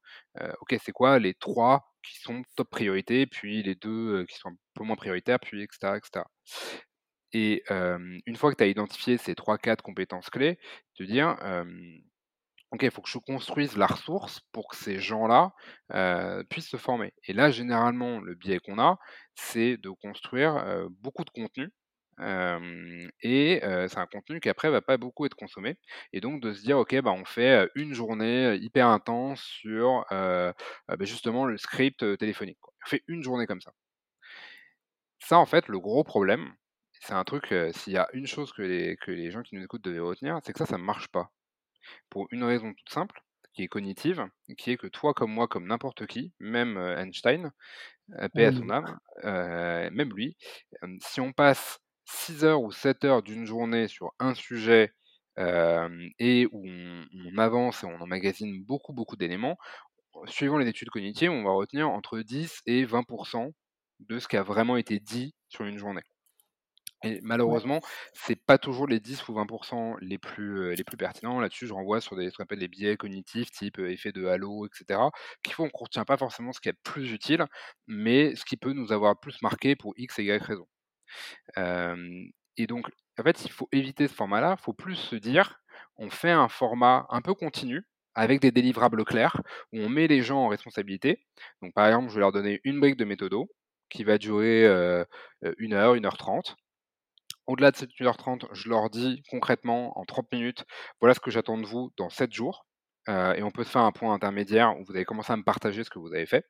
OK, 0.60 0.76
c'est 0.82 0.92
quoi 0.92 1.18
les 1.18 1.34
trois 1.34 1.84
qui 2.02 2.18
sont 2.20 2.42
top 2.56 2.68
priorité, 2.70 3.26
puis 3.26 3.62
les 3.62 3.76
deux 3.76 4.24
qui 4.26 4.36
sont 4.36 4.48
un 4.48 4.56
peu 4.74 4.84
moins 4.84 4.96
prioritaires, 4.96 5.38
puis 5.40 5.62
etc. 5.62 5.96
etc. 5.96 6.24
Et 7.32 7.62
une 7.70 8.36
fois 8.36 8.50
que 8.52 8.56
tu 8.56 8.64
as 8.64 8.66
identifié 8.66 9.16
ces 9.16 9.34
3-4 9.34 9.80
compétences 9.82 10.28
clés, 10.28 10.58
te 10.94 11.04
dire, 11.04 11.36
OK, 12.72 12.82
il 12.84 12.90
faut 12.90 13.02
que 13.02 13.10
je 13.10 13.18
construise 13.18 13.76
la 13.76 13.86
ressource 13.86 14.40
pour 14.50 14.68
que 14.68 14.76
ces 14.76 14.98
gens-là 14.98 15.52
puissent 16.48 16.70
se 16.70 16.78
former. 16.78 17.12
Et 17.26 17.34
là, 17.34 17.50
généralement, 17.50 18.18
le 18.20 18.34
biais 18.34 18.60
qu'on 18.60 18.78
a, 18.80 18.98
c'est 19.34 19.76
de 19.76 19.90
construire 19.90 20.86
beaucoup 21.00 21.24
de 21.24 21.30
contenu. 21.30 21.70
et 23.22 23.60
c'est 23.62 23.98
un 23.98 24.06
contenu 24.06 24.40
qui 24.40 24.48
après 24.48 24.70
va 24.70 24.80
pas 24.80 24.96
beaucoup 24.96 25.26
être 25.26 25.34
consommé. 25.34 25.76
Et 26.14 26.20
donc 26.22 26.40
de 26.42 26.52
se 26.54 26.62
dire, 26.62 26.78
OK, 26.78 26.98
bah, 27.02 27.12
on 27.12 27.24
fait 27.26 27.68
une 27.74 27.92
journée 27.94 28.54
hyper 28.56 28.88
intense 28.88 29.42
sur 29.42 30.06
bah, 30.10 30.54
justement 31.00 31.44
le 31.44 31.58
script 31.58 32.16
téléphonique. 32.18 32.58
On 32.86 32.88
fait 32.88 33.02
une 33.06 33.22
journée 33.22 33.46
comme 33.46 33.60
ça. 33.60 33.72
Ça, 35.20 35.38
en 35.38 35.46
fait, 35.46 35.68
le 35.68 35.78
gros 35.78 36.04
problème, 36.04 36.54
c'est 37.00 37.14
un 37.14 37.24
truc, 37.24 37.54
s'il 37.72 37.92
y 37.92 37.96
a 37.98 38.08
une 38.12 38.26
chose 38.26 38.52
que 38.52 38.62
les, 38.62 38.96
que 38.96 39.10
les 39.10 39.30
gens 39.30 39.42
qui 39.42 39.56
nous 39.56 39.62
écoutent 39.64 39.84
devaient 39.84 39.98
retenir, 40.00 40.38
c'est 40.42 40.52
que 40.52 40.58
ça, 40.58 40.66
ça 40.66 40.78
ne 40.78 40.82
marche 40.82 41.08
pas. 41.08 41.30
Pour 42.10 42.28
une 42.30 42.44
raison 42.44 42.72
toute 42.72 42.90
simple, 42.90 43.20
qui 43.54 43.62
est 43.62 43.68
cognitive, 43.68 44.26
qui 44.56 44.70
est 44.70 44.76
que 44.76 44.86
toi 44.86 45.14
comme 45.14 45.32
moi, 45.32 45.46
comme 45.46 45.66
n'importe 45.66 46.06
qui, 46.06 46.32
même 46.40 46.78
Einstein, 46.78 47.52
paix 48.34 48.46
à 48.46 48.52
son 48.52 48.70
âme, 48.70 48.98
même 49.22 50.12
lui, 50.14 50.36
si 51.00 51.20
on 51.20 51.32
passe 51.32 51.78
6 52.06 52.44
heures 52.44 52.62
ou 52.62 52.72
7 52.72 53.04
heures 53.04 53.22
d'une 53.22 53.46
journée 53.46 53.88
sur 53.88 54.12
un 54.18 54.34
sujet 54.34 54.94
et 55.38 56.46
où 56.50 56.66
on, 56.66 57.38
avance 57.38 57.84
et 57.84 57.86
on 57.86 58.00
emmagasine 58.00 58.62
beaucoup, 58.64 58.92
beaucoup 58.92 59.16
d'éléments, 59.16 59.58
suivant 60.26 60.58
les 60.58 60.68
études 60.68 60.90
cognitives, 60.90 61.30
on 61.30 61.44
va 61.44 61.50
retenir 61.50 61.88
entre 61.88 62.20
10 62.20 62.62
et 62.66 62.84
20% 62.84 63.52
de 64.00 64.18
ce 64.18 64.28
qui 64.28 64.36
a 64.36 64.42
vraiment 64.42 64.76
été 64.76 64.98
dit 64.98 65.34
sur 65.48 65.64
une 65.64 65.78
journée. 65.78 66.02
Et 67.04 67.20
malheureusement, 67.22 67.80
c'est 68.12 68.36
pas 68.36 68.58
toujours 68.58 68.86
les 68.86 69.00
10 69.00 69.28
ou 69.28 69.34
20 69.34 69.46
les 70.00 70.18
plus, 70.18 70.74
les 70.74 70.84
plus 70.84 70.96
pertinents. 70.96 71.40
Là-dessus, 71.40 71.66
je 71.66 71.72
renvoie 71.72 72.00
sur 72.00 72.16
des, 72.16 72.30
ce 72.30 72.36
qu'on 72.36 72.44
appelle 72.44 72.60
les 72.60 72.68
biais 72.68 72.96
cognitifs, 72.96 73.50
type 73.50 73.78
effet 73.78 74.12
de 74.12 74.26
halo, 74.26 74.66
etc., 74.66 75.00
qui 75.42 75.52
font 75.52 75.68
qu'on 75.68 75.84
retient 75.84 76.04
pas 76.04 76.16
forcément 76.16 76.52
ce 76.52 76.60
qui 76.60 76.68
est 76.68 76.78
plus 76.84 77.12
utile, 77.12 77.44
mais 77.86 78.34
ce 78.36 78.44
qui 78.44 78.56
peut 78.56 78.72
nous 78.72 78.92
avoir 78.92 79.18
plus 79.18 79.40
marqué 79.42 79.76
pour 79.76 79.94
X 79.96 80.18
et 80.18 80.24
Y 80.24 80.42
raison. 80.42 80.66
et 82.56 82.66
donc, 82.66 82.88
en 83.18 83.22
fait, 83.22 83.44
il 83.44 83.50
faut 83.50 83.68
éviter 83.72 84.08
ce 84.08 84.14
format-là. 84.14 84.56
Il 84.58 84.62
faut 84.62 84.72
plus 84.72 84.96
se 84.96 85.16
dire, 85.16 85.60
on 85.96 86.10
fait 86.10 86.30
un 86.30 86.48
format 86.48 87.06
un 87.10 87.20
peu 87.22 87.34
continu, 87.34 87.84
avec 88.14 88.40
des 88.40 88.50
délivrables 88.50 89.04
clairs, 89.04 89.40
où 89.72 89.78
on 89.78 89.88
met 89.88 90.06
les 90.06 90.22
gens 90.22 90.44
en 90.44 90.48
responsabilité. 90.48 91.20
Donc 91.62 91.74
par 91.74 91.86
exemple, 91.86 92.08
je 92.10 92.14
vais 92.14 92.20
leur 92.20 92.32
donner 92.32 92.60
une 92.64 92.80
brique 92.80 92.96
de 92.96 93.04
méthodo 93.04 93.48
qui 93.90 94.04
va 94.04 94.18
durer 94.18 94.66
euh, 94.66 95.04
une 95.58 95.74
heure, 95.74 95.94
une 95.94 96.06
heure 96.06 96.16
trente. 96.16 96.56
Au-delà 97.46 97.70
de 97.70 97.76
cette 97.76 97.90
1h30, 97.90 98.46
je 98.52 98.68
leur 98.68 98.88
dis 98.90 99.22
concrètement 99.30 99.98
en 99.98 100.04
30 100.04 100.30
minutes, 100.32 100.64
voilà 101.00 101.14
ce 101.14 101.20
que 101.20 101.30
j'attends 101.30 101.58
de 101.58 101.66
vous 101.66 101.92
dans 101.96 102.10
7 102.10 102.32
jours. 102.32 102.66
Euh, 103.08 103.34
et 103.34 103.42
on 103.42 103.50
peut 103.50 103.64
se 103.64 103.70
faire 103.70 103.82
un 103.82 103.90
point 103.92 104.14
intermédiaire 104.14 104.78
où 104.78 104.84
vous 104.84 104.92
allez 104.92 105.04
commencer 105.04 105.32
à 105.32 105.36
me 105.36 105.42
partager 105.42 105.82
ce 105.82 105.90
que 105.90 105.98
vous 105.98 106.14
avez 106.14 106.26
fait. 106.26 106.46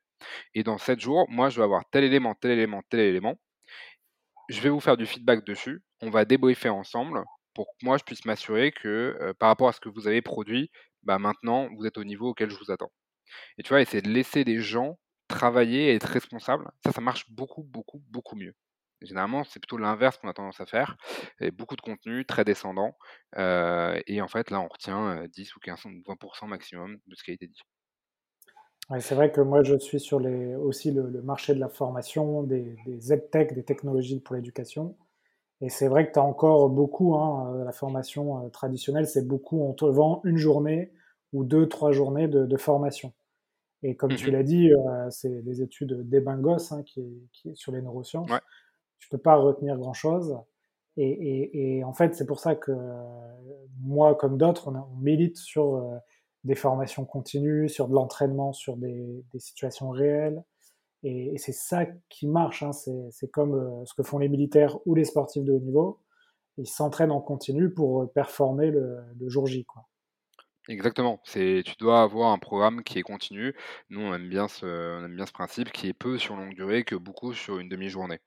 Et 0.54 0.62
dans 0.62 0.78
7 0.78 1.00
jours, 1.00 1.26
moi, 1.30 1.48
je 1.48 1.56
vais 1.56 1.64
avoir 1.64 1.82
tel 1.90 2.04
élément, 2.04 2.34
tel 2.34 2.50
élément, 2.52 2.82
tel 2.90 3.00
élément. 3.00 3.38
Je 4.48 4.60
vais 4.60 4.68
vous 4.68 4.80
faire 4.80 4.96
du 4.96 5.06
feedback 5.06 5.44
dessus. 5.46 5.82
On 6.02 6.10
va 6.10 6.24
débriefer 6.24 6.68
ensemble 6.68 7.24
pour 7.54 7.66
que 7.66 7.84
moi, 7.86 7.96
je 7.96 8.04
puisse 8.04 8.24
m'assurer 8.24 8.72
que 8.72 9.16
euh, 9.20 9.32
par 9.34 9.48
rapport 9.48 9.68
à 9.68 9.72
ce 9.72 9.80
que 9.80 9.88
vous 9.88 10.08
avez 10.08 10.22
produit, 10.22 10.70
bah, 11.02 11.18
maintenant, 11.18 11.68
vous 11.76 11.86
êtes 11.86 11.98
au 11.98 12.04
niveau 12.04 12.30
auquel 12.30 12.50
je 12.50 12.56
vous 12.56 12.70
attends. 12.70 12.92
Et 13.58 13.62
tu 13.62 13.70
vois, 13.70 13.80
essayer 13.80 14.02
de 14.02 14.10
laisser 14.10 14.44
les 14.44 14.60
gens 14.60 14.98
travailler 15.28 15.88
et 15.88 15.94
être 15.94 16.04
responsables, 16.04 16.70
ça, 16.84 16.92
ça 16.92 17.00
marche 17.00 17.30
beaucoup, 17.30 17.62
beaucoup, 17.62 18.02
beaucoup 18.10 18.36
mieux. 18.36 18.54
Généralement, 19.04 19.44
c'est 19.44 19.60
plutôt 19.60 19.78
l'inverse 19.78 20.16
qu'on 20.18 20.28
a 20.28 20.32
tendance 20.32 20.60
à 20.60 20.66
faire. 20.66 20.96
Et 21.40 21.50
beaucoup 21.50 21.76
de 21.76 21.80
contenu 21.80 22.24
très 22.24 22.44
descendant. 22.44 22.96
et 23.36 24.20
en 24.20 24.28
fait, 24.28 24.50
là, 24.50 24.60
on 24.60 24.68
retient 24.68 25.24
10 25.32 25.56
ou 25.56 25.60
15 25.60 25.84
ou 25.86 25.88
20% 25.88 26.46
maximum 26.46 26.98
de 27.06 27.14
ce 27.14 27.22
qui 27.22 27.30
a 27.30 27.34
été 27.34 27.46
dit. 27.46 27.62
c'est 29.00 29.14
vrai 29.14 29.32
que 29.32 29.40
moi, 29.40 29.62
je 29.62 29.78
suis 29.78 30.00
sur 30.00 30.20
les, 30.20 30.54
aussi 30.54 30.92
le, 30.92 31.22
marché 31.22 31.54
de 31.54 31.60
la 31.60 31.68
formation, 31.68 32.42
des, 32.42 32.76
des 32.86 33.12
EdTech, 33.12 33.54
des 33.54 33.64
technologies 33.64 34.20
pour 34.20 34.36
l'éducation. 34.36 34.96
Et 35.62 35.68
c'est 35.68 35.86
vrai 35.86 36.08
que 36.08 36.12
tu 36.12 36.18
as 36.18 36.24
encore 36.24 36.68
beaucoup, 36.70 37.14
hein, 37.14 37.62
la 37.64 37.70
formation 37.70 38.50
traditionnelle, 38.50 39.06
c'est 39.06 39.26
beaucoup, 39.26 39.62
on 39.62 39.72
te 39.72 39.84
vend 39.84 40.20
une 40.24 40.36
journée 40.36 40.92
ou 41.32 41.44
deux, 41.44 41.68
trois 41.68 41.92
journées 41.92 42.26
de, 42.26 42.56
formation. 42.56 43.12
Et 43.84 43.94
comme 43.94 44.14
tu 44.14 44.28
mmh 44.28 44.32
l'as 44.32 44.42
dit, 44.42 44.72
c'est 45.10 45.40
les 45.44 45.62
études 45.62 46.08
d'Ebingos 46.08 46.72
hein, 46.72 46.82
qui, 46.82 47.28
qui, 47.32 47.54
sur 47.54 47.70
les 47.70 47.80
neurosciences 47.80 48.28
tu 49.02 49.08
peux 49.08 49.18
pas 49.18 49.34
retenir 49.34 49.76
grand 49.76 49.94
chose. 49.94 50.38
Et, 50.96 51.82
en 51.84 51.92
fait, 51.92 52.14
c'est 52.14 52.26
pour 52.26 52.38
ça 52.38 52.54
que 52.54 52.72
moi, 53.80 54.14
comme 54.14 54.38
d'autres, 54.38 54.68
on, 54.68 54.96
milite 55.00 55.36
sur 55.36 55.74
euh, 55.74 55.96
des 56.44 56.54
formations 56.54 57.04
continues, 57.04 57.68
sur 57.68 57.88
de 57.88 57.94
l'entraînement, 57.94 58.52
sur 58.52 58.76
des, 58.76 59.24
situations 59.38 59.90
réelles. 59.90 60.44
Et, 61.02 61.36
c'est 61.38 61.52
ça 61.52 61.84
qui 62.08 62.28
marche. 62.28 62.62
Hein. 62.62 62.70
C'est 62.72 63.28
comme 63.28 63.54
euh, 63.54 63.84
ce 63.86 63.94
que 63.94 64.04
font 64.04 64.18
les 64.18 64.28
militaires 64.28 64.78
ou 64.86 64.94
les 64.94 65.04
sportifs 65.04 65.42
de 65.42 65.52
haut 65.52 65.60
niveau. 65.60 65.98
Ils 66.58 66.68
s'entraînent 66.68 67.10
en 67.10 67.20
continu 67.20 67.72
pour 67.72 68.12
performer 68.12 68.70
le, 68.70 68.98
le 69.18 69.28
jour 69.28 69.46
J. 69.46 69.64
Quoi. 69.64 69.82
Exactement, 70.68 71.20
c'est 71.24 71.62
tu 71.66 71.74
dois 71.78 72.02
avoir 72.02 72.30
un 72.30 72.38
programme 72.38 72.84
qui 72.84 72.98
est 72.98 73.02
continu. 73.02 73.52
Nous, 73.90 74.00
on 74.00 74.14
aime 74.14 74.28
bien 74.28 74.46
ce 74.46 74.64
on 75.00 75.04
aime 75.04 75.16
bien 75.16 75.26
ce 75.26 75.32
principe 75.32 75.72
qui 75.72 75.88
est 75.88 75.92
peu 75.92 76.18
sur 76.18 76.36
longue 76.36 76.54
durée 76.54 76.84
que 76.84 76.94
beaucoup 76.94 77.34
sur 77.34 77.58
une 77.58 77.68
demi-journée. 77.68 78.20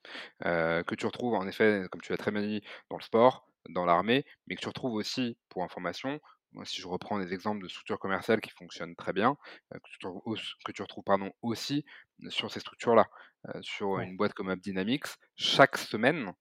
Euh, 0.45 0.83
que 0.83 0.95
tu 0.95 1.05
retrouves 1.05 1.33
en 1.35 1.47
effet, 1.47 1.83
comme 1.91 2.01
tu 2.01 2.11
l'as 2.11 2.17
très 2.17 2.31
bien 2.31 2.41
dit, 2.41 2.61
dans 2.89 2.97
le 2.97 3.03
sport, 3.03 3.47
dans 3.69 3.85
l'armée, 3.85 4.25
mais 4.47 4.55
que 4.55 4.61
tu 4.61 4.67
retrouves 4.67 4.95
aussi, 4.95 5.37
pour 5.47 5.63
information, 5.63 6.19
moi 6.51 6.65
si 6.65 6.81
je 6.81 6.87
reprends 6.87 7.19
des 7.19 7.33
exemples 7.33 7.63
de 7.63 7.69
structures 7.69 7.99
commerciales 7.99 8.41
qui 8.41 8.51
fonctionnent 8.51 8.95
très 8.97 9.13
bien, 9.13 9.37
euh, 9.73 9.79
que 9.79 9.89
tu 9.99 10.07
retrouves 10.07 10.39
que 10.65 10.71
tu 10.73 10.81
retrouves 10.81 11.05
pardon, 11.05 11.31
aussi 11.41 11.85
sur 12.29 12.51
ces 12.51 12.59
structures-là. 12.59 13.07
Euh, 13.49 13.61
sur 13.61 13.99
une 13.99 14.17
boîte 14.17 14.33
comme 14.33 14.49
AppDynamics, 14.49 15.05
chaque 15.37 15.77
semaine 15.77 16.33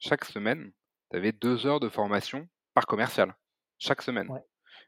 chaque 0.00 0.24
semaine, 0.24 0.72
tu 1.10 1.16
avais 1.16 1.32
2 1.32 1.66
heures 1.66 1.80
de 1.80 1.88
formation 1.88 2.48
par 2.74 2.86
commercial, 2.86 3.36
chaque 3.78 4.02
semaine 4.02 4.32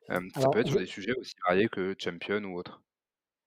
ça 0.09 0.49
peut 0.51 0.61
être 0.61 0.69
sur 0.69 0.79
des 0.79 0.87
sujets 0.87 1.15
aussi 1.15 1.35
variés 1.47 1.69
que 1.69 1.95
Champion 1.99 2.43
ou 2.45 2.59
autre. 2.59 2.83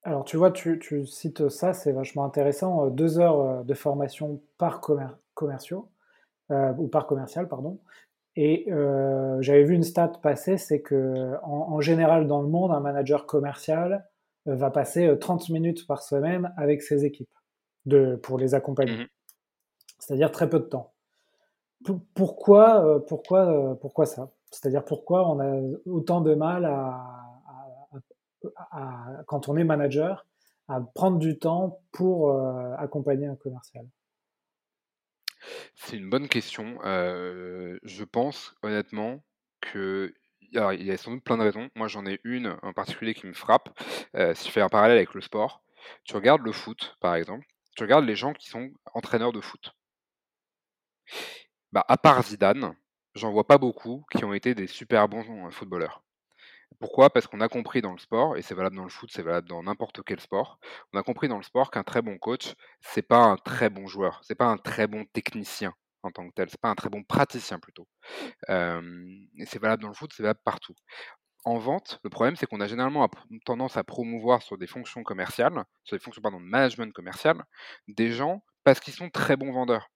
Alors, 0.03 0.23
tu 0.23 0.37
vois, 0.37 0.51
tu, 0.51 1.05
cites 1.05 1.49
ça, 1.49 1.73
c'est 1.73 1.91
vachement 1.91 2.23
intéressant. 2.23 2.87
Deux 2.87 3.19
heures 3.19 3.63
de 3.63 3.73
formation 3.73 4.41
par 4.57 4.79
commerciaux, 5.33 5.89
ou 6.49 6.87
par 6.87 7.07
commercial, 7.07 7.47
pardon. 7.47 7.79
Et 8.35 8.67
j'avais 9.41 9.63
vu 9.63 9.75
une 9.75 9.83
stat 9.83 10.13
passer, 10.21 10.57
c'est 10.57 10.81
que 10.81 11.33
en, 11.43 11.81
général 11.81 12.27
dans 12.27 12.41
le 12.41 12.47
monde, 12.47 12.71
un 12.71 12.79
manager 12.79 13.25
commercial 13.25 14.07
va 14.45 14.71
passer 14.71 15.11
30 15.19 15.49
minutes 15.49 15.85
par 15.87 16.01
semaine 16.01 16.53
avec 16.55 16.81
ses 16.81 17.03
équipes 17.03 17.29
de, 17.85 18.15
pour 18.15 18.37
les 18.37 18.53
accompagner. 18.53 19.03
Mmh 19.03 19.07
C'est-à-dire 19.99 20.31
très 20.31 20.49
peu 20.49 20.59
de 20.59 20.65
temps. 20.65 20.93
Pourquoi, 22.13 23.05
pourquoi, 23.07 23.77
pourquoi 23.81 24.05
ça? 24.05 24.31
C'est-à-dire 24.51 24.86
pourquoi 24.86 25.29
on 25.29 25.39
a 25.39 25.77
autant 25.86 26.21
de 26.21 26.36
mal 26.36 26.65
à, 26.65 27.27
quand 29.25 29.49
on 29.49 29.57
est 29.57 29.63
manager, 29.63 30.25
à 30.67 30.81
prendre 30.81 31.17
du 31.17 31.38
temps 31.38 31.81
pour 31.91 32.31
euh, 32.31 32.75
accompagner 32.77 33.27
un 33.27 33.36
commercial? 33.36 33.86
C'est 35.75 35.97
une 35.97 36.10
bonne 36.10 36.27
question. 36.27 36.79
Euh, 36.83 37.79
je 37.83 38.03
pense 38.03 38.55
honnêtement 38.63 39.23
que 39.62 40.13
il 40.51 40.86
y 40.86 40.91
a 40.91 40.97
sans 40.97 41.12
doute 41.12 41.23
plein 41.23 41.38
de 41.38 41.43
raisons. 41.43 41.69
Moi, 41.75 41.88
j'en 41.88 42.05
ai 42.05 42.21
une 42.23 42.57
en 42.62 42.71
particulier 42.71 43.13
qui 43.13 43.27
me 43.27 43.33
frappe. 43.33 43.77
Euh, 44.15 44.33
si 44.33 44.47
je 44.47 44.51
fais 44.53 44.62
un 44.62 44.69
parallèle 44.69 44.97
avec 44.97 45.13
le 45.13 45.19
sport, 45.19 45.62
tu 46.05 46.15
regardes 46.15 46.41
le 46.41 46.53
foot, 46.53 46.95
par 47.01 47.15
exemple, 47.15 47.45
tu 47.75 47.83
regardes 47.83 48.05
les 48.05 48.15
gens 48.15 48.33
qui 48.33 48.47
sont 48.47 48.71
entraîneurs 48.93 49.33
de 49.33 49.41
foot. 49.41 49.75
Bah, 51.73 51.86
à 51.88 51.97
part 51.97 52.23
Zidane, 52.23 52.75
j'en 53.17 53.32
vois 53.32 53.47
pas 53.47 53.58
beaucoup 53.58 54.06
qui 54.12 54.23
ont 54.25 54.34
été 54.34 54.56
des 54.56 54.67
super 54.67 55.10
bons 55.10 55.51
footballeurs. 55.51 56.03
Pourquoi? 56.80 57.10
Parce 57.10 57.27
qu'on 57.27 57.41
a 57.41 57.49
compris 57.49 57.82
dans 57.82 57.93
le 57.93 57.97
sport, 57.97 58.38
et 58.38 58.41
c'est 58.41 58.53
valable 58.56 58.75
dans 58.75 58.84
le 58.84 58.89
foot, 58.89 59.10
c'est 59.12 59.23
valable 59.23 59.47
dans 59.49 59.63
n'importe 59.63 60.01
quel 60.06 60.19
sport, 60.19 60.60
on 60.93 60.99
a 60.99 61.03
compris 61.03 61.27
dans 61.27 61.38
le 61.38 61.43
sport 61.43 61.71
qu'un 61.71 61.84
très 61.84 62.01
bon 62.01 62.17
coach, 62.17 62.53
c'est 62.82 63.01
pas 63.01 63.23
un 63.23 63.38
très 63.38 63.69
bon 63.69 63.88
joueur, 63.88 64.21
c'est 64.23 64.36
pas 64.36 64.45
un 64.45 64.58
très 64.58 64.88
bon 64.88 65.06
technicien 65.06 65.73
en 66.03 66.12
tant 66.12 66.27
que 66.27 66.34
tel, 66.36 66.49
c'est 66.49 66.62
pas 66.62 66.69
un 66.69 66.75
très 66.75 66.89
bon 66.89 67.03
praticien 67.03 67.60
plutôt. 67.60 67.88
et 68.49 69.45
c'est 69.45 69.60
valable 69.60 69.82
dans 69.84 69.89
le 69.89 69.93
foot, 69.95 70.12
c'est 70.15 70.23
valable 70.23 70.41
partout. 70.43 70.73
En 71.45 71.58
vente, 71.60 71.99
le 72.03 72.10
problème, 72.10 72.36
c'est 72.36 72.45
qu'on 72.45 72.62
a 72.62 72.67
généralement 72.67 73.10
tendance 73.45 73.77
à 73.77 73.84
promouvoir 73.84 74.41
sur 74.41 74.58
des 74.58 74.67
fonctions 74.67 75.03
commerciales, 75.03 75.63
sur 75.84 75.97
des 75.97 76.03
fonctions 76.03 76.21
pardon, 76.21 76.39
de 76.41 76.45
management 76.45 76.93
commercial, 76.93 77.43
des 77.88 78.12
gens 78.12 78.43
parce 78.63 78.80
qu'ils 78.82 78.93
sont 78.93 79.10
très 79.10 79.38
bons 79.38 79.53
vendeurs. 79.53 79.89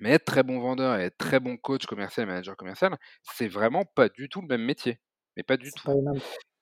Mais 0.00 0.12
être 0.12 0.24
très 0.24 0.42
bon 0.42 0.60
vendeur 0.60 0.98
et 0.98 1.04
être 1.04 1.18
très 1.18 1.40
bon 1.40 1.56
coach 1.56 1.86
commercial, 1.86 2.26
manager 2.26 2.56
commercial, 2.56 2.96
c'est 3.22 3.48
vraiment 3.48 3.84
pas 3.84 4.08
du 4.08 4.28
tout 4.28 4.40
le 4.40 4.48
même 4.48 4.64
métier. 4.64 4.98
Mais 5.36 5.42
pas 5.42 5.56
du 5.56 5.70
tout. 5.70 5.90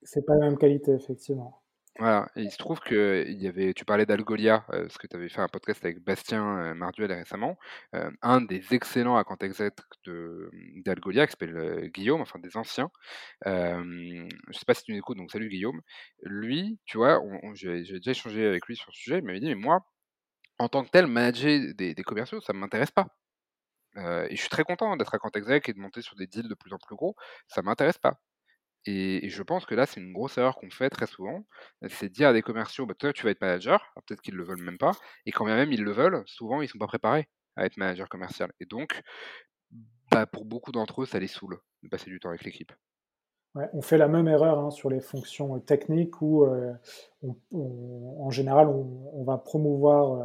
C'est 0.03 0.25
pas 0.25 0.35
la 0.35 0.47
même 0.47 0.59
qualité, 0.59 0.93
effectivement. 0.93 1.63
Voilà, 1.99 2.31
et 2.37 2.43
il 2.43 2.51
se 2.53 2.59
trouve 2.59 2.79
que 2.79 3.25
il 3.27 3.43
y 3.43 3.49
avait, 3.49 3.75
tu 3.75 3.85
parlais 3.85 4.07
d'Algolia, 4.07 4.65
euh, 4.71 4.83
parce 4.83 4.99
que 4.99 5.09
tu 5.09 5.17
avais 5.17 5.29
fait 5.29 5.41
un 5.41 5.49
podcast 5.49 5.85
avec 5.85 5.99
Bastien 5.99 6.59
euh, 6.59 6.75
Marduel 6.75 7.11
récemment. 7.11 7.59
Euh, 7.97 8.09
un 8.23 8.41
des 8.41 8.63
excellents 8.73 9.17
account 9.17 9.37
exec 9.41 9.75
de, 10.05 10.49
d'Algolia, 10.85 11.27
qui 11.27 11.33
s'appelle 11.33 11.91
Guillaume, 11.93 12.21
enfin 12.21 12.39
des 12.39 12.57
anciens. 12.57 12.91
je 13.45 14.29
sais 14.53 14.65
pas 14.65 14.75
si 14.75 14.85
tu 14.85 14.93
m'écoutes, 14.93 15.19
donc 15.19 15.33
salut 15.33 15.49
Guillaume. 15.49 15.81
Lui, 16.23 16.79
tu 16.87 16.99
vois, 16.99 17.21
j'ai, 17.55 17.83
déjà 17.83 18.13
échangé 18.13 18.47
avec 18.47 18.67
lui 18.67 18.77
sur 18.77 18.93
ce 18.93 19.01
sujet, 19.01 19.19
il 19.19 19.25
m'avait 19.25 19.41
dit, 19.41 19.49
mais 19.49 19.57
moi, 19.57 19.85
en 20.61 20.69
tant 20.69 20.85
que 20.85 20.91
tel, 20.91 21.09
manager 21.09 21.75
des, 21.75 21.95
des 21.95 22.03
commerciaux, 22.05 22.41
ça 22.41 22.53
ne 22.53 22.59
m'intéresse 22.59 22.93
pas 22.93 23.09
et 23.99 24.37
je 24.37 24.41
suis 24.41 24.49
très 24.49 24.65
content 24.65 24.97
d'être 24.97 25.15
à 25.15 25.19
exec 25.39 25.69
et 25.69 25.73
de 25.73 25.79
monter 25.79 26.03
sur 26.03 26.17
des 26.17 26.27
deals 26.27 26.49
de 26.49 26.55
plus 26.55 26.73
en 26.73 26.79
plus 26.79 26.97
gros. 26.97 27.17
Ça 27.49 27.63
m'intéresse 27.63 27.99
pas. 27.99 28.21
Et, 28.87 29.29
je 29.29 29.43
pense 29.43 29.67
que 29.67 29.75
là, 29.75 29.87
c'est 29.87 30.01
une 30.01 30.13
grosse 30.13 30.39
erreur 30.39 30.57
qu'on 30.57 30.71
fait 30.71 30.91
très 30.91 31.07
souvent. 31.07 31.45
C'est 31.89 32.09
dire 32.09 32.29
à 32.29 32.33
des 32.33 32.43
commerciaux, 32.43 32.87
bah, 32.87 32.95
toi, 32.99 33.13
tu 33.13 33.25
vas 33.25 33.31
être 33.31 33.41
manager. 33.41 33.85
Peut-être 34.07 34.23
qu'ils 34.23 34.35
le 34.35 34.45
veulent 34.45 34.63
même 34.63 34.79
pas. 34.79 34.93
Et 35.27 35.33
quand 35.33 35.45
bien 35.45 35.57
même 35.57 35.73
ils 35.73 35.83
le 35.83 35.93
veulent, 35.93 36.23
souvent, 36.27 36.63
ils 36.63 36.69
sont 36.69 36.79
pas 36.79 36.87
préparés 36.87 37.29
à 37.57 37.67
être 37.67 37.77
manager 37.77 38.09
commercial. 38.09 38.53
Et 38.61 38.67
donc, 38.67 39.03
bah, 40.11 40.27
pour 40.27 40.45
beaucoup 40.45 40.73
d'entre 40.73 41.03
eux, 41.03 41.07
ça 41.07 41.19
les 41.19 41.27
saoule 41.27 41.59
de 41.83 41.89
passer 41.89 42.11
du 42.11 42.19
temps 42.19 42.31
avec 42.31 42.45
l'équipe. 42.45 42.73
on 43.55 43.83
fait 43.83 43.99
la 43.99 44.09
même 44.09 44.29
erreur 44.29 44.59
hein, 44.59 44.71
sur 44.71 44.89
les 44.89 45.01
fonctions 45.01 45.59
techniques 45.61 46.23
où, 46.23 46.47
en 47.23 48.31
général, 48.31 48.69
on, 48.69 49.25
va 49.25 49.37
promouvoir 49.37 50.25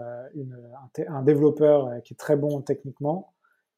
un, 1.08 1.24
développeur 1.24 2.02
qui 2.04 2.14
est 2.14 2.18
très 2.18 2.38
bon 2.38 2.62
techniquement 2.62 3.33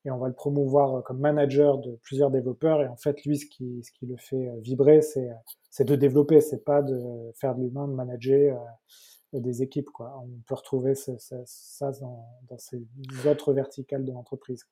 et 0.06 0.12
on 0.12 0.18
va 0.18 0.28
le 0.28 0.34
promouvoir 0.34 1.04
comme 1.04 1.20
manager 1.20 1.80
de 1.80 1.98
plusieurs 2.04 2.30
développeurs. 2.30 2.82
Et 2.82 2.88
en 2.88 2.96
fait, 2.96 3.24
lui, 3.26 3.38
ce 3.38 3.46
qui, 3.48 3.84
le 4.04 4.18
fait 4.18 4.48
euh, 4.48 4.60
vibrer, 4.62 5.02
c'est, 5.02 5.30
c'est 5.72 5.86
de 5.86 5.96
développer, 5.96 6.42
c'est 6.42 6.64
pas 6.64 6.82
de 6.84 7.32
faire 7.40 7.56
de 7.56 7.62
l'humain, 7.62 7.88
de 7.88 7.94
manager 7.94 8.62
euh, 9.34 9.40
des 9.40 9.64
équipes. 9.64 9.90
On 10.00 10.30
peut 10.48 10.56
retrouver 10.56 10.94
ça, 10.96 11.92
dans, 12.00 12.58
ces 12.58 12.86
autres 13.26 13.54
verticales 13.54 14.06
de 14.06 14.12
l'entreprise. 14.12 14.66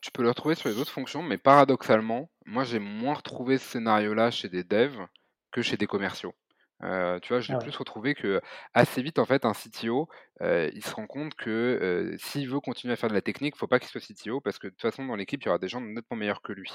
Tu 0.00 0.12
peux 0.12 0.22
le 0.22 0.28
retrouver 0.28 0.54
sur 0.54 0.68
les 0.68 0.78
autres 0.78 0.92
fonctions, 0.92 1.22
mais 1.22 1.36
paradoxalement, 1.36 2.30
moi 2.44 2.62
j'ai 2.62 2.78
moins 2.78 3.14
retrouvé 3.14 3.58
ce 3.58 3.68
scénario-là 3.72 4.30
chez 4.30 4.48
des 4.48 4.62
devs 4.62 5.06
que 5.50 5.62
chez 5.62 5.76
des 5.76 5.86
commerciaux. 5.86 6.32
Tu 6.80 7.28
vois, 7.28 7.40
j'ai 7.40 7.54
Ah 7.54 7.58
ouais. 7.58 7.70
plus 7.70 7.74
retrouvé 7.76 8.14
que 8.14 8.40
assez 8.74 9.00
vite, 9.02 9.18
en 9.18 9.24
fait, 9.24 9.44
un 9.46 9.54
CTO, 9.54 10.08
il 10.40 10.84
se 10.84 10.94
rend 10.94 11.06
compte 11.06 11.34
que, 11.34 12.14
s'il 12.18 12.48
veut 12.50 12.60
continuer 12.60 12.92
à 12.92 12.96
faire 12.96 13.08
de 13.08 13.14
la 13.14 13.22
technique, 13.22 13.56
faut 13.56 13.66
pas 13.66 13.78
qu'il 13.78 13.88
soit 13.88 14.00
CTO 14.00 14.40
parce 14.42 14.58
que 14.58 14.66
de 14.66 14.72
toute 14.72 14.82
façon, 14.82 15.06
dans 15.06 15.16
l'équipe, 15.16 15.42
il 15.42 15.46
y 15.46 15.48
aura 15.48 15.58
des 15.58 15.68
gens 15.68 15.80
nettement 15.80 16.16
meilleurs 16.18 16.42
que 16.42 16.52
lui 16.52 16.70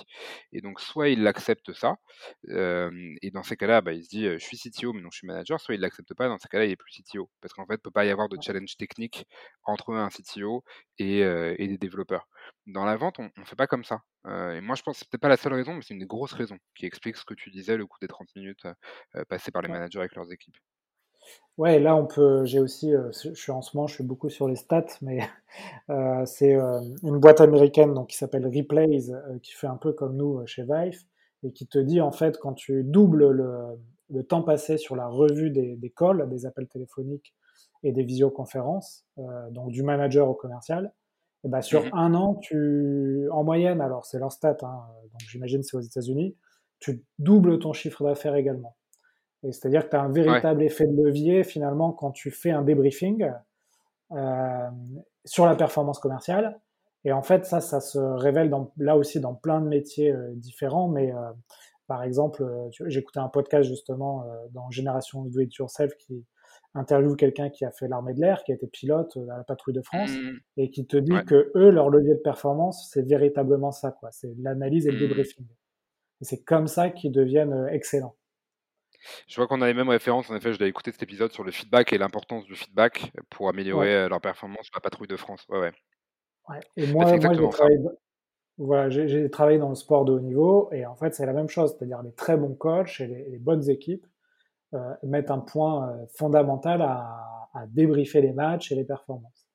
et 0.54 0.62
donc 0.62 0.80
soit 0.82 1.10
il 1.10 1.26
accepte 1.28 1.74
ça, 1.74 1.97
et 2.49 3.32
dans 3.32 3.43
ces 3.43 3.58
cas-là, 3.58 3.82
bah, 3.82 3.93
il 3.93 4.04
se 4.04 4.10
dit, 4.10 4.24
«Je 4.26 4.38
suis 4.38 4.58
CTO, 4.58 4.93
mais 4.93 5.02
non, 5.02 5.10
je 5.12 5.18
suis 5.20 5.28
manager», 5.28 5.60
soit 5.62 5.76
il 5.76 5.82
l'accepte 5.82 6.14
pas, 6.16 6.28
dans 6.28 6.39
ces 6.39 6.47
cas-là, 6.49 6.66
il 6.66 6.72
est 6.72 6.76
plus 6.76 6.91
CTO 6.91 7.30
parce 7.41 7.54
qu'en 7.54 7.66
fait, 7.68 7.78
peut 7.82 7.91
pas 7.91 8.06
y 8.06 8.10
avoir 8.10 8.28
de 8.30 8.38
challenge 8.41 8.78
technique 8.78 9.26
entre 9.64 9.93
un 9.93 10.10
CTO 10.10 10.64
et 10.97 11.20
et 11.22 11.68
des 11.68 11.78
développeurs. 11.78 12.28
Dans 12.66 12.86
la 12.86 12.95
vente, 12.95 13.20
on 13.20 13.30
on 13.38 13.45
fait 13.45 13.55
pas 13.55 13.68
comme 13.68 13.84
ça, 13.84 14.01
heu 14.26 14.55
et 14.55 14.62
moi, 14.62 14.76
je 14.76 14.82
pense 14.84 14.95
que 14.95 14.99
c'est 14.99 15.09
peut-être 15.09 15.22
pas 15.22 15.30
la 15.30 15.38
seule 15.38 15.53
raison, 15.53 15.74
mais 15.76 15.82
c'est 15.84 15.93
une 15.93 15.99
des 15.99 16.05
grosses 16.07 16.34
raisons 16.34 16.57
qui 16.76 16.86
explique 16.88 17.18
ce 17.18 17.26
que 17.26 17.34
tu 17.36 17.51
disais, 17.51 17.78
le 17.78 17.86
coût 17.86 17.97
des 18.01 18.07
30 18.07 18.30
minutes, 18.36 18.66
heu 18.66 18.74
heu, 19.16 19.26
passées 19.26 19.51
par 19.51 19.62
les 19.62 19.68
managers 19.70 19.99
avec 19.99 20.16
leurs 20.16 20.32
équipes. 20.32 20.57
Ouais, 21.57 21.80
là, 21.80 21.95
on 21.95 22.07
peut 22.07 22.45
j'ai 22.45 22.59
aussi, 22.59 22.91
je 22.91 23.34
suis 23.34 23.51
en 23.51 23.62
ce 23.62 23.76
moment, 23.76 23.88
je 23.88 23.95
suis 23.95 24.03
beaucoup 24.03 24.30
sur 24.30 24.47
les 24.47 24.55
stats, 24.55 24.86
mais 25.01 25.20
c'est, 26.26 26.53
une 27.03 27.20
boîte 27.20 27.41
américaine 27.41 27.93
donc 27.93 28.09
qui 28.09 28.18
s'appelle 28.18 28.45
Replays, 28.45 29.12
qui 29.43 29.53
fait 29.53 29.68
un 29.68 29.78
peu 29.78 29.93
comme 29.93 30.16
nous, 30.16 30.45
chez 30.47 30.64
Vive 30.64 31.01
et 31.43 31.51
qui 31.53 31.68
te 31.68 31.80
dit, 31.80 32.01
en 32.01 32.12
fait, 32.12 32.38
quand 32.38 32.53
tu 32.53 32.84
doubles 32.84 33.30
le 33.32 33.80
le 34.14 34.24
temps 34.24 34.43
passé 34.43 34.78
sur 34.78 34.95
la 34.97 35.07
revue 35.07 35.51
des 35.51 35.76
des 35.78 35.89
calls, 35.89 36.28
des 36.30 36.45
appels 36.45 36.68
téléphoniques 36.68 37.34
et 37.84 37.91
des 37.93 38.03
visioconférences, 38.03 39.05
donc 39.51 39.72
du 39.72 39.84
manager 39.84 40.30
au 40.30 40.34
commercial 40.36 40.93
et 41.44 41.50
bah, 41.50 41.62
Mmh 41.72 41.80
sur 41.80 41.88
mh. 41.88 41.92
1 41.94 42.14
an, 42.16 42.36
tu 42.36 43.28
en 43.32 43.44
moyenne, 43.44 43.82
alors 43.82 44.06
c'est 44.06 44.20
leur 44.20 44.32
stat, 44.32 44.58
hein, 44.64 44.84
donc 45.14 45.22
j'imagine 45.30 45.64
c'est 45.64 45.78
aux 45.78 45.82
États-Unis, 45.82 46.38
tu 46.80 47.04
doubles 47.20 47.60
ton 47.60 47.74
chiffre 47.74 48.04
d'affaires 48.04 48.36
également. 48.36 48.78
Et 49.44 49.52
c'est-à-dire 49.54 49.86
que 49.86 49.92
tu 49.92 49.98
as 49.98 50.02
un 50.04 50.12
Ouais. 50.28 50.44
véritable 50.44 50.64
effet 50.64 50.88
de 50.88 51.04
levier 51.04 51.44
finalement 51.46 51.94
quand 51.94 52.12
tu 52.12 52.32
fais 52.32 52.52
un 52.52 52.64
débriefing 52.64 53.32
hem, 54.12 55.04
sur 55.26 55.46
la 55.48 55.56
performance 55.56 56.00
commerciale 56.00 56.60
et 57.06 57.12
en 57.14 57.24
fait 57.24 57.46
ça, 57.46 57.62
ça 57.62 57.82
se 57.82 58.00
révèle 58.00 58.50
dans 58.52 58.74
là 58.78 58.98
aussi 58.98 59.20
dans 59.22 59.36
plein 59.36 59.62
de 59.62 59.68
métiers, 59.68 60.12
heu, 60.14 60.34
différents 60.36 60.89
mais 60.89 61.12
heu, 61.14 61.18
par 61.88 62.04
exemple, 62.04 62.44
vois, 62.80 62.89
j'écoutais 62.89 63.20
un 63.20 63.30
podcast 63.30 63.70
justement, 63.70 64.26
heu, 64.26 64.50
dans 64.52 64.70
Génération 64.72 65.24
Do 65.26 65.39
It 65.42 65.56
Yourself 65.58 65.96
qui 65.98 66.26
interviewe 66.76 67.15
quelqu'un 67.15 67.49
qui 67.49 67.65
a 67.65 67.72
fait 67.72 67.88
l'armée 67.88 68.13
de 68.13 68.22
l'air, 68.22 68.43
qui 68.43 68.51
a 68.51 68.55
été 68.55 68.67
pilote, 68.67 69.15
heu, 69.17 69.30
à 69.32 69.38
la 69.38 69.43
patrouille 69.43 69.74
de 69.76 69.82
France 69.82 70.22
Mmh. 70.24 70.39
et 70.57 70.69
qui 70.69 70.86
te 70.88 70.97
dit 70.97 71.13
Ouais. 71.13 71.26
qu'eux, 71.26 71.51
leur 71.72 71.89
levier 71.89 72.15
de 72.15 72.19
performance, 72.22 72.89
c'est 72.93 73.03
véritablement 73.07 73.72
ça, 73.72 73.91
quoi, 73.91 74.11
c'est 74.11 74.34
l'analyse 74.39 74.88
et 74.88 74.91
le 74.91 74.97
Mmh. 74.97 74.97
débriefing 74.97 75.45
et 76.22 76.26
c'est 76.26 76.43
comme 76.43 76.67
ça 76.67 76.89
qu'ils 76.91 77.11
deviennent, 77.13 77.53
heu, 77.53 77.67
excellents. 77.72 78.15
Je 79.28 79.36
vois 79.36 79.47
qu'on 79.47 79.61
a 79.61 79.67
les 79.67 79.74
mêmes 79.74 79.89
références. 79.89 80.30
En 80.30 80.36
effet, 80.36 80.53
je 80.53 80.59
dois 80.59 80.67
écouter 80.67 80.91
cet 80.91 81.01
épisode 81.03 81.32
sur 81.32 81.43
le 81.43 81.51
feedback 81.51 81.91
et 81.93 81.97
l'importance 81.97 82.45
du 82.45 82.55
feedback 82.55 83.11
pour 83.32 83.49
améliorer, 83.49 83.95
heu, 84.05 84.09
leur 84.09 84.22
performance 84.22 84.65
sur 84.67 84.76
la 84.76 84.82
patrouille 84.82 85.07
de 85.07 85.17
France. 85.17 85.45
Ouais, 85.49 85.59
ouais. 85.59 85.72
ouais 86.49 86.59
et 86.78 86.86
Bah, 86.97 87.05
moi 87.05 87.17
moi 87.17 87.34
j'ai 87.34 87.49
travaillé 87.49 87.78
Voilà, 88.57 88.89
dans 89.59 89.69
le 89.69 89.76
sport 89.76 90.05
de 90.05 90.13
haut 90.13 90.19
niveau 90.22 90.69
et 90.74 90.86
en 90.86 90.95
fait, 90.95 91.15
c'est 91.15 91.26
la 91.28 91.34
même 91.34 91.49
chose, 91.49 91.76
c'est-à-dire 91.78 92.03
les 92.03 92.13
très 92.13 92.38
bons 92.38 92.55
coachs 92.55 93.01
et 93.01 93.07
les 93.07 93.30
les 93.32 93.39
bonnes 93.39 93.69
équipes, 93.69 94.05
heu, 94.74 94.80
mettent 95.03 95.32
un 95.32 95.39
point, 95.39 95.89
heu, 96.03 96.07
fondamental 96.17 96.82
à 96.82 97.65
débriefer 97.67 98.22
les 98.22 98.34
matchs 98.34 98.72
et 98.72 98.76
les 98.76 98.86
performances. 98.86 99.45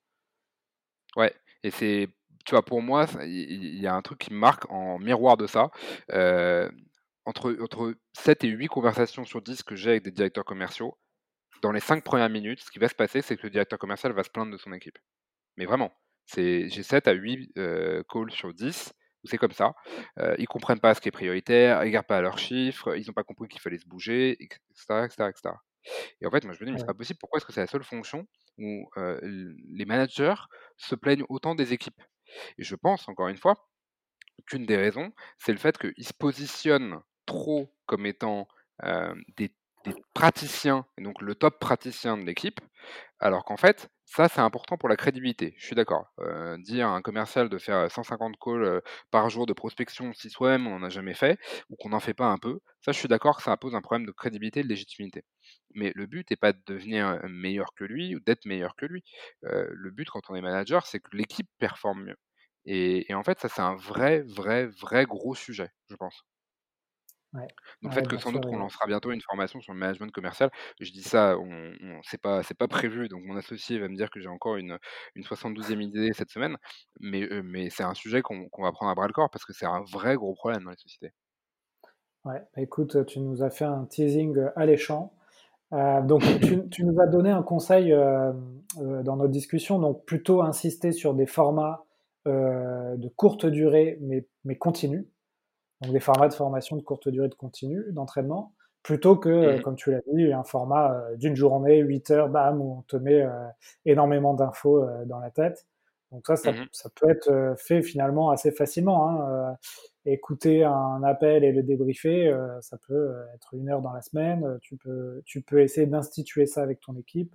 Ouais 1.15 1.33
et 1.63 1.71
c'est 1.71 2.09
tu 2.45 2.53
vois, 2.53 2.65
pour 2.65 2.81
moi, 2.81 3.07
il 3.25 3.81
y 3.81 3.89
a 3.89 3.95
un 3.97 4.03
truc 4.03 4.21
qui 4.21 4.33
me 4.33 4.39
marque 4.39 4.71
en 4.71 5.01
miroir 5.01 5.37
de 5.37 5.49
ça, 5.49 5.71
heu, 6.13 6.71
entre 7.25 7.57
entre 7.61 7.95
7 8.13 8.45
et 8.45 8.49
8 8.49 8.69
conversations 8.69 9.25
sur 9.25 9.43
10 9.43 9.65
que 9.65 9.75
j'ai 9.75 9.91
avec 9.91 10.05
des 10.05 10.13
directeurs 10.13 10.45
commerciaux, 10.45 10.97
dans 11.63 11.73
les 11.73 11.81
5 11.81 12.05
premières 12.05 12.31
minutes, 12.31 12.61
ce 12.63 12.71
qui 12.71 12.79
va 12.81 12.89
se 12.89 12.95
passer, 12.97 13.23
c'est 13.23 13.37
que 13.37 13.43
le 13.45 13.51
directeur 13.51 13.79
commercial 13.79 14.13
va 14.13 14.25
se 14.25 14.31
plaindre 14.31 14.53
de 14.53 14.59
son 14.59 14.73
équipe. 14.73 14.99
Mais 15.57 15.67
vraiment, 15.67 15.93
c'est 16.27 16.69
j'ai 16.71 16.83
7 16.85 17.09
à 17.09 17.13
8 17.13 17.51
heu, 17.59 18.05
calls 18.11 18.31
sur 18.33 18.55
10 18.55 18.95
où 19.06 19.06
c'est 19.27 19.39
comme 19.39 19.53
ça. 19.53 19.75
Heu, 20.21 20.35
ils 20.39 20.47
comprennent 20.49 20.81
pas 20.81 20.95
ce 20.95 21.01
qui 21.01 21.09
est 21.09 21.13
prioritaire, 21.13 21.83
ils 21.85 21.89
regardent 21.89 22.07
pas 22.07 22.21
leurs 22.21 22.39
chiffres, 22.39 22.97
ils 22.97 23.09
ont 23.11 23.15
pas 23.15 23.25
compris 23.25 23.49
qu'il 23.49 23.61
fallait 23.61 23.79
se 23.79 23.87
bouger 23.89 24.43
et 24.43 24.49
cetera, 24.75 25.07
et 25.07 25.11
cetera, 25.11 25.31
et 26.21 26.27
en 26.27 26.31
fait, 26.31 26.45
moi, 26.45 26.55
je 26.55 26.61
me 26.61 26.67
dis: 26.67 26.73
«Mais 26.73 26.79
c'est 26.79 26.85
pas 26.87 26.95
possible, 26.95 27.19
pourquoi 27.21 27.39
est-ce 27.39 27.47
que 27.47 27.53
c'est 27.53 27.61
la 27.61 27.67
seule 27.67 27.85
fonction 27.85 28.27
où, 28.59 28.89
les 29.23 29.85
managers 29.87 30.35
se 30.77 30.95
plaignent 30.95 31.25
autant 31.29 31.55
des 31.55 31.73
équipes?» 31.73 32.03
et 32.59 32.65
je 32.65 32.77
pense, 32.77 33.09
encore 33.09 33.29
une 33.29 33.37
fois, 33.39 33.55
qu'une 34.47 34.67
des 34.67 34.77
raisons, 34.77 35.13
c'est 35.39 35.53
le 35.53 35.59
fait 35.59 35.79
qu'ils 35.79 36.07
se 36.07 36.15
positionnent 36.15 37.01
trop 37.27 37.75
comme 37.87 38.07
étant, 38.07 38.49
des 39.37 39.55
des 39.87 39.95
praticiens 40.15 40.85
et 40.99 41.03
donc 41.03 41.23
le 41.23 41.35
top 41.37 41.61
praticien 41.61 42.17
de 42.19 42.25
l'équipe 42.25 42.61
alors 43.21 43.45
qu'en 43.45 43.57
fait, 43.57 43.89
ça, 44.07 44.29
c'est 44.29 44.41
important 44.41 44.77
pour 44.79 44.89
la 44.89 44.97
crédibilité. 44.97 45.55
Je 45.59 45.67
suis 45.67 45.75
d'accord. 45.75 46.07
Heu, 46.21 46.57
dire 46.59 46.89
à 46.89 46.93
un 46.93 47.03
commercial 47.03 47.49
de 47.49 47.59
faire, 47.59 47.91
150 47.91 48.37
calls, 48.41 48.63
heu, 48.65 48.83
par 49.11 49.29
jour 49.31 49.47
de 49.47 49.53
prospection 49.53 50.13
si 50.15 50.31
soi-même 50.31 50.67
on 50.69 50.77
en 50.77 50.83
a 50.85 50.89
jamais 50.89 51.15
fait 51.15 51.39
ou 51.71 51.77
qu'on 51.77 51.89
n'en 51.91 52.01
fait 52.01 52.15
pas 52.15 52.27
un 52.27 52.39
peu, 52.39 52.61
ça, 52.81 52.93
je 52.93 52.99
suis 52.99 53.09
d'accord 53.09 53.37
que 53.39 53.43
ça 53.43 53.57
pose 53.57 53.75
un 53.75 53.83
problème 53.83 54.07
de 54.07 54.13
crédibilité 54.13 54.61
et 54.61 54.63
de 54.63 54.69
légitimité. 54.69 55.25
Mais 55.75 55.93
le 55.95 56.07
but 56.07 56.31
est 56.33 56.37
pas 56.37 56.53
de 56.53 56.61
devenir, 56.67 57.21
meilleur 57.29 57.75
que 57.75 57.85
lui 57.85 58.15
ou 58.17 58.21
d'être 58.21 58.47
meilleur 58.47 58.77
que 58.77 58.87
lui. 58.87 59.03
Le 59.43 59.91
but 59.91 60.09
quand 60.09 60.23
on 60.31 60.35
est 60.37 60.41
manager, 60.43 60.87
c'est 60.87 61.01
que 61.01 61.17
l'équipe 61.17 61.49
performe 61.59 62.05
mieux 62.05 62.17
et 62.69 63.15
en 63.15 63.23
fait, 63.23 63.39
ça, 63.39 63.49
c'est 63.49 63.61
un 63.63 63.77
vrai, 63.77 64.23
vrai, 64.23 64.67
vrai 64.67 65.05
gros 65.07 65.37
sujet, 65.37 65.71
je 65.89 65.95
pense. 65.95 66.25
Ouais, 67.37 67.55
Donc 67.83 67.93
le 67.93 67.95
ouais, 67.95 68.03
fait 68.03 68.07
que 68.07 68.17
sans 68.19 68.33
sûr 68.33 68.33
doute 68.33 68.45
qu'on 68.47 68.59
lancera 68.59 68.87
bientôt 68.87 69.13
une 69.13 69.21
formation 69.23 69.61
sur 69.61 69.73
le 69.73 69.79
management 69.79 70.11
commercial, 70.13 70.51
je 70.81 70.91
dis 70.93 71.03
ça, 71.03 71.37
on 71.39 71.75
on 71.81 72.01
c'est 72.03 72.21
pas 72.21 72.43
c'est 72.43 72.57
pas 72.57 72.69
prévu, 72.69 73.09
donc 73.09 73.23
mon 73.25 73.37
associé 73.37 73.79
va 73.79 73.89
me 73.89 73.97
dire 73.97 74.11
que 74.11 74.21
j'ai 74.21 74.29
encore 74.29 74.57
une, 74.57 74.79
une 75.15 75.25
72e 75.25 75.81
idée 75.83 76.13
cette 76.15 76.31
semaine, 76.31 76.57
mais 77.01 77.23
heu, 77.25 77.43
mais 77.43 77.71
c'est 77.71 77.85
un 77.85 77.95
sujet 77.95 78.23
qu'on 78.23 78.49
qu'on 78.49 78.63
va 78.63 78.73
prendre 78.73 78.91
à 78.93 78.95
bras 78.95 79.07
le 79.07 79.13
corps 79.13 79.31
parce 79.31 79.45
que 79.45 79.53
c'est 79.53 79.67
un 79.67 79.83
vrai 79.91 80.17
gros 80.17 80.35
problème 80.35 80.65
dans 80.65 80.71
les 80.71 80.77
sociétés. 80.79 81.13
ouais, 82.25 82.41
bah, 82.55 82.63
écoute, 82.63 83.07
tu 83.07 83.21
nous 83.21 83.43
as 83.43 83.51
fait 83.51 83.65
un 83.65 83.85
teasing, 83.87 84.37
heu, 84.37 84.51
alléchant. 84.57 85.13
Donc 85.73 86.41
tu 86.41 86.69
tu 86.71 86.85
nous 86.85 87.01
as 87.01 87.07
donné 87.09 87.31
un 87.31 87.43
conseil, 87.43 87.93
dans 88.77 89.17
notre 89.17 89.31
discussion, 89.33 89.79
donc 89.79 90.05
plutôt 90.05 90.43
insister 90.43 90.93
sur 90.93 91.15
des 91.15 91.27
formats, 91.27 91.85
de 92.27 93.09
courte 93.17 93.47
durée 93.47 93.99
mais 94.01 94.27
mais 94.45 94.57
continus. 94.57 95.07
Donc 95.83 95.93
des 95.93 96.01
formats 96.01 96.29
de 96.29 96.35
formation 96.35 96.77
de 96.77 96.83
courte 96.83 97.09
durée 97.09 97.29
de 97.29 97.35
continu, 97.35 97.85
d'entraînement, 97.93 98.55
plutôt 98.83 99.17
que, 99.17 99.29
Mmh 99.43 99.53
heu, 99.57 99.59
mh. 99.59 99.63
comme 99.63 99.77
tu 99.77 99.91
l'as 99.93 100.01
dit, 100.13 100.33
un 100.33 100.45
format, 100.45 101.11
heu, 101.13 101.17
d'une 101.19 101.37
journée, 101.37 101.79
8 101.81 102.11
heures, 102.11 102.29
bam, 102.31 102.61
où 102.63 102.79
on 102.79 102.83
te 102.83 102.97
met, 102.97 103.23
heu, 103.23 103.31
énormément 103.85 104.35
d'infos, 104.35 104.87
dans 105.07 105.19
la 105.21 105.31
tête. 105.31 105.67
Donc 106.13 106.27
ça, 106.29 106.37
ça 106.37 106.53
Mmh 106.53 106.67
ça 106.73 106.89
peut 106.95 107.11
être, 107.11 107.55
fait 107.59 107.83
finalement 107.83 108.31
assez 108.31 108.53
facilement, 108.53 109.09
hein, 109.11 109.57
écouter 110.07 110.65
un 110.65 111.03
appel 111.03 111.45
et 111.45 111.53
le 111.53 111.63
débriefer, 111.65 112.33
ça 112.63 112.79
peut, 112.87 113.15
être 113.35 113.55
1 113.55 113.69
heure 113.71 113.83
dans 113.83 113.93
la 113.93 114.03
semaine, 114.03 114.59
tu 114.63 114.77
peux 114.77 115.23
tu 115.27 115.43
peux 115.43 115.61
essayer 115.63 115.87
d'instituer 115.87 116.47
ça 116.47 116.63
avec 116.63 116.81
ton 116.81 116.97
équipe, 116.97 117.35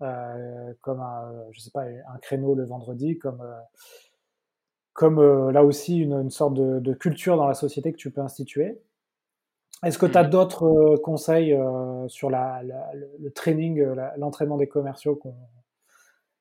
comme 0.00 1.00
un, 1.00 1.46
je 1.52 1.60
sais 1.60 1.70
pas, 1.72 1.84
un 1.84 2.18
créneau 2.22 2.54
le 2.56 2.66
vendredi, 2.66 3.18
comme, 3.18 3.42
comme, 4.94 5.20
heu, 5.20 5.50
là 5.52 5.64
aussi 5.64 5.98
une 5.98 6.14
une 6.14 6.30
sorte 6.30 6.54
de 6.54 6.80
de 6.80 6.94
culture 6.94 7.36
dans 7.36 7.46
la 7.48 7.54
société 7.54 7.92
que 7.92 7.98
tu 7.98 8.10
peux 8.12 8.22
instituer. 8.22 8.80
Est-ce 9.84 9.98
que 9.98 10.06
tu 10.06 10.18
as 10.18 10.24
Mmh 10.24 10.24
d'autres, 10.24 10.64
heu, 10.66 10.98
conseils, 10.98 11.52
heu, 11.52 12.08
sur 12.08 12.28
la 12.30 12.60
la 12.64 12.90
le 13.20 13.30
training, 13.30 13.80
l'entraînement 14.16 14.56
des 14.56 14.66
commerciaux 14.68 15.14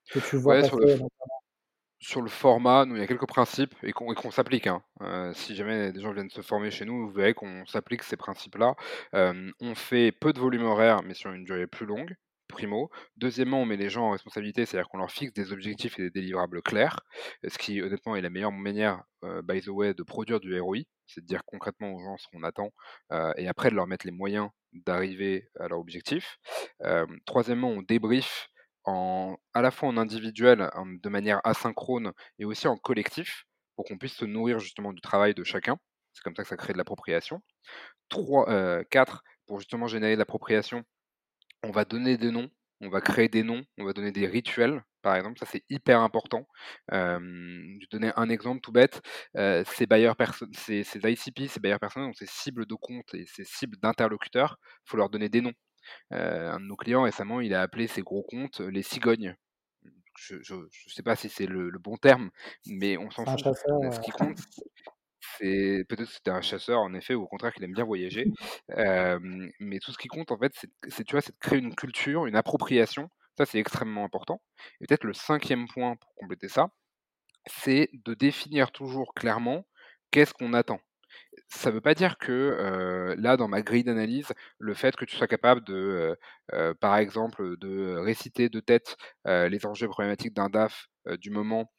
que 0.10 0.20
tu 0.20 0.38
vois 0.38 0.56
Ouais, 0.56 0.64
sur 0.64 0.78
le 0.78 0.88
sur 2.00 2.28
format, 2.30 2.86
nous, 2.86 2.96
il 2.96 3.00
y 3.00 3.04
a 3.04 3.08
quelques 3.08 3.28
principes 3.28 3.74
et 3.82 3.94
qu'on 3.94 4.32
s'applique, 4.32 4.68
hein. 4.68 4.84
Si 5.34 5.56
jamais 5.56 5.92
des 5.94 6.02
gens 6.02 6.12
viennent 6.14 6.30
se 6.30 6.42
former 6.42 6.70
chez 6.70 6.84
nous, 6.86 7.08
vous 7.08 7.14
verrez 7.14 7.34
qu'on 7.34 7.66
s'applique 7.66 8.04
ces 8.04 8.18
principes-là. 8.18 8.76
On 9.14 9.76
fait 9.76 10.12
peu 10.12 10.34
de 10.34 10.40
volume 10.40 10.64
horaire, 10.64 11.02
mais 11.04 11.14
sur 11.14 11.32
une 11.32 11.46
durée 11.46 11.68
plus 11.68 11.86
longue, 11.86 12.16
Deuxièmement, 13.18 13.62
on 13.62 13.66
met 13.66 13.78
les 13.78 13.90
gens 13.90 14.06
en 14.08 14.12
responsabilité, 14.12 14.66
c'est-à-dire 14.66 14.90
qu'on 14.90 14.98
leur 14.98 15.12
fixe 15.12 15.34
des 15.34 15.52
objectifs 15.54 16.00
et 16.00 16.04
des 16.04 16.10
délivrables 16.12 16.62
clairs, 16.62 17.00
ce 17.48 17.58
qui 17.58 17.82
honnêtement 17.82 18.16
est 18.16 18.22
la 18.22 18.30
meilleure 18.30 18.52
manière, 18.52 19.04
heu, 19.24 19.42
by 19.44 19.62
the 19.62 19.68
way, 19.68 19.94
de 19.94 20.04
produire 20.04 20.40
du 20.40 20.60
ROI. 20.60 20.80
C'est 21.08 21.22
de 21.22 21.26
dire 21.26 21.44
concrètement 21.46 21.94
aux 21.94 22.00
gens 22.00 22.18
ce 22.18 22.28
qu'on 22.32 22.44
attend, 22.44 22.72
heu 23.12 23.34
et 23.38 23.48
après 23.48 23.70
de 23.70 23.76
leur 23.76 23.88
mettre 23.88 24.06
les 24.06 24.12
moyens 24.12 24.50
d'arriver 24.72 25.48
à 25.60 25.68
leur 25.68 25.80
objectif. 25.80 26.38
Hem, 26.82 27.20
troisièmement, 27.26 27.70
on 27.70 27.82
débrief 27.82 28.48
à 28.86 29.62
la 29.62 29.72
fois 29.72 29.90
en 29.90 29.98
individuel, 29.98 30.70
de 31.02 31.10
manière 31.10 31.40
asynchrone 31.46 32.12
et 32.40 32.46
aussi 32.46 32.68
en 32.68 32.78
collectif, 32.78 33.46
pour 33.76 33.86
qu'on 33.86 33.98
puisse 33.98 34.14
se 34.16 34.26
nourrir 34.26 34.60
justement 34.60 34.94
du 34.94 35.02
travail 35.02 35.34
de 35.34 35.44
chacun. 35.44 35.78
C'est 36.14 36.24
comme 36.24 36.36
ça 36.36 36.44
que 36.44 36.50
ça 36.50 36.58
crée 36.58 36.74
de 36.74 36.78
l'appropriation. 36.78 37.42
3, 38.10 38.50
heu, 38.52 38.84
4, 38.90 39.24
pour 39.48 39.60
justement 39.60 39.88
générer 39.88 40.14
de 40.14 40.20
l'appropriation, 40.20 40.84
on 41.64 41.72
va 41.72 41.86
donner 41.86 42.18
des 42.18 42.32
noms, 42.32 42.50
on 42.82 42.90
va 42.90 43.02
créer 43.02 43.30
des 43.30 43.44
noms, 43.44 43.64
on 43.78 43.86
va 43.86 43.94
donner 43.94 44.12
des 44.12 44.28
rituels, 44.28 44.84
par 45.04 45.16
exemple, 45.16 45.38
ça 45.38 45.46
c'est 45.46 45.64
hyper 45.70 46.00
important. 46.00 46.48
Je 46.90 47.80
vais 47.80 47.88
donner 47.92 48.12
un 48.16 48.30
exemple 48.30 48.62
tout 48.62 48.72
bête, 48.72 49.02
ces 49.36 49.86
ces 50.54 50.84
ces 50.84 51.12
ICP, 51.12 51.48
ces 51.48 51.60
buyers 51.60 51.78
personnels, 51.80 52.10
donc 52.10 52.18
ces 52.18 52.26
cibles 52.26 52.66
de 52.66 52.76
compte 52.76 53.14
et 53.14 53.26
ces 53.28 53.44
cibles 53.44 53.78
d'interlocuteurs, 53.78 54.58
il 54.64 54.90
faut 54.90 54.98
leur 54.98 55.10
donner 55.10 55.30
des 55.30 55.42
noms. 55.42 55.54
un 56.12 56.60
de 56.60 56.66
nos 56.66 56.78
clients 56.78 57.04
récemment, 57.04 57.42
il 57.42 57.54
a 57.54 57.62
appelé 57.62 57.88
ses 57.88 58.02
gros 58.02 58.24
comptes 58.24 58.62
les 58.62 58.82
cigognes. 58.82 59.36
Je 60.16 60.36
ne 60.36 60.68
sais 60.88 61.04
pas 61.04 61.16
si 61.16 61.28
c'est 61.28 61.48
le, 61.48 61.72
bon 61.80 61.98
terme, 61.98 62.30
mais 62.68 62.98
on 62.98 63.10
s'en 63.12 63.26
fout. 63.26 63.40
Ce 63.42 64.00
qui 64.00 64.12
compte, 64.12 64.40
c'est 65.38 65.86
peut-être 65.90 66.08
que 66.08 66.14
c'était 66.14 66.32
un 66.32 66.42
chasseur 66.42 66.80
en 66.82 66.94
effet, 66.94 67.14
ou 67.16 67.24
au 67.24 67.28
contraire 67.28 67.54
qu'il 67.54 67.64
aime 67.64 67.74
bien 67.74 67.86
voyager. 67.86 68.26
mais 69.60 69.80
tout 69.80 69.92
ce 69.92 69.98
qui 69.98 70.08
compte 70.08 70.32
en 70.32 70.38
fait, 70.38 70.54
c'est 70.90 71.04
tu 71.04 71.12
vois, 71.14 71.22
c'est 71.22 71.34
de 71.34 71.40
créer 71.40 71.60
une 71.60 71.76
culture, 71.76 72.26
une 72.28 72.36
appropriation. 72.36 73.10
Ça, 73.38 73.46
c'est 73.46 73.58
extrêmement 73.60 74.06
important. 74.06 74.42
Et 74.82 74.86
peut-être 74.88 75.06
le 75.06 75.14
cinquième 75.14 75.68
point 75.68 75.96
pour 75.96 76.14
compléter 76.16 76.50
ça, 76.50 76.70
c'est 77.48 77.90
de 77.94 78.14
définir 78.14 78.72
toujours 78.72 79.14
clairement 79.14 79.66
qu'est-ce 80.12 80.34
qu'on 80.34 80.54
attend. 80.54 80.80
Ça 81.50 81.70
ne 81.70 81.76
veut 81.76 81.82
pas 81.82 81.94
dire 81.96 82.18
que 82.18 83.16
là, 83.18 83.38
dans 83.38 83.48
ma 83.48 83.62
grille 83.62 83.84
d'analyse, 83.84 84.34
le 84.60 84.74
fait 84.74 84.96
que 84.96 85.06
tu 85.06 85.16
sois 85.16 85.28
capable 85.28 85.64
de, 85.66 86.18
par 86.80 86.98
exemple, 86.98 87.58
de 87.60 87.96
réciter 87.98 88.50
de 88.50 88.60
tête 88.60 88.98
les 89.26 89.66
enjeux 89.66 89.88
problématiques 89.88 90.34
d'un 90.34 90.50
DAF 90.50 90.88
du 91.20 91.30
moment 91.32 91.72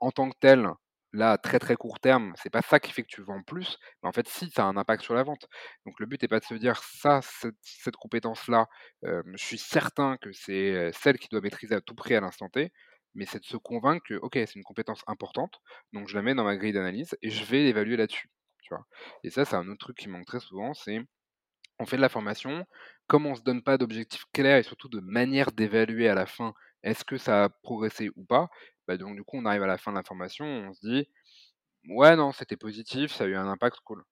en 0.00 0.10
tant 0.12 0.30
que 0.30 0.36
tel, 0.40 0.68
là, 1.12 1.38
très 1.38 1.58
très 1.58 1.76
court 1.76 2.00
terme, 2.00 2.32
c'est 2.36 2.50
pas 2.50 2.62
ça 2.62 2.80
qui 2.80 2.92
fait 2.92 3.02
que 3.02 3.08
tu 3.08 3.22
vends 3.22 3.42
plus, 3.42 3.78
mais 4.02 4.08
en 4.08 4.12
fait, 4.12 4.28
si, 4.28 4.50
ça 4.50 4.64
a 4.64 4.66
un 4.66 4.76
impact 4.76 5.02
sur 5.02 5.14
la 5.14 5.22
vente. 5.22 5.46
Donc 5.86 5.98
le 6.00 6.06
but 6.06 6.20
n'est 6.22 6.28
pas 6.28 6.40
de 6.40 6.44
se 6.44 6.54
dire 6.54 6.82
ça, 6.82 7.20
cette, 7.22 7.96
compétence-là, 7.96 8.66
je 9.02 9.44
suis 9.44 9.58
certain 9.58 10.16
que 10.18 10.32
c'est 10.32 10.90
celle 10.92 11.18
qui 11.18 11.28
doit 11.28 11.40
maîtriser 11.40 11.74
à 11.74 11.80
tout 11.80 11.94
prix 11.94 12.14
à 12.14 12.20
l'instant 12.20 12.48
T, 12.48 12.72
mais 13.14 13.26
c'est 13.26 13.40
de 13.40 13.44
se 13.44 13.56
convaincre 13.56 14.04
que, 14.08 14.14
ok, 14.14 14.32
c'est 14.34 14.54
une 14.56 14.64
compétence 14.64 15.02
importante, 15.06 15.60
donc 15.92 16.08
je 16.08 16.16
la 16.16 16.22
mets 16.22 16.34
dans 16.34 16.44
ma 16.44 16.56
grille 16.56 16.72
d'analyse 16.72 17.16
et 17.22 17.30
je 17.30 17.44
vais 17.44 17.62
l'évaluer 17.62 17.96
là-dessus. 17.96 18.30
Tu 18.62 18.74
vois. 18.74 18.86
Et 19.24 19.30
ça, 19.30 19.44
c'est 19.44 19.56
un 19.56 19.68
autre 19.68 19.80
truc 19.80 19.98
qui 19.98 20.08
manque 20.08 20.26
très 20.26 20.40
souvent, 20.40 20.72
c'est 20.74 21.00
on 21.78 21.86
fait 21.86 21.96
de 21.96 22.02
la 22.02 22.08
formation, 22.08 22.64
comme 23.06 23.26
on 23.26 23.32
ne 23.32 23.36
se 23.36 23.42
donne 23.42 23.62
pas 23.62 23.76
d'objectifs 23.76 24.24
clairs 24.32 24.58
et 24.58 24.62
surtout 24.62 24.88
de 24.88 25.00
manière 25.00 25.52
d'évaluer 25.52 26.08
à 26.08 26.14
la 26.14 26.26
fin 26.26 26.54
est-ce 26.82 27.04
que 27.04 27.16
ça 27.16 27.44
a 27.44 27.48
progressé 27.48 28.10
ou 28.16 28.24
pas, 28.24 28.48
bah, 28.86 28.96
donc 28.96 29.16
du 29.16 29.22
coup, 29.24 29.38
on 29.38 29.44
arrive 29.46 29.62
à 29.62 29.66
la 29.66 29.78
fin 29.78 29.92
de 29.92 29.96
la 29.96 30.02
formation, 30.02 30.44
on 30.44 30.72
se 30.72 30.80
dit 30.86 31.08
ouais, 31.88 32.16
non, 32.16 32.32
c'était 32.32 32.56
positif, 32.56 33.12
ça 33.12 33.24
a 33.24 33.26
eu 33.26 33.36
un 33.36 33.48
impact 33.48 33.78
cool. 33.84 34.04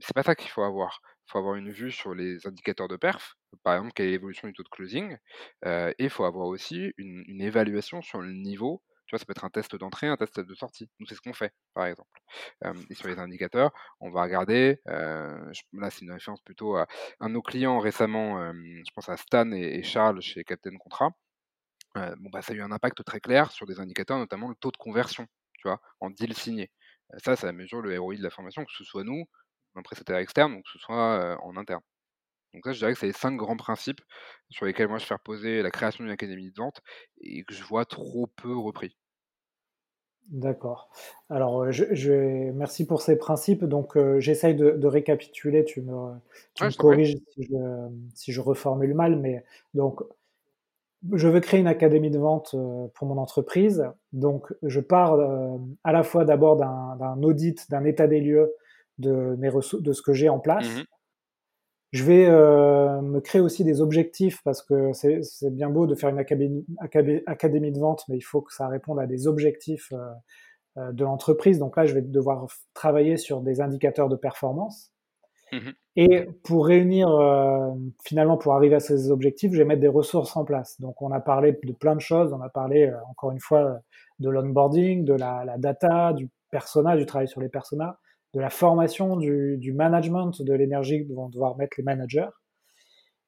C'est 0.00 0.14
pas 0.14 0.22
ça 0.22 0.34
qu'il 0.34 0.50
faut 0.50 0.62
avoir. 0.62 1.00
Il 1.28 1.32
faut 1.32 1.38
avoir 1.38 1.54
une 1.56 1.70
vue 1.70 1.92
sur 1.92 2.14
les 2.14 2.46
indicateurs 2.46 2.88
de 2.88 2.96
perf, 2.96 3.36
par 3.62 3.74
exemple, 3.74 3.92
quelle 3.94 4.06
est 4.08 4.12
l'évolution 4.12 4.48
du 4.48 4.54
taux 4.54 4.64
de 4.64 4.68
closing, 4.68 5.16
et 5.64 5.94
il 5.98 6.10
faut 6.10 6.24
avoir 6.24 6.46
aussi 6.46 6.92
une, 6.96 7.40
évaluation 7.40 8.02
sur 8.02 8.20
le 8.20 8.32
niveau. 8.32 8.82
Tu 9.06 9.12
vois, 9.14 9.18
ça 9.18 9.24
peut 9.26 9.32
être 9.32 9.44
un 9.44 9.50
test 9.50 9.74
d'entrée, 9.76 10.06
un 10.06 10.16
test 10.16 10.38
de 10.40 10.54
sortie. 10.54 10.88
Nous, 11.00 11.06
c'est 11.06 11.16
ce 11.16 11.20
qu'on 11.20 11.32
fait, 11.32 11.52
par 11.74 11.86
exemple. 11.86 12.20
et 12.90 12.94
sur 12.94 13.08
les 13.08 13.18
indicateurs, 13.18 13.72
on 14.00 14.10
va 14.10 14.22
regarder, 14.22 14.80
là, 14.86 15.90
c'est 15.90 16.02
une 16.02 16.12
référence 16.12 16.40
plutôt 16.42 16.76
à 16.76 16.86
un 17.20 17.28
de 17.28 17.34
nos 17.34 17.42
clients 17.42 17.78
récemment, 17.78 18.52
je 18.52 18.90
pense 18.94 19.08
à 19.08 19.16
Stan 19.16 19.50
et, 19.52 19.82
Charles 19.82 20.20
chez 20.20 20.44
Captain 20.44 20.76
Contrat 20.78 21.12
bon, 21.94 22.30
bah, 22.30 22.42
ça 22.42 22.52
a 22.52 22.56
eu 22.56 22.62
un 22.62 22.72
impact 22.72 23.04
très 23.04 23.20
clair 23.20 23.50
sur 23.50 23.66
des 23.66 23.80
indicateurs, 23.80 24.18
notamment 24.18 24.48
le 24.48 24.54
taux 24.54 24.70
de 24.70 24.76
conversion, 24.76 25.26
tu 25.58 25.68
vois, 25.68 25.80
en 26.00 26.10
deal 26.10 26.34
signé. 26.34 26.70
ça, 27.18 27.36
ça 27.36 27.52
mesure 27.52 27.82
le 27.82 27.98
ROI 27.98 28.16
de 28.16 28.22
la 28.22 28.30
formation, 28.30 28.64
que 28.64 28.72
ce 28.72 28.84
soit 28.84 29.04
nous, 29.04 29.24
un 29.74 29.82
prestataire 29.82 30.16
externe, 30.18 30.54
ou 30.54 30.62
que 30.62 30.70
ce 30.72 30.78
soit 30.78 31.38
en 31.42 31.56
interne. 31.56 31.82
Donc 32.54 32.64
ça, 32.64 32.72
je 32.72 32.78
dirais 32.78 32.92
que 32.92 32.98
c'est 32.98 33.06
les 33.06 33.12
cinq 33.12 33.36
grands 33.36 33.56
principes 33.56 34.00
sur 34.50 34.66
lesquels 34.66 34.88
moi 34.88 34.98
je 34.98 35.06
fais 35.06 35.14
reposer 35.14 35.62
la 35.62 35.70
création 35.70 36.04
d'une 36.04 36.12
académie 36.12 36.50
de 36.50 36.56
vente 36.56 36.80
et 37.20 37.44
que 37.44 37.54
je 37.54 37.62
vois 37.62 37.84
trop 37.84 38.26
peu 38.26 38.56
repris. 38.56 38.96
D'accord. 40.30 40.90
Alors, 41.28 41.72
je, 41.72 42.52
merci 42.52 42.86
pour 42.86 43.02
ces 43.02 43.16
principes. 43.16 43.64
Donc, 43.64 43.98
j'essaye 44.18 44.54
de, 44.54 44.86
récapituler. 44.86 45.64
Tu 45.64 45.80
me, 45.82 46.12
corriges 46.76 47.16
si 47.34 47.44
je, 47.44 47.88
si 48.14 48.32
je, 48.32 48.40
reformule 48.40 48.94
mal, 48.94 49.16
mais 49.16 49.44
donc 49.74 50.02
je 51.12 51.28
veux 51.28 51.40
créer 51.40 51.60
une 51.60 51.66
académie 51.66 52.10
de 52.10 52.18
vente 52.18 52.54
euh, 52.54 52.86
pour 52.94 53.08
mon 53.08 53.18
entreprise. 53.18 53.84
Donc, 54.12 54.52
je 54.62 54.80
pars 54.80 55.14
euh, 55.14 55.56
à 55.84 55.92
la 55.92 56.02
fois 56.02 56.24
d'abord 56.24 56.56
d'un 56.56 57.22
audit, 57.22 57.70
d'un 57.70 57.84
état 57.84 58.06
des 58.06 58.20
lieux 58.20 58.52
de, 58.98 59.36
mes 59.38 59.50
de 59.50 59.92
ce 59.92 60.02
que 60.02 60.12
j'ai 60.12 60.28
en 60.28 60.38
place. 60.38 60.66
Mmh 60.66 60.84
je 61.92 62.04
vais 62.04 62.26
euh, 62.28 63.00
me 63.00 63.18
créer 63.18 63.40
aussi 63.42 63.64
des 63.64 63.80
objectifs 63.80 64.44
parce 64.44 64.62
que 64.62 64.92
c'est 64.92 65.50
bien 65.50 65.68
beau 65.70 65.88
de 65.88 65.96
faire 65.96 66.08
une 66.08 66.20
académie, 66.20 66.64
académie, 67.26 67.72
de 67.72 67.80
vente, 67.80 68.04
mais 68.08 68.16
il 68.16 68.20
faut 68.20 68.42
que 68.42 68.54
ça 68.54 68.68
réponde 68.68 69.00
à 69.00 69.06
des 69.06 69.26
objectifs 69.26 69.92
de 70.76 71.02
l'entreprise. 71.02 71.58
Donc 71.58 71.76
là, 71.76 71.86
je 71.86 71.94
vais 71.94 72.02
devoir 72.02 72.46
travailler 72.74 73.16
sur 73.16 73.40
des 73.40 73.60
indicateurs 73.60 74.08
de 74.08 74.14
performance. 74.14 74.92
Mmh 75.52 75.70
et 75.96 76.28
pour 76.44 76.66
réunir, 76.66 77.10
euh, 77.10 77.74
finalement, 78.04 78.36
pour 78.38 78.54
arriver 78.54 78.76
à 78.76 78.80
ces 78.80 79.10
objectifs, 79.10 79.52
je 79.52 79.58
vais 79.58 79.64
mettre 79.64 79.80
des 79.80 79.88
ressources 79.88 80.36
en 80.36 80.44
place. 80.44 80.80
Donc, 80.80 81.02
on 81.02 81.10
a 81.10 81.20
parlé 81.20 81.58
de 81.64 81.72
plein 81.72 81.96
de 81.96 82.00
choses. 82.00 82.32
On 82.32 82.40
a 82.40 82.48
parlé, 82.48 82.86
euh, 82.86 82.96
encore 83.10 83.32
une 83.32 83.40
fois, 83.40 83.80
de 84.20 84.30
l'onboarding, 84.30 85.04
de 85.04 85.14
la, 85.14 85.44
la, 85.44 85.58
data, 85.58 86.12
du 86.12 86.30
persona, 86.50 86.96
du 86.96 87.06
travail 87.06 87.28
sur 87.28 87.40
les 87.40 87.48
personas, 87.48 87.98
de 88.34 88.40
la 88.40 88.50
formation, 88.50 89.16
du, 89.16 89.58
du 89.58 89.72
management, 89.72 90.40
de 90.40 90.54
l'énergie 90.54 91.06
que 91.06 91.12
vont 91.12 91.28
devoir 91.28 91.56
mettre 91.56 91.74
les 91.76 91.82
managers. 91.84 92.28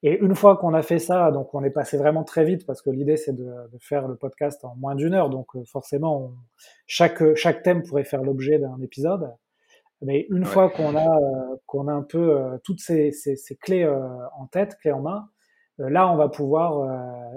Et 0.05 0.19
une 0.19 0.35
fois 0.35 0.57
qu'on 0.57 0.75
a 0.75 0.83
fait 0.83 0.99
ça, 0.99 1.31
donc 1.31 1.55
on 1.55 1.63
est 1.63 1.71
passé 1.71 1.97
vraiment 1.97 2.25
très 2.25 2.45
vite 2.45 2.67
parce 2.67 2.83
que 2.83 2.91
l'idée 2.91 3.17
c'est 3.17 3.35
de, 3.35 3.45
de, 3.45 3.79
faire 3.79 4.09
le 4.09 4.17
podcast 4.17 4.65
en 4.65 4.75
moins 4.77 4.97
d'une 4.97 5.15
heure. 5.15 5.31
Donc 5.31 5.55
euh, 5.55 5.65
forcément, 5.65 6.33
chaque, 6.87 7.23
chaque 7.37 7.63
thème 7.63 7.83
pourrait 7.83 8.05
faire 8.05 8.23
l'objet 8.23 8.59
d'un 8.59 8.81
épisode. 8.81 9.33
Mais 10.03 10.27
une 10.31 10.45
fois 10.45 10.69
qu'on 10.69 10.97
a, 10.97 11.07
euh, 11.07 11.57
qu'on 11.67 11.87
a 11.87 11.93
un 11.93 12.03
peu 12.03 12.37
euh, 12.37 12.59
toutes 12.65 12.81
ces, 12.81 13.13
ces, 13.13 13.37
ces 13.37 13.57
clés 13.57 13.85
euh, 13.85 13.99
en 14.37 14.47
tête, 14.47 14.77
clés 14.81 14.93
en 14.93 15.01
main, 15.01 15.29
là, 15.79 16.13
on 16.13 16.17
va 16.17 16.29
pouvoir 16.29 16.87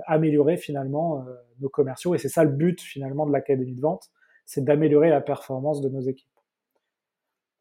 améliorer 0.05 0.57
finalement 0.57 1.25
nos 1.61 1.69
commerciaux. 1.69 2.13
Et 2.13 2.17
c'est 2.17 2.29
ça 2.29 2.43
le 2.43 2.51
but 2.51 2.79
finalement 2.79 3.25
de 3.25 3.31
l'académie 3.31 3.73
de 3.73 3.81
vente, 3.81 4.11
c'est 4.45 4.63
d'améliorer 4.63 5.09
la 5.09 5.21
performance 5.21 5.81
de 5.81 5.89
nos 5.89 6.01
équipes. 6.01 6.29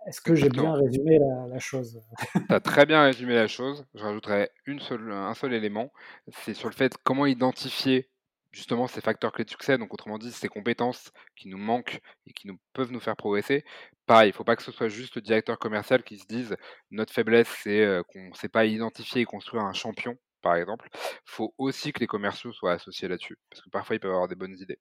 Est-ce 0.07 0.21
que 0.21 0.35
j'ai 0.35 0.51
bien 0.51 0.75
résumé 0.75 1.19
la, 1.19 1.47
la 1.49 1.59
chose? 1.59 2.03
Tu 2.49 2.55
as 2.55 2.61
très 2.61 2.85
bien 2.85 3.03
résumé 3.03 3.35
la 3.35 3.47
chose. 3.47 3.87
Je 3.95 4.03
rajouterais 4.03 4.51
une 4.67 4.81
seule, 4.81 5.11
un 5.11 5.33
seul 5.33 5.55
élément, 5.55 5.91
c'est 6.33 6.53
sur 6.55 6.69
le 6.69 6.75
fait 6.75 6.93
comment 7.03 7.25
identifier 7.25 8.11
justement 8.55 8.87
ces 8.87 9.01
facteurs 9.01 9.33
clés 9.33 9.45
de 9.45 9.51
succès, 9.51 9.77
donc 9.79 9.93
autrement 9.93 10.17
dit, 10.17 10.31
ces 10.31 10.49
compétences 10.49 11.11
qui 11.37 11.49
nous 11.49 11.59
manquent 11.59 12.01
et 12.27 12.33
qui 12.33 12.47
nous, 12.47 12.57
peuvent 12.73 12.93
nous 12.93 13.01
faire 13.01 13.17
progresser. 13.17 13.65
Pareil, 14.07 14.29
il 14.29 14.33
ne 14.33 14.37
faut 14.37 14.45
pas 14.45 14.57
que 14.57 14.63
ce 14.63 14.73
soit 14.73 14.89
juste 14.89 15.17
le 15.17 15.23
directeur 15.23 15.59
commercial 15.59 16.03
qui 16.05 16.19
se 16.19 16.27
dise 16.27 16.57
notre 16.91 17.13
faiblesse, 17.13 17.49
c'est 17.63 17.83
euh, 17.83 18.03
qu'on 18.05 18.29
ne 18.29 18.35
sait 18.35 18.49
pas 18.49 18.65
identifier 18.65 19.23
et 19.23 19.25
construire 19.25 19.65
un 19.65 19.73
champion, 19.73 20.17
par 20.41 20.55
exemple. 20.55 20.89
Il 20.95 20.99
faut 21.25 21.55
aussi 21.59 21.93
que 21.93 22.01
les 22.01 22.07
commerciaux 22.07 22.53
soient 22.53 22.73
associés 22.73 23.09
là-dessus, 23.09 23.39
parce 23.51 23.61
que 23.61 23.71
parfois 23.71 23.97
ils 23.97 24.01
peuvent 24.01 24.13
avoir 24.13 24.29
des 24.29 24.37
bonnes 24.37 24.57
idées. 24.59 24.79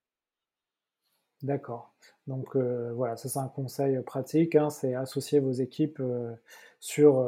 D'accord. 1.41 1.93
Donc 2.27 2.55
euh, 2.55 2.93
voilà, 2.93 3.17
ça 3.17 3.27
c'est 3.27 3.39
un 3.39 3.49
conseil 3.49 3.99
pratique, 4.03 4.55
hein, 4.55 4.69
c'est 4.69 4.93
associer 4.93 5.39
vos 5.39 5.51
équipes 5.51 5.99
euh, 5.99 6.33
sur 6.79 7.27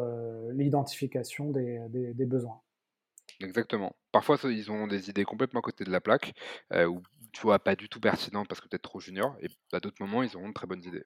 l'identification 0.54 1.50
des 1.50 2.26
besoins. 2.26 2.62
Exactement. 3.42 3.96
Parfois, 4.12 4.38
ils 4.44 4.72
ont 4.72 4.88
des 4.88 5.10
idées 5.10 5.26
complètement 5.26 5.60
à 5.60 5.64
côté 5.64 5.84
de 5.84 5.92
la 5.92 6.02
plaque, 6.02 6.34
ou 6.74 7.02
tu 7.34 7.42
vois, 7.42 7.60
pas 7.60 7.76
du 7.76 7.90
tout 7.90 8.00
pertinentes 8.00 8.48
parce 8.48 8.62
que 8.62 8.68
peut-être 8.68 8.84
trop 8.84 9.00
junior, 9.00 9.36
et 9.42 9.48
à 9.74 9.80
d'autres 9.80 10.02
moments, 10.02 10.24
ils 10.24 10.36
auront 10.38 10.50
de 10.50 10.54
très 10.54 10.68
bonnes 10.68 10.84
idées. 10.84 11.06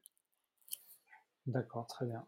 D'accord, 1.48 1.88
très 1.88 2.06
bien. 2.06 2.24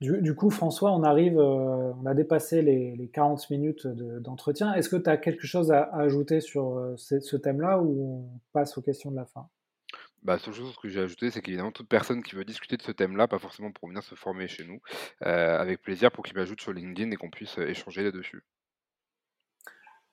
Du, 0.00 0.34
coup, 0.34 0.50
François, 0.50 0.92
on 0.92 1.04
arrive, 1.04 1.38
on 1.38 2.04
a 2.04 2.12
dépassé 2.12 2.60
les, 2.60 3.08
40 3.14 3.48
minutes 3.48 3.86
d'entretien. 3.86 4.74
Est-ce 4.74 4.90
que 4.90 4.96
tu 4.96 5.08
as 5.08 5.16
quelque 5.16 5.46
chose 5.46 5.72
à, 5.72 5.84
ajouter 5.94 6.40
sur 6.40 6.94
ce, 6.96 7.36
thème-là 7.36 7.80
ou 7.80 8.34
on 8.34 8.40
passe 8.52 8.76
aux 8.76 8.82
questions 8.82 9.10
de 9.10 9.16
la 9.16 9.24
fin? 9.24 9.48
Bah, 10.22 10.34
la 10.34 10.38
seule 10.38 10.52
chose 10.52 10.76
que 10.76 10.88
j'ai 10.88 11.00
ajouté, 11.00 11.30
c'est 11.30 11.40
qu'évidemment, 11.40 11.72
toute 11.72 11.88
personne 11.88 12.22
qui 12.22 12.34
veut 12.34 12.44
discuter 12.44 12.76
de 12.76 12.82
ce 12.82 12.92
thème-là, 12.92 13.26
pas 13.26 13.38
forcément 13.38 13.72
pour 13.72 13.88
venir 13.88 14.02
se 14.02 14.14
former 14.14 14.48
chez 14.48 14.64
nous, 14.64 14.80
avec 15.20 15.80
plaisir 15.80 16.10
pour 16.12 16.24
qu'il 16.24 16.36
m'ajoute 16.36 16.60
sur 16.60 16.74
LinkedIn 16.74 17.10
et 17.12 17.16
qu'on 17.16 17.30
puisse 17.30 17.56
échanger 17.56 18.02
là-dessus. 18.02 18.42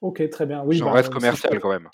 Ok, 0.04 0.30
très 0.30 0.45
bien. 0.45 0.62
Oui, 0.66 0.76
J'en 0.76 0.88
bah, 0.88 0.91
reste 0.91 1.10
commercial 1.10 1.58
quand 1.62 1.70
même. 1.70 1.88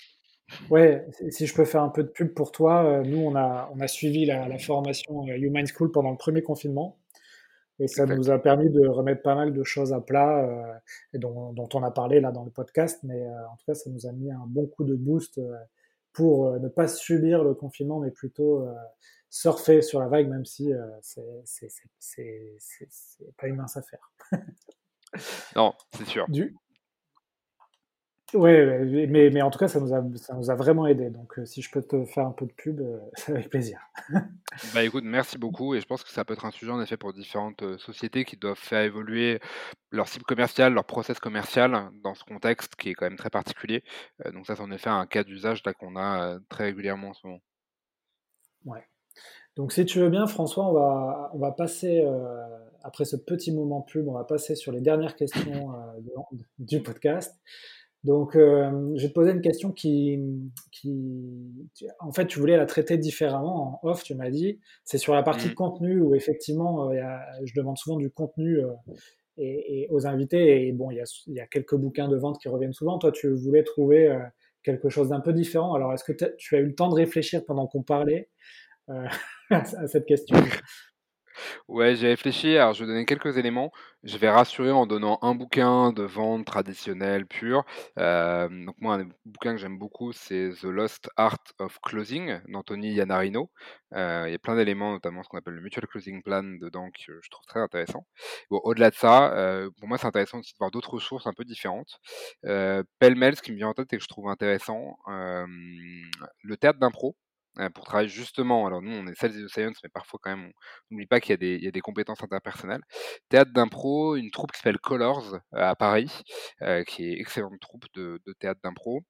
Ouais, 0.68 1.06
si 1.30 1.46
je 1.46 1.54
peux 1.54 1.64
faire 1.64 1.84
un 1.84 1.90
peu 1.90 2.02
de 2.02 2.08
pub 2.08 2.34
pour 2.34 2.50
toi, 2.50 2.84
euh, 2.84 3.02
nous 3.04 3.18
on 3.18 3.36
a, 3.36 3.70
on 3.72 3.78
a 3.78 3.86
suivi 3.86 4.26
la, 4.26 4.58
formation 4.58 5.28
euh, 5.28 5.36
Human 5.36 5.64
School 5.64 5.92
pendant 5.92 6.10
le 6.10 6.16
premier 6.16 6.42
confinement 6.42 6.98
et 7.78 7.86
ça 7.86 8.06
nous 8.06 8.28
a 8.28 8.38
permis 8.40 8.68
de 8.68 8.84
remettre 8.84 9.22
pas 9.22 9.36
mal 9.36 9.52
de 9.52 9.62
choses 9.62 9.92
à 9.92 10.00
plat 10.00 10.44
euh, 10.44 10.72
et 11.12 11.18
dont, 11.18 11.54
on 11.72 11.82
a 11.84 11.90
parlé 11.92 12.20
là 12.20 12.32
dans 12.32 12.42
le 12.42 12.50
podcast, 12.50 12.98
mais 13.04 13.24
en 13.48 13.56
tout 13.56 13.64
cas 13.64 13.74
ça 13.74 13.88
nous 13.90 14.08
a 14.08 14.12
mis 14.12 14.32
un 14.32 14.44
bon 14.44 14.66
coup 14.66 14.82
de 14.82 14.96
boost 14.96 15.40
pour 16.12 16.58
ne 16.58 16.68
pas 16.68 16.88
subir 16.88 17.44
le 17.44 17.54
confinement, 17.54 18.00
mais 18.00 18.10
plutôt 18.10 18.66
surfer 19.30 19.82
sur 19.82 20.00
la 20.00 20.08
vague, 20.08 20.28
même 20.28 20.44
si 20.44 20.72
c'est 21.00 21.68
pas 23.38 23.46
une 23.46 23.56
mince 23.56 23.76
affaire. 23.76 24.12
non, 25.54 25.74
c'est 25.96 26.06
sûr. 26.06 26.26
Du, 26.28 26.56
Ouais, 28.34 29.06
mais 29.08 29.30
mais 29.30 29.42
en 29.42 29.50
tout 29.50 29.58
cas, 29.58 29.66
ça 29.66 29.80
nous 29.80 29.92
a 29.92 30.02
ça 30.16 30.34
nous 30.34 30.50
a 30.50 30.54
vraiment 30.54 30.86
aidé, 30.86 31.10
donc 31.10 31.36
heu, 31.38 31.44
si 31.44 31.62
je 31.62 31.70
peux 31.70 31.82
te 31.82 32.04
faire 32.04 32.26
un 32.26 32.30
peu 32.32 32.46
de 32.46 32.52
pub, 32.52 32.80
c'est 33.14 33.32
avec 33.34 33.50
plaisir. 33.50 33.80
Bah, 34.74 34.82
écoute, 34.84 35.04
merci 35.04 35.38
beaucoup 35.38 35.76
et 35.76 35.80
je 35.80 35.86
pense 35.86 36.02
que 36.02 36.10
ça 36.10 36.24
peut 36.24 36.34
être 36.34 36.44
un 36.44 36.50
sujet 36.50 36.72
en 36.72 36.82
effet 36.82 36.96
pour 36.96 37.12
différentes, 37.12 37.62
heu, 37.62 37.78
sociétés 37.78 38.24
qui 38.24 38.36
doivent 38.36 38.58
faire 38.58 38.82
évoluer 38.82 39.38
leur 39.90 40.08
cible 40.08 40.24
commerciale, 40.24 40.74
leur 40.74 40.84
process 40.84 41.20
commercial 41.20 41.90
dans 42.02 42.14
ce 42.14 42.24
contexte 42.24 42.74
qui 42.74 42.90
est 42.90 42.94
quand 42.94 43.06
même 43.06 43.16
très 43.16 43.30
particulier. 43.30 43.84
Donc 44.32 44.46
ça, 44.46 44.56
c'est 44.56 44.62
en 44.62 44.72
effet 44.72 44.90
un 44.90 45.06
cas 45.06 45.22
d'usage 45.22 45.62
là 45.64 45.72
qu'on 45.72 45.96
a, 45.96 46.38
très 46.48 46.64
régulièrement 46.64 47.10
en 47.10 47.14
ce 47.14 47.26
moment. 47.26 47.40
Ouais. 48.64 48.84
Donc 49.56 49.72
si 49.72 49.84
tu 49.84 50.00
veux 50.00 50.10
bien 50.10 50.26
François, 50.26 50.68
on 50.68 50.72
va 50.72 51.30
on 51.32 51.38
va 51.38 51.52
passer, 51.52 52.04
après 52.82 53.04
ce 53.04 53.16
petit 53.16 53.52
moment 53.52 53.82
pub, 53.82 54.08
on 54.08 54.14
va 54.14 54.24
passer 54.24 54.56
sur 54.56 54.72
les 54.72 54.80
dernières 54.80 55.14
questions, 55.14 55.74
du 56.58 56.82
podcast. 56.82 57.40
Donc, 58.04 58.34
hem, 58.34 58.92
je 58.96 59.02
vais 59.02 59.08
te 59.08 59.14
poser 59.14 59.32
une 59.32 59.42
question 59.42 59.72
qui, 59.72 60.18
en 61.98 62.12
fait, 62.12 62.26
tu 62.26 62.38
voulais 62.40 62.56
la 62.56 62.66
traiter 62.66 62.96
différemment 62.98 63.80
en 63.84 63.88
off, 63.88 64.02
tu 64.02 64.14
m'as 64.14 64.30
dit. 64.30 64.58
C'est 64.84 64.98
sur 64.98 65.14
la 65.14 65.22
partie 65.22 65.48
Mmh. 65.48 65.54
contenu 65.54 66.00
où 66.00 66.14
effectivement, 66.14 66.92
y 66.92 66.98
a 66.98 67.20
je 67.44 67.52
demande 67.54 67.76
souvent 67.78 67.96
du 67.98 68.10
contenu, 68.10 68.58
heu 68.58 68.70
et 69.36 69.82
et 69.84 69.88
aux 69.90 70.06
invités 70.06 70.66
et 70.66 70.72
bon, 70.72 70.90
il 70.90 70.96
y 70.96 71.32
y 71.34 71.40
a 71.40 71.46
quelques 71.46 71.74
bouquins 71.76 72.08
de 72.08 72.16
vente 72.16 72.38
qui 72.40 72.48
reviennent 72.48 72.72
souvent. 72.72 72.98
Toi, 72.98 73.12
tu 73.12 73.28
voulais 73.34 73.64
trouver, 73.64 74.18
quelque 74.62 74.88
chose 74.90 75.08
d'un 75.10 75.20
peu 75.20 75.32
différent. 75.32 75.74
Alors 75.74 75.92
est-ce 75.94 76.04
que 76.04 76.12
tu 76.38 76.56
as 76.56 76.58
eu 76.60 76.66
le 76.66 76.74
temps 76.74 76.88
de 76.88 76.94
réfléchir 76.94 77.44
pendant 77.46 77.66
qu'on 77.66 77.82
parlait, 77.82 78.28
à 79.50 79.86
cette 79.88 80.06
question? 80.06 80.36
Ouais, 81.68 81.94
j'ai 81.96 82.08
réfléchi, 82.08 82.56
alors 82.56 82.74
je 82.74 82.84
vais 82.84 82.90
donner 82.92 83.04
quelques 83.06 83.36
éléments. 83.38 83.72
Je 84.02 84.16
vais 84.18 84.30
rassurer 84.30 84.70
en 84.70 84.86
donnant 84.86 85.18
un 85.22 85.34
bouquin 85.34 85.92
de 85.92 86.02
vente 86.02 86.44
traditionnelle 86.46 87.26
pure. 87.26 87.64
Donc 87.96 88.74
moi, 88.78 88.94
un 88.96 89.08
bouquin 89.24 89.52
que 89.52 89.58
j'aime 89.58 89.78
beaucoup, 89.78 90.12
c'est 90.12 90.50
The 90.60 90.64
Lost 90.64 91.10
Art 91.16 91.38
of 91.58 91.78
Closing 91.82 92.40
d'Anthony 92.48 92.92
Iannarino. 92.94 93.50
Il 93.92 93.98
y 94.30 94.34
a 94.34 94.38
plein 94.38 94.56
d'éléments, 94.56 94.92
notamment 94.92 95.22
ce 95.22 95.28
qu'on 95.28 95.38
appelle 95.38 95.54
le 95.54 95.62
Mutual 95.62 95.86
Closing 95.86 96.22
Plan 96.22 96.42
dedans 96.60 96.90
que 96.90 97.20
je 97.22 97.30
trouve 97.30 97.44
très 97.46 97.60
intéressant. 97.60 98.06
Au-delà 98.50 98.90
de 98.90 98.94
ça, 98.94 99.32
heu, 99.36 99.70
pour 99.78 99.88
moi, 99.88 99.98
c'est 99.98 100.06
intéressant 100.06 100.38
aussi 100.38 100.52
de 100.52 100.58
voir 100.58 100.70
d'autres 100.70 100.98
sources 100.98 101.26
un 101.26 101.32
peu 101.32 101.44
différentes. 101.44 101.98
Pêle-mêle, 102.42 103.36
ce 103.36 103.42
qui 103.42 103.52
me 103.52 103.56
vient 103.56 103.68
en 103.68 103.74
tête 103.74 103.92
et 103.92 103.96
que 103.98 104.02
je 104.02 104.08
trouve 104.08 104.28
intéressant, 104.28 104.96
le 106.42 106.56
théâtre 106.56 106.78
d'impro, 106.78 107.16
pour 107.68 107.84
travailler 107.84 108.08
justement 108.08 108.66
alors 108.66 108.82
nous, 108.82 108.92
on 108.92 109.06
est 109.06 109.14
sales 109.14 109.36
et 109.36 109.48
science, 109.48 109.78
mais 109.82 109.90
parfois 109.90 110.18
quand 110.22 110.30
même 110.36 110.52
N'oublie 110.90 111.06
pas 111.06 111.20
qu'il 111.20 111.42
y 111.42 111.68
a 111.68 111.70
des 111.70 111.80
compétences 111.80 112.22
interpersonnelles. 112.22 112.82
Théâtre 113.28 113.52
d'impro, 113.52 114.16
une 114.16 114.30
troupe 114.30 114.52
qui 114.52 114.58
s'appelle 114.58 114.78
Colors, 114.78 115.34
heu, 115.34 115.40
à 115.52 115.74
Paris, 115.76 116.10
heu, 116.62 116.84
qui 116.84 117.04
est 117.04 117.20
excellente 117.20 117.60
troupe 117.60 117.86
de 117.94 118.20
théâtre 118.38 118.60
d'impro. 118.62 119.02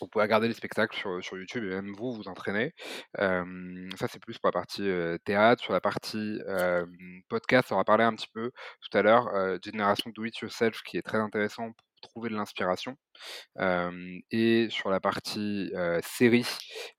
Vous 0.00 0.08
pouvez 0.08 0.24
regarder 0.24 0.48
les 0.48 0.54
spectacles 0.54 0.96
sur, 0.96 1.20
YouTube 1.38 1.64
et 1.64 1.70
même 1.70 1.92
vous, 1.94 2.12
vous 2.12 2.28
entraîner. 2.28 2.72
Hem, 3.18 3.88
ça, 3.98 4.06
c'est 4.08 4.20
plus 4.20 4.38
pour 4.38 4.48
la 4.48 4.52
partie, 4.52 4.88
théâtre. 5.24 5.62
Sur 5.62 5.72
la 5.72 5.80
partie, 5.80 6.38
podcast, 7.28 7.72
on 7.72 7.76
va 7.76 7.84
parler 7.84 8.04
un 8.04 8.14
petit 8.14 8.28
peu 8.32 8.50
tout 8.80 8.96
à 8.98 9.02
l'heure, 9.02 9.28
heu, 9.34 9.58
Génération 9.62 10.10
Do 10.14 10.24
It 10.24 10.38
Yourself 10.38 10.82
qui 10.82 10.98
est 10.98 11.02
très 11.02 11.18
intéressant 11.18 11.72
trouver 12.00 12.30
de 12.30 12.36
l'inspiration. 12.36 12.96
Et 14.30 14.68
sur 14.70 14.90
la 14.90 15.00
partie, 15.00 15.72
série, 16.02 16.46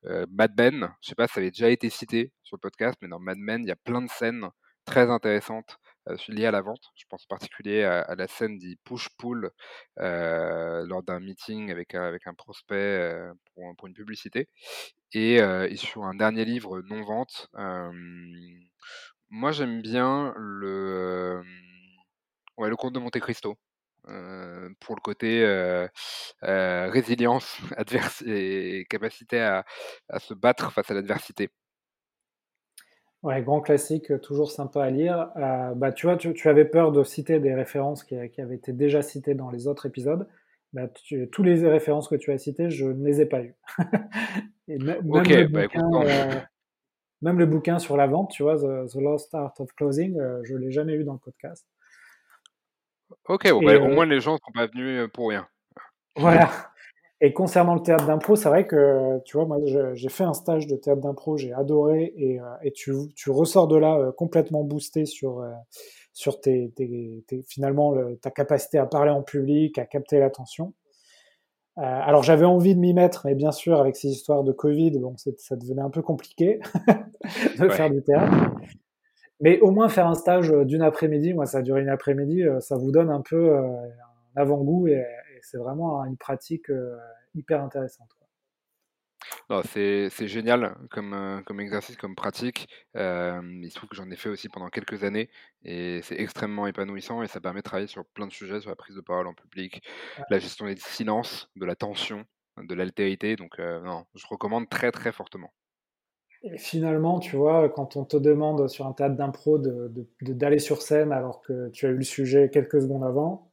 Mad 0.04 0.52
Men, 0.56 0.94
je 1.00 1.08
sais 1.08 1.14
pas 1.14 1.26
si 1.26 1.34
ça 1.34 1.40
avait 1.40 1.50
déjà 1.50 1.70
été 1.70 1.90
cité 1.90 2.32
sur 2.42 2.56
le 2.56 2.60
podcast, 2.60 2.96
mais 3.02 3.08
dans 3.08 3.20
Mad 3.20 3.38
Men, 3.38 3.62
il 3.62 3.68
y 3.68 3.72
a 3.72 3.76
plein 3.76 4.02
de 4.02 4.10
scènes 4.10 4.48
très 4.84 5.10
intéressantes, 5.10 5.78
liées 6.28 6.46
à 6.46 6.50
la 6.50 6.62
vente. 6.62 6.90
Je 6.96 7.04
pense 7.08 7.24
en 7.24 7.28
particulier 7.28 7.84
à 7.84 8.14
la 8.16 8.26
scène 8.26 8.58
dit 8.58 8.76
push-pull, 8.84 9.50
lors 9.96 11.02
d'un 11.02 11.20
meeting 11.20 11.70
avec 11.70 11.94
avec 11.94 12.26
un 12.26 12.34
prospect, 12.34 13.20
pour 13.54 13.76
pour 13.76 13.88
une 13.88 13.94
publicité 13.94 14.48
et 15.12 15.36
et 15.36 15.76
sur 15.76 16.04
un 16.04 16.14
dernier 16.14 16.44
livre 16.44 16.82
non 16.82 17.02
vente, 17.04 17.48
hem, 17.56 18.60
moi 19.28 19.52
j'aime 19.52 19.82
bien 19.82 20.32
le, 20.36 21.42
ouais, 22.56 22.68
Le 22.68 22.76
Comte 22.76 22.94
de 22.94 22.98
Monte 22.98 23.18
Cristo, 23.20 23.56
pour 24.80 24.94
le 24.96 25.00
côté, 25.00 25.42
heu 25.44 25.88
heu, 26.44 26.90
résilience 26.90 27.58
adverse 27.76 28.22
et 28.26 28.86
capacité 28.88 29.40
à 29.40 29.64
à 30.08 30.18
se 30.18 30.34
battre 30.34 30.72
face 30.72 30.90
à 30.90 30.94
l'adversité. 30.94 31.50
Ouais, 33.22 33.42
grand 33.42 33.60
classique, 33.60 34.18
toujours 34.22 34.50
sympa 34.50 34.82
à 34.82 34.90
lire. 34.90 35.30
Bah, 35.76 35.92
tu 35.92 36.06
vois, 36.06 36.16
tu 36.16 36.32
tu 36.32 36.48
avais 36.48 36.64
peur 36.64 36.90
de 36.90 37.04
citer 37.04 37.38
des 37.38 37.54
références 37.54 38.02
qui 38.02 38.16
qui 38.30 38.40
avaient 38.40 38.54
été 38.54 38.72
déjà 38.72 39.02
citées 39.02 39.34
dans 39.34 39.50
les 39.50 39.66
autres 39.66 39.86
épisodes. 39.86 40.26
Bah, 40.72 40.88
tu 40.88 41.28
tous 41.30 41.42
les 41.42 41.68
références 41.68 42.08
que 42.08 42.14
tu 42.14 42.32
as 42.32 42.38
citées, 42.38 42.70
je 42.70 42.86
ne 42.86 43.04
les 43.04 43.20
ai 43.20 43.26
pas 43.26 43.42
eues. 43.42 43.54
Et 44.68 44.78
même 44.78 45.02
le 45.04 45.46
bah, 45.48 45.62
bouquin, 45.62 46.46
même 47.22 47.38
le 47.38 47.78
sur 47.78 47.96
la 47.96 48.06
vente, 48.06 48.30
tu 48.30 48.42
vois? 48.42 48.56
The 48.56 48.90
The 48.90 49.00
Lost 49.00 49.34
Art 49.34 49.52
of 49.58 49.70
Closing, 49.74 50.16
je 50.44 50.56
l'ai 50.56 50.70
jamais 50.70 50.94
eu 50.94 51.04
dans 51.04 51.14
le 51.14 51.18
podcast. 51.18 51.66
OK, 53.28 53.50
bon, 53.50 53.62
bah, 53.62 53.78
au 53.78 53.88
moins 53.88 54.06
les 54.06 54.20
gens 54.20 54.36
sont 54.36 54.52
pas 54.52 54.66
venus, 54.66 55.08
pour 55.12 55.28
rien. 55.28 55.46
voilà. 56.16 56.50
Et 57.22 57.34
concernant 57.34 57.74
le 57.74 57.82
théâtre 57.82 58.06
d'impro, 58.06 58.34
c'est 58.34 58.48
vrai 58.48 58.66
que, 58.66 59.18
tu 59.26 59.36
vois, 59.36 59.44
moi, 59.44 59.58
j'ai 59.92 60.08
fait 60.08 60.24
un 60.24 60.32
stage 60.32 60.66
de 60.66 60.76
théâtre 60.76 61.02
d'impro, 61.02 61.36
j'ai 61.36 61.52
adoré 61.52 62.14
et 62.16 62.72
tu 62.72 62.92
tu 63.14 63.30
ressors 63.30 63.68
de 63.68 63.76
là, 63.76 64.10
complètement 64.16 64.64
boosté 64.64 65.04
sur, 65.04 65.44
sur 66.12 66.40
tes 66.40 66.72
tes 66.74 67.24
tes 67.26 67.42
finalement, 67.42 67.92
le 67.92 68.16
ta 68.16 68.30
capacité 68.30 68.78
à 68.78 68.86
parler 68.86 69.10
en 69.10 69.22
public, 69.22 69.78
à 69.78 69.84
capter 69.84 70.18
l'attention. 70.18 70.72
Heu, 71.78 71.82
alors 71.82 72.22
j'avais 72.22 72.44
envie 72.44 72.74
de 72.74 72.80
m'y 72.80 72.92
mettre, 72.92 73.22
mais 73.26 73.34
bien 73.34 73.52
sûr, 73.52 73.80
avec 73.80 73.96
ces 73.96 74.08
histoires 74.08 74.44
de 74.44 74.52
Covid, 74.52 74.98
bon, 74.98 75.14
ça 75.16 75.56
devenait 75.56 75.82
un 75.82 75.90
peu 75.90 76.02
compliqué 76.02 76.60
de 77.58 77.68
faire 77.68 77.90
du 77.90 78.02
théâtre. 78.02 78.32
Mais 79.40 79.58
au 79.60 79.70
moins 79.70 79.88
faire 79.88 80.06
un 80.06 80.14
stage, 80.14 80.50
heu, 80.50 80.64
d'une 80.64 80.82
après-midi, 80.82 81.32
moi, 81.34 81.46
ça 81.46 81.58
a 81.58 81.62
duré 81.62 81.80
une 81.82 81.88
après-midi, 81.88 82.42
heu, 82.44 82.60
ça 82.60 82.76
vous 82.76 82.92
donne 82.92 83.10
un 83.10 83.22
peu, 83.22 83.36
heu, 83.36 83.56
un 84.36 84.40
avant-goût 84.40 84.88
et 84.88 85.04
et 85.36 85.42
c'est 85.42 85.56
vraiment 85.56 86.04
une 86.04 86.18
pratique, 86.18 86.70
hyper 87.34 87.62
intéressante, 87.64 88.10
c'est 89.64 90.28
génial 90.28 90.76
comme, 90.90 91.42
exercice, 91.60 91.96
comme 91.96 92.14
pratique. 92.14 92.68
Il 92.94 93.68
se 93.70 93.74
trouve 93.74 93.88
que 93.88 93.96
j'en 93.96 94.10
ai 94.10 94.16
fait 94.16 94.28
aussi 94.28 94.48
pendant 94.48 94.68
quelques 94.68 95.04
années 95.04 95.30
et 95.64 96.00
c'est 96.02 96.18
extrêmement 96.20 96.66
épanouissant 96.66 97.22
et 97.22 97.28
ça 97.28 97.40
permet 97.40 97.60
de 97.60 97.64
travailler 97.64 97.86
sur 97.88 98.04
plein 98.06 98.26
de 98.26 98.32
sujets, 98.32 98.60
sur 98.60 98.70
la 98.70 98.76
prise 98.76 98.96
de 98.96 99.00
parole 99.00 99.26
en 99.26 99.34
public, 99.34 99.82
la 100.28 100.38
gestion 100.38 100.66
des 100.66 100.76
silences, 100.76 101.48
de 101.56 101.66
la 101.66 101.76
tension, 101.76 102.24
de 102.58 102.74
l'altérité 102.74 103.36
donc 103.36 103.58
non, 103.58 104.06
je 104.14 104.26
recommande 104.28 104.68
très, 104.68 104.92
très 104.92 105.12
fortement. 105.12 105.52
Finalement, 106.56 107.18
tu 107.20 107.36
vois, 107.36 107.68
quand 107.68 107.96
on 107.96 108.04
te 108.06 108.16
demande 108.16 108.66
sur 108.68 108.86
un 108.86 108.92
théâtre 108.94 109.14
d'impro 109.14 109.58
de 109.58 109.88
de 109.88 110.06
de 110.22 110.32
d'aller 110.32 110.58
sur 110.58 110.80
scène 110.80 111.12
alors 111.12 111.42
que 111.42 111.68
tu 111.68 111.84
as 111.86 111.90
eu 111.90 111.96
le 111.96 112.02
sujet 112.02 112.48
quelques 112.48 112.80
secondes 112.80 113.04
avant, 113.04 113.50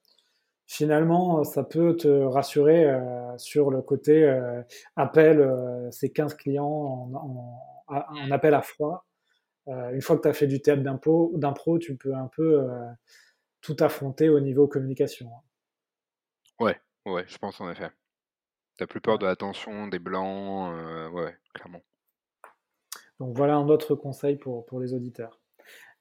finalement, 0.67 1.43
ça 1.43 1.63
peut 1.63 1.97
te 1.97 2.07
rassurer, 2.07 2.85
heu, 2.85 3.01
sur 3.37 3.71
le 3.71 3.81
côté, 3.83 4.23
heu, 4.25 4.63
appel, 4.97 5.41
heu, 5.41 5.89
ces 5.91 6.11
15 6.11 6.35
clients 6.35 7.11
en 7.89 8.31
appel 8.31 8.53
à 8.55 8.61
froid. 8.63 9.05
Heu, 9.69 9.73
une 9.95 10.01
fois 10.01 10.17
que 10.17 10.23
tu 10.23 10.29
as 10.29 10.33
fait 10.33 10.47
du 10.47 10.61
théâtre 10.61 10.83
d'impro 10.83 11.79
tu 11.79 11.97
peux 11.97 12.15
un 12.15 12.29
peu, 12.35 12.67
tout 13.61 13.77
affronter 13.81 14.29
au 14.29 14.39
niveau 14.41 14.67
communication. 14.67 15.29
Ouais, 16.59 16.79
ouais, 17.05 17.25
je 17.27 17.37
pense 17.37 17.59
en 17.61 17.69
effet. 17.71 17.91
Tu 18.79 18.87
plus 18.87 19.01
peur 19.01 19.19
de 19.19 19.25
la 19.27 19.35
tension, 19.37 19.87
des 19.87 19.99
blancs, 19.99 20.73
ouais, 21.13 21.37
clairement. 21.53 21.81
Donc 23.19 23.35
voilà 23.35 23.55
un 23.55 23.67
autre 23.69 23.95
conseil 23.95 24.35
pour 24.37 24.65
pour 24.65 24.79
les 24.79 24.93
auditeurs. 24.93 25.39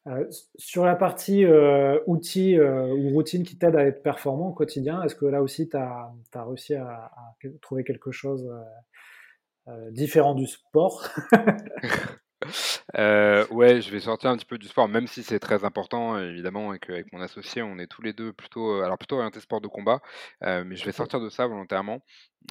Heu, 0.09 0.29
s 0.31 0.51
sur 0.57 0.85
la 0.87 0.97
partie, 0.97 1.45
heu, 1.45 2.03
outils, 2.07 2.57
heu, 2.57 2.93
ou 2.95 3.11
routines 3.11 3.45
qui 3.45 3.59
t'aident 3.59 3.77
à 3.77 3.87
être 3.87 4.03
performant 4.03 4.49
au 4.51 4.55
quotidien, 4.55 5.03
est-ce 5.05 5.15
que 5.17 5.27
là 5.27 5.43
aussi 5.43 5.69
tu 5.71 5.77
as 5.77 6.13
réussi 6.35 6.75
à 6.77 7.13
trouver 7.63 7.85
quelque 7.85 8.13
chose, 8.13 8.51
heu, 9.69 9.91
différent 9.93 10.35
du 10.35 10.47
sport? 10.47 11.09
Heu, 12.99 13.47
ouais, 13.51 13.81
je 13.81 13.91
vais 13.91 14.01
sortir 14.01 14.31
un 14.31 14.37
petit 14.37 14.45
peu 14.47 14.59
du 14.59 14.69
sport, 14.69 14.89
même 14.89 15.07
si 15.07 15.23
c'est 15.23 15.39
très 15.41 15.65
important 15.65 16.19
évidemment 16.19 16.73
et 16.75 16.79
qu'avec 16.79 17.13
mon 17.13 17.21
associé, 17.21 17.63
on 17.63 17.79
est 17.79 17.87
tous 17.87 18.03
les 18.03 18.13
2 18.13 18.33
plutôt, 18.33 18.77
heu, 18.81 18.85
alors 18.85 18.99
plutôt 18.99 19.17
orientés 19.17 19.41
sport 19.41 19.61
de 19.61 19.69
combat, 19.69 20.01
heu, 20.45 20.65
mais 20.65 20.77
je 20.77 20.85
vais 20.85 20.93
sortir 20.93 21.21
de 21.21 21.29
ça 21.29 21.47
volontairement. 21.47 22.01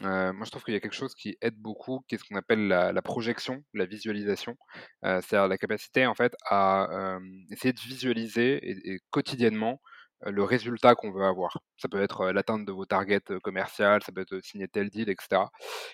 Heu, 0.03 0.33
moi, 0.33 0.45
je 0.45 0.51
trouve 0.51 0.63
qu'il 0.63 0.73
y 0.73 0.77
a 0.77 0.79
quelque 0.81 0.93
chose 0.95 1.15
qui 1.15 1.37
aide 1.41 1.55
beaucoup, 1.57 2.01
qui 2.07 2.15
est 2.15 2.17
ce 2.17 2.23
qu'on 2.25 2.35
appelle 2.35 2.67
la 2.67 2.91
la 2.93 3.01
projection, 3.01 3.63
la 3.73 3.85
visualisation. 3.85 4.57
C'est-à-dire 5.03 5.47
la 5.47 5.57
capacité 5.57 6.05
en 6.07 6.15
fait 6.15 6.33
à, 6.49 7.17
essayer 7.51 7.73
de 7.73 7.79
visualiser 7.81 8.57
et 8.69 8.93
et 8.95 8.99
quotidiennement, 9.11 9.81
le 10.25 10.43
résultat 10.43 10.95
qu'on 10.95 11.11
veut 11.11 11.23
avoir. 11.25 11.57
Ça 11.77 11.87
peut 11.89 12.01
être, 12.01 12.21
heu, 12.29 12.31
l'atteinte 12.33 12.65
de 12.65 12.71
vos 12.71 12.85
targets, 12.85 13.21
heu, 13.31 13.39
commerciales, 13.39 14.03
ça 14.03 14.11
peut 14.11 14.21
être, 14.21 14.33
heu, 14.33 14.41
signer 14.41 14.67
tel 14.67 14.89
deal 14.89 15.09
et 15.09 15.15
cetera. 15.21 15.51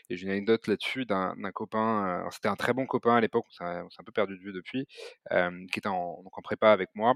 Et 0.10 0.18
j'ai 0.18 0.26
une 0.26 0.32
anecdote 0.32 0.68
là-dessus 0.68 1.06
d'un 1.06 1.36
copain, 1.54 2.26
c'était 2.32 2.50
un 2.50 2.56
très 2.58 2.74
bon 2.74 2.86
copain 2.88 3.16
à 3.18 3.22
l'époque, 3.22 3.46
on 3.50 3.52
s'est 3.54 3.64
un 3.66 4.04
peu 4.06 4.12
perdu 4.14 4.38
de 4.38 4.44
vue 4.44 4.54
depuis, 4.54 4.88
qui 5.72 5.80
était 5.80 5.88
en 5.90 6.22
donc 6.24 6.38
en 6.38 6.42
prépa 6.42 6.72
avec 6.72 6.90
moi 6.96 7.14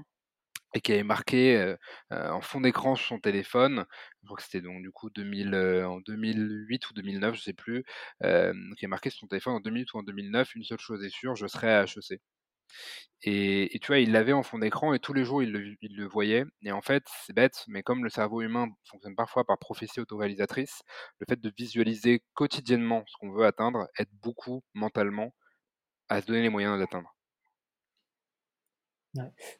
et 0.74 0.80
qui 0.80 0.92
avait 0.92 1.02
marqué 1.04 1.74
en 2.10 2.40
fond 2.42 2.60
d'écran 2.62 2.96
sur 2.96 3.06
son 3.08 3.20
téléphone, 3.20 3.86
je 4.22 4.26
crois 4.26 4.36
que 4.38 4.42
c'était 4.44 4.60
donc 4.62 4.82
du 4.82 4.90
coup 4.92 5.10
2000, 5.10 5.54
en 5.86 6.00
2008 6.00 6.88
ou 6.90 6.94
2009, 6.94 7.36
je 7.36 7.42
sais 7.42 7.52
plus, 7.54 7.84
qui 8.22 8.84
est 8.84 8.88
marqué 8.88 9.10
sur 9.10 9.20
son 9.20 9.28
téléphone 9.28 9.54
en 9.56 9.60
2008 9.60 9.92
ou 9.94 9.98
en 9.98 10.02
2009, 10.04 10.54
une 10.56 10.64
seule 10.64 10.80
chose 10.80 11.04
est 11.04 11.10
sûre, 11.10 11.36
je 11.36 11.46
serai 11.48 11.72
à 11.74 11.84
HEC. 11.84 12.20
Et, 13.22 13.78
tu 13.82 13.88
vois, 13.88 13.98
il 13.98 14.12
l'avait 14.12 14.32
en 14.32 14.42
fond 14.42 14.58
d'écran 14.58 14.92
et 14.94 15.00
tous 15.00 15.12
les 15.12 15.24
jours, 15.24 15.42
il 15.42 15.50
le, 15.52 16.06
voyait. 16.06 16.44
Et 16.62 16.70
en 16.70 16.82
fait, 16.82 17.02
c'est 17.24 17.32
bête, 17.32 17.64
mais 17.66 17.82
comme 17.82 18.04
le 18.04 18.10
cerveau 18.10 18.42
humain 18.42 18.68
fonctionne 18.84 19.16
parfois 19.16 19.44
par 19.44 19.58
prophétie 19.58 20.00
autoréalisatrice, 20.00 20.82
le 21.18 21.26
fait 21.28 21.40
de 21.40 21.52
visualiser 21.56 22.22
quotidiennement 22.34 23.02
ce 23.06 23.16
qu'on 23.18 23.32
veut 23.32 23.46
atteindre 23.46 23.88
aide 23.98 24.08
beaucoup 24.22 24.62
mentalement 24.74 25.32
à 26.08 26.20
se 26.20 26.26
donner 26.26 26.42
les 26.42 26.50
moyens 26.50 26.78
d'atteindre. 26.78 27.16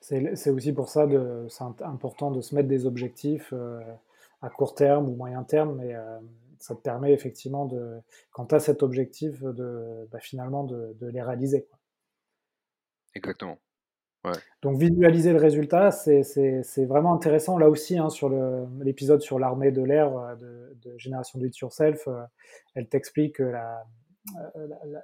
C'est 0.00 0.50
aussi 0.50 0.72
pour 0.72 0.88
ça 0.88 1.06
que 1.06 1.46
c'est 1.48 1.64
important 1.82 2.30
de 2.30 2.40
se 2.40 2.54
mettre 2.54 2.68
des 2.68 2.86
objectifs 2.86 3.50
euh, 3.52 3.80
à 4.42 4.50
court 4.50 4.74
terme 4.74 5.08
ou 5.08 5.16
moyen 5.16 5.42
terme, 5.44 5.76
mais 5.76 5.94
euh, 5.94 6.18
ça 6.58 6.74
te 6.74 6.80
permet 6.80 7.12
effectivement, 7.12 7.66
de, 7.66 8.00
quand 8.32 8.46
tu 8.46 8.60
cet 8.60 8.82
objectif, 8.82 9.42
de, 9.42 10.08
bah, 10.10 10.20
finalement 10.20 10.64
de, 10.64 10.94
les 11.00 11.22
réaliser. 11.22 11.66
Exactement. 13.16 13.58
Donc 14.60 14.80
visualiser 14.80 15.32
le 15.32 15.38
résultat, 15.38 15.92
c'est 15.92 16.84
vraiment 16.84 17.14
intéressant. 17.14 17.58
Là 17.58 17.68
aussi, 17.68 17.96
hein, 17.96 18.08
sur 18.08 18.28
l'épisode 18.80 19.22
sur 19.22 19.38
l'armée 19.38 19.70
de 19.70 19.82
l'air 19.82 20.16
euh, 20.18 20.34
de, 20.82 20.98
Génération 20.98 21.38
It 21.40 21.56
Yourself, 21.58 22.08
elle 22.74 22.88
t'explique 22.88 23.38
la, 23.38 23.84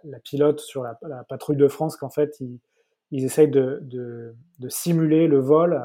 la, 0.03 0.19
pilote 0.19 0.59
sur 0.59 0.83
la, 0.83 0.99
patrouille 1.29 1.57
de 1.57 1.69
France 1.69 1.97
qu'en 1.97 2.11
fait, 2.11 2.41
ils, 2.41 2.59
ils 3.13 3.25
essayent 3.25 3.51
de, 3.51 4.35
simuler 4.69 5.29
le 5.29 5.39
vol 5.39 5.81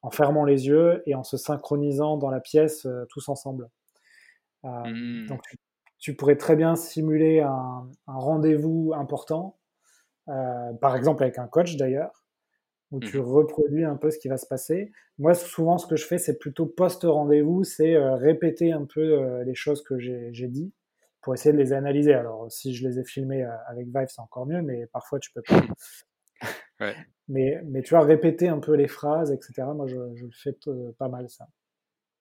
en 0.00 0.10
fermant 0.10 0.44
les 0.44 0.68
yeux 0.68 1.02
et 1.06 1.14
en 1.14 1.24
se 1.24 1.36
synchronisant 1.36 2.16
dans 2.16 2.30
la 2.30 2.40
pièce 2.40 2.86
euh, 2.86 3.04
tous 3.10 3.28
ensemble. 3.28 3.68
Euh, 4.64 4.68
mmh. 4.68 5.26
Donc 5.26 5.42
tu, 5.98 6.14
pourrais 6.14 6.36
très 6.36 6.54
bien 6.54 6.76
simuler 6.76 7.40
un, 7.40 7.88
rendez-vous 8.06 8.92
important, 8.94 9.57
euh, 10.28 10.72
par 10.80 10.96
exemple 10.96 11.22
avec 11.22 11.38
un 11.38 11.46
coach 11.46 11.76
d'ailleurs, 11.76 12.24
où 12.90 13.00
tu 13.00 13.18
mmh. 13.18 13.22
reproduis 13.22 13.84
un 13.84 13.96
peu 13.96 14.10
ce 14.10 14.18
qui 14.18 14.28
va 14.28 14.36
se 14.36 14.46
passer. 14.46 14.92
Moi, 15.18 15.34
souvent, 15.34 15.78
ce 15.78 15.86
que 15.86 15.96
je 15.96 16.06
fais, 16.06 16.18
c'est 16.18 16.38
plutôt 16.38 16.66
post-rendez-vous, 16.66 17.64
c'est 17.64 17.98
répéter 17.98 18.72
un 18.72 18.86
peu 18.86 19.42
les 19.42 19.54
choses 19.54 19.82
que 19.82 19.98
j'ai 19.98 20.48
dit 20.48 20.72
pour 21.20 21.34
essayer 21.34 21.52
de 21.52 21.58
les 21.58 21.74
analyser. 21.74 22.14
Alors, 22.14 22.50
si 22.50 22.74
je 22.74 22.88
les 22.88 22.98
ai 22.98 23.04
filmés 23.04 23.44
avec 23.66 23.88
Vive, 23.88 24.06
c'est 24.08 24.22
encore 24.22 24.46
mieux, 24.46 24.62
mais 24.62 24.86
parfois, 24.86 25.18
tu 25.18 25.30
peux 25.32 25.42
pas. 25.42 25.60
Mais, 27.28 27.60
mais 27.64 27.82
tu 27.82 27.90
vois, 27.90 28.04
répéter 28.04 28.48
un 28.48 28.58
peu 28.58 28.74
les 28.74 28.88
phrases, 28.88 29.32
etc., 29.32 29.68
moi, 29.74 29.86
je, 29.86 29.96
le 29.96 30.30
fais 30.32 30.56
pas 30.98 31.08
mal, 31.08 31.28
ça. 31.28 31.46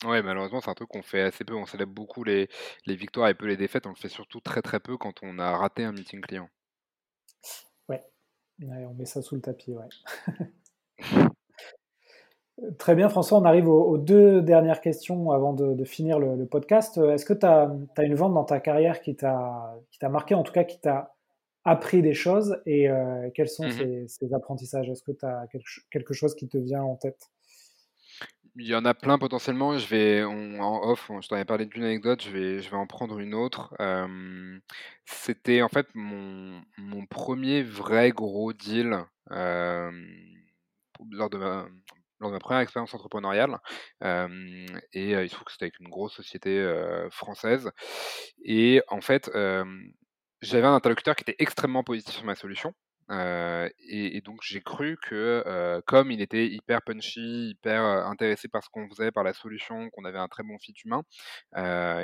Ouais, 0.06 0.22
malheureusement, 0.22 0.62
c'est 0.62 0.70
un 0.70 0.76
truc 0.76 0.90
qu'on 0.90 1.02
fait 1.02 1.22
assez 1.22 1.44
peu. 1.44 1.56
On 1.56 1.66
célèbre 1.66 1.94
beaucoup 1.94 2.24
les, 2.24 2.50
les 2.86 2.96
victoires 2.96 3.30
et 3.30 3.34
peu 3.34 3.48
les 3.48 3.58
défaites. 3.58 3.88
On 3.88 3.92
le 3.92 3.96
fait 3.96 4.10
surtout 4.10 4.40
très 4.42 4.62
très 4.62 4.80
peu 4.80 4.98
quand 4.98 5.24
on 5.24 5.40
a 5.40 5.58
raté 5.58 5.84
un 5.84 5.92
meeting 5.92 6.22
client. 6.22 6.50
Ouais, 8.62 8.86
on 8.86 8.94
met 8.94 9.06
ça 9.06 9.22
sous 9.22 9.36
le 9.36 9.42
tapis, 9.42 9.76
ouais. 9.76 9.86
Très 12.80 12.96
bien, 12.96 13.08
François, 13.08 13.38
on 13.38 13.46
arrive 13.46 13.70
aux, 13.70 14.00
deux 14.00 14.42
dernières 14.42 14.82
questions 14.82 15.30
avant 15.30 15.54
de, 15.54 15.84
finir 15.84 16.18
le, 16.18 16.36
le 16.36 16.46
podcast. 16.48 16.98
Est-ce 16.98 17.24
que 17.24 17.34
tu 17.34 17.46
as, 17.46 17.72
as, 17.98 18.04
une 18.04 18.16
vente 18.16 18.34
dans 18.34 18.46
ta 18.46 18.60
carrière 18.60 19.00
qui 19.02 19.16
t'a 19.16 19.80
marqué, 20.10 20.34
en 20.34 20.42
tout 20.42 20.54
cas 20.54 20.64
qui 20.64 20.80
t'a 20.80 21.14
appris 21.68 22.02
des 22.02 22.14
choses 22.14 22.62
et 22.66 22.90
euh, 22.90 23.30
quels 23.36 23.50
sont 23.50 23.68
mmh 23.68 24.08
ces, 24.08 24.34
apprentissages? 24.34 24.90
Est-ce 24.90 25.04
que 25.04 25.12
tu 25.12 25.26
as 25.26 25.46
quelque, 25.92 26.14
chose 26.14 26.34
qui 26.34 26.48
te 26.48 26.58
vient 26.58 26.82
en 26.82 26.96
tête? 26.96 27.30
Il 28.60 28.68
y 28.68 28.76
en 28.76 28.86
a 28.86 28.94
plein 28.94 29.18
potentiellement. 29.18 29.78
Je 29.78 29.88
vais 29.88 30.24
en 30.24 30.82
off, 30.84 31.12
je 31.22 31.28
t'en 31.28 31.36
avais 31.36 31.46
parlé 31.46 31.66
d'une 31.66 31.84
anecdote, 31.84 32.24
je 32.24 32.32
vais, 32.32 32.62
je 32.62 32.70
vais 32.70 32.78
en 32.78 32.88
prendre 32.88 33.20
une 33.20 33.34
autre. 33.34 33.76
C'était 35.06 35.62
en 35.62 35.70
fait 35.70 35.88
mon, 35.94 36.62
mon, 36.78 37.06
premier 37.06 37.64
vrai 37.64 38.12
gros 38.12 38.54
deal 38.54 39.06
lors, 39.30 41.30
de 41.30 41.38
ma, 41.38 41.68
lors 42.20 42.30
de 42.30 42.36
ma 42.36 42.40
première 42.40 42.62
expérience 42.62 42.94
entrepreneuriale. 42.94 43.58
et 44.02 45.12
il 45.12 45.30
se 45.30 45.34
trouve 45.34 45.46
que 45.46 45.52
c'était 45.52 45.66
avec 45.66 45.80
une 45.80 45.90
grosse 45.90 46.16
société 46.16 46.66
française. 47.12 47.72
Et 48.44 48.82
en 48.88 49.02
fait, 49.02 49.30
j'avais 50.42 50.68
un 50.68 50.76
interlocuteur 50.76 51.16
qui 51.16 51.24
était 51.24 51.36
extrêmement 51.40 51.84
positif 51.84 52.16
sur 52.16 52.26
ma 52.26 52.36
solution. 52.36 52.74
Et, 53.10 54.22
donc 54.26 54.40
j'ai 54.44 54.62
cru 54.62 54.98
que 55.02 55.82
comme 55.88 56.12
il 56.12 56.22
était 56.22 56.48
hyper 56.48 56.82
punchy, 56.82 57.50
hyper 57.52 57.82
intéressé 57.84 58.48
par 58.48 58.64
ce 58.64 58.70
qu'on 58.70 58.88
faisait, 58.90 59.12
par 59.12 59.24
la 59.24 59.34
solution, 59.34 59.90
qu'on 59.92 60.06
avait 60.06 60.20
un 60.20 60.28
très 60.28 60.44
bon 60.44 60.58
fit 60.60 60.74
humain, 60.86 61.04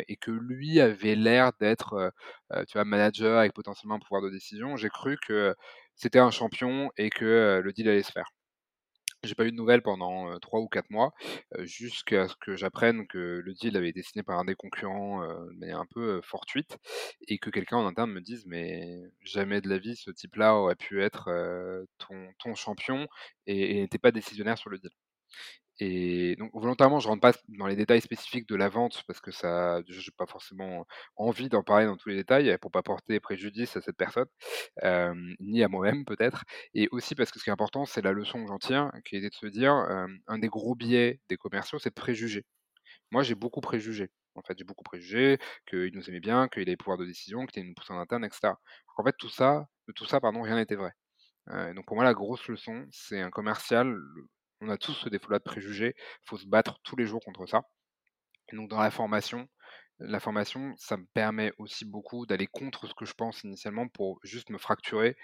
et 0.07 0.15
que 0.17 0.31
lui 0.31 0.79
avait 0.81 1.15
l'air 1.15 1.51
d'être, 1.59 2.13
tu 2.67 2.73
vois, 2.73 2.85
manager 2.85 3.39
avec 3.39 3.53
potentiellement 3.53 3.95
un 3.95 3.99
pouvoir 3.99 4.21
de 4.23 4.29
décision, 4.29 4.77
j'ai 4.77 4.89
cru 4.89 5.17
que 5.27 5.55
c'était 5.95 6.19
un 6.19 6.31
champion 6.31 6.91
et 6.97 7.09
que 7.09 7.61
le 7.63 7.73
deal 7.73 7.89
allait 7.89 8.03
se 8.03 8.11
faire. 8.11 8.31
J'ai 9.23 9.35
pas 9.35 9.45
eu 9.45 9.51
de 9.51 9.55
nouvelles 9.55 9.81
pendant 9.81 10.37
trois 10.39 10.59
ou 10.59 10.67
quatre 10.67 10.89
mois, 10.89 11.13
jusqu'à 11.59 12.27
ce 12.27 12.35
que 12.35 12.57
j'apprenne 12.57 13.07
que 13.07 13.17
le 13.43 13.53
deal 13.53 13.77
avait 13.77 13.87
été 13.87 14.03
signé 14.03 14.21
par 14.21 14.37
un 14.37 14.43
des 14.43 14.55
concurrents 14.55 15.21
de 15.25 15.57
manière 15.59 15.79
un 15.79 15.85
peu 15.85 16.19
fortuite, 16.21 16.77
et 17.29 17.37
que 17.37 17.49
quelqu'un 17.49 17.77
en 17.77 17.87
interne 17.87 18.11
me 18.11 18.19
dise 18.19 18.45
mais 18.45 19.01
jamais 19.23 19.61
de 19.61 19.69
la 19.69 19.77
vie 19.77 19.95
ce 19.95 20.11
type-là 20.11 20.55
aurait 20.55 20.75
pu 20.75 21.01
être 21.01 21.29
ton, 21.99 22.27
ton 22.39 22.53
champion 22.55 23.07
et 23.47 23.75
n'était 23.81 23.97
pas 23.97 24.11
décisionnaire 24.11 24.57
sur 24.57 24.69
le 24.69 24.77
deal. 24.77 24.91
Et 25.79 26.35
donc 26.37 26.51
volontairement, 26.53 26.99
je 26.99 27.07
rentre 27.07 27.21
pas 27.21 27.33
dans 27.47 27.65
les 27.67 27.75
détails 27.75 28.01
spécifiques 28.01 28.47
de 28.47 28.55
la 28.55 28.69
vente 28.69 29.03
parce 29.07 29.19
que 29.19 29.31
ça, 29.31 29.81
je 29.87 29.97
n'ai 29.97 30.13
pas 30.17 30.27
forcément 30.27 30.85
envie 31.15 31.49
d'en 31.49 31.63
parler 31.63 31.85
dans 31.87 31.97
tous 31.97 32.09
les 32.09 32.15
détails 32.15 32.57
pour 32.61 32.71
pas 32.71 32.83
porter 32.83 33.19
préjudice 33.19 33.75
à 33.75 33.81
cette 33.81 33.97
personne, 33.97 34.27
ni 35.39 35.63
à 35.63 35.67
moi-même 35.67 36.05
peut-être. 36.05 36.43
Et 36.73 36.87
aussi 36.91 37.15
parce 37.15 37.31
que 37.31 37.39
ce 37.39 37.43
qui 37.43 37.49
est 37.49 37.53
important, 37.53 37.85
c'est 37.85 38.01
la 38.01 38.11
leçon 38.11 38.43
que 38.43 38.47
j'en 38.49 38.59
tiens, 38.59 38.91
qui 39.05 39.15
est 39.15 39.21
de 39.29 39.33
se 39.33 39.47
dire, 39.47 39.73
un 40.27 40.37
des 40.37 40.47
gros 40.49 40.75
biais 40.75 41.19
des 41.29 41.37
commerciaux, 41.37 41.79
c'est 41.79 41.89
de 41.89 41.95
préjuger. 41.95 42.45
Moi, 43.11 43.23
j'ai 43.23 43.35
beaucoup 43.35 43.61
préjugé. 43.61 44.09
En 44.35 44.41
fait, 44.41 44.57
j'ai 44.57 44.63
beaucoup 44.65 44.83
préjugé 44.83 45.37
qu'il 45.67 45.91
nous 45.93 46.09
aimait 46.09 46.19
bien, 46.19 46.47
qu'il 46.47 46.63
avait 46.63 46.77
pouvoir 46.77 46.97
de 46.97 47.05
décision, 47.05 47.45
qu'il 47.45 47.65
nous 47.67 47.73
poussait 47.75 47.93
en 47.93 47.99
interne, 47.99 48.25
etc. 48.25 48.53
en 48.97 49.03
fait, 49.03 49.15
tout 49.17 49.29
ça, 49.29 49.67
tout 49.95 50.05
ça, 50.05 50.19
pardon, 50.19 50.41
rien 50.41 50.55
n'était 50.55 50.75
vrai. 50.75 50.91
donc 51.75 51.85
pour 51.85 51.95
moi, 51.95 52.03
la 52.05 52.13
grosse 52.13 52.47
leçon, 52.47 52.85
c'est 52.91 53.21
un 53.21 53.29
commercial, 53.29 53.95
on 54.63 54.69
a 54.69 54.77
tous 54.77 54.93
ce 54.93 55.09
défaut-là 55.09 55.39
de 55.39 55.43
préjugés. 55.43 55.93
Il 55.97 56.29
faut 56.29 56.37
se 56.37 56.47
battre 56.47 56.79
tous 56.83 56.95
les 56.95 57.05
jours 57.05 57.21
contre 57.23 57.45
ça. 57.45 57.63
Et 58.51 58.55
donc, 58.55 58.69
dans 58.69 58.79
la 58.79 58.91
formation, 58.91 59.47
la 59.99 60.19
formation, 60.19 60.73
ça 60.77 60.97
me 60.97 61.05
permet 61.13 61.51
aussi 61.57 61.85
beaucoup 61.85 62.25
d'aller 62.25 62.47
contre 62.47 62.87
ce 62.87 62.93
que 62.93 63.05
je 63.05 63.13
pense 63.13 63.43
initialement 63.43 63.87
pour 63.87 64.19
juste 64.23 64.49
me 64.49 64.57
fracturer 64.57 65.15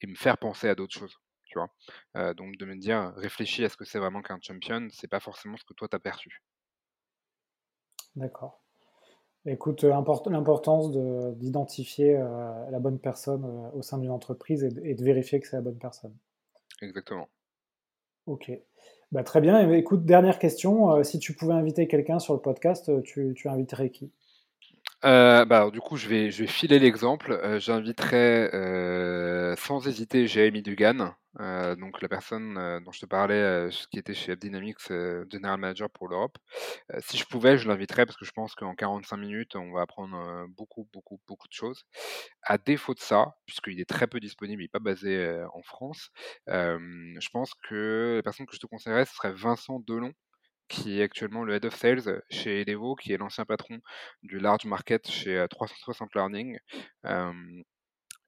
et 0.00 0.06
me 0.06 0.14
faire 0.14 0.38
penser 0.38 0.68
à 0.68 0.74
d'autres 0.74 0.94
choses. 0.94 1.16
Tu 1.44 1.58
vois? 1.58 1.70
Euh, 2.16 2.34
donc, 2.34 2.56
de 2.56 2.66
me 2.66 2.76
dire, 2.76 3.12
réfléchis 3.16 3.64
à 3.64 3.68
ce 3.68 3.76
que 3.76 3.84
c'est 3.84 3.98
vraiment 3.98 4.22
qu'un 4.22 4.38
champion, 4.40 4.88
c'est 4.90 5.08
pas 5.08 5.20
forcément 5.20 5.56
ce 5.56 5.64
que 5.64 5.74
toi 5.74 5.88
t'as 5.88 5.98
perçu. 5.98 6.42
D'accord. 8.16 8.62
Écoute, 9.46 9.84
euh, 9.84 9.88
l'importance 9.88 10.90
d'identifier 11.38 12.16
euh, 12.16 12.70
la 12.70 12.80
bonne 12.80 12.98
personne 12.98 13.44
au 13.72 13.80
sein 13.82 13.98
d'une 13.98 14.10
entreprise 14.10 14.62
et 14.64 14.94
de 14.94 15.04
vérifier 15.04 15.40
que 15.40 15.46
c'est 15.46 15.56
la 15.56 15.62
bonne 15.62 15.78
personne. 15.78 16.14
Exactement. 16.82 17.28
Ok. 18.28 18.52
Bah, 19.10 19.24
très 19.24 19.40
bien. 19.40 19.58
Eh 19.68 19.78
écoute, 19.78 20.04
dernière 20.04 20.38
question. 20.38 20.92
Euh, 20.92 21.02
si 21.02 21.18
tu 21.18 21.32
pouvais 21.32 21.54
inviter 21.54 21.88
quelqu'un 21.88 22.18
sur 22.18 22.34
le 22.34 22.40
podcast, 22.40 22.90
euh, 22.90 23.00
tu 23.02 23.48
inviterais 23.48 23.90
qui? 23.90 24.12
Euh, 25.04 25.44
bah, 25.44 25.70
du 25.70 25.80
coup, 25.80 25.96
je 25.96 26.08
vais, 26.08 26.30
je 26.30 26.42
vais 26.42 26.48
filer 26.48 26.78
l'exemple. 26.78 27.58
J'inviterai 27.58 28.50
sans 29.56 29.86
hésiter 29.86 30.26
Jérémy 30.26 30.62
Dugan, 30.62 31.14
donc 31.38 32.02
la 32.02 32.08
personne 32.08 32.54
dont 32.84 32.90
je 32.90 33.00
te 33.00 33.06
parlais, 33.06 33.68
qui 33.90 33.98
était 33.98 34.14
chez 34.14 34.32
AppDynamics, 34.32 34.88
General 34.88 35.58
Manager 35.58 35.88
pour 35.90 36.08
l'Europe. 36.08 36.36
si 37.00 37.16
je 37.16 37.24
pouvais, 37.26 37.58
je 37.58 37.68
l'inviterais 37.68 38.06
parce 38.06 38.16
que 38.18 38.24
je 38.24 38.32
pense 38.32 38.54
qu'en 38.54 38.74
45 38.74 39.16
minutes, 39.16 39.56
on 39.56 39.72
va 39.72 39.82
apprendre 39.82 40.46
beaucoup, 40.56 40.88
beaucoup, 40.92 41.20
beaucoup 41.28 41.48
de 41.48 41.52
choses. 41.52 41.84
À 42.42 42.58
défaut 42.58 42.94
de 42.94 43.00
ça, 43.00 43.36
puisqu'il 43.46 43.80
est 43.80 43.88
très 43.88 44.08
peu 44.08 44.18
disponible, 44.20 44.62
il 44.62 44.64
n'est 44.64 44.68
pas 44.68 44.80
basé 44.80 45.44
en 45.54 45.62
France, 45.62 46.10
je 46.48 47.28
pense 47.32 47.52
que 47.68 48.14
la 48.16 48.22
personne 48.22 48.46
que 48.46 48.54
je 48.54 48.60
te 48.60 48.66
conseillerais, 48.66 49.04
ce 49.04 49.14
serait 49.14 49.32
Vincent 49.32 49.78
Delon, 49.86 50.12
qui 50.68 51.00
est 51.00 51.02
actuellement 51.02 51.44
le 51.44 51.54
Head 51.54 51.64
of 51.64 51.74
Sales 51.74 52.22
chez 52.30 52.60
Elevo, 52.60 52.94
qui 52.94 53.12
est 53.12 53.16
l'ancien 53.16 53.44
patron 53.44 53.78
du 54.22 54.38
Large 54.38 54.66
Market 54.66 55.08
chez 55.10 55.44
360 55.50 56.14
Learning, 56.14 56.58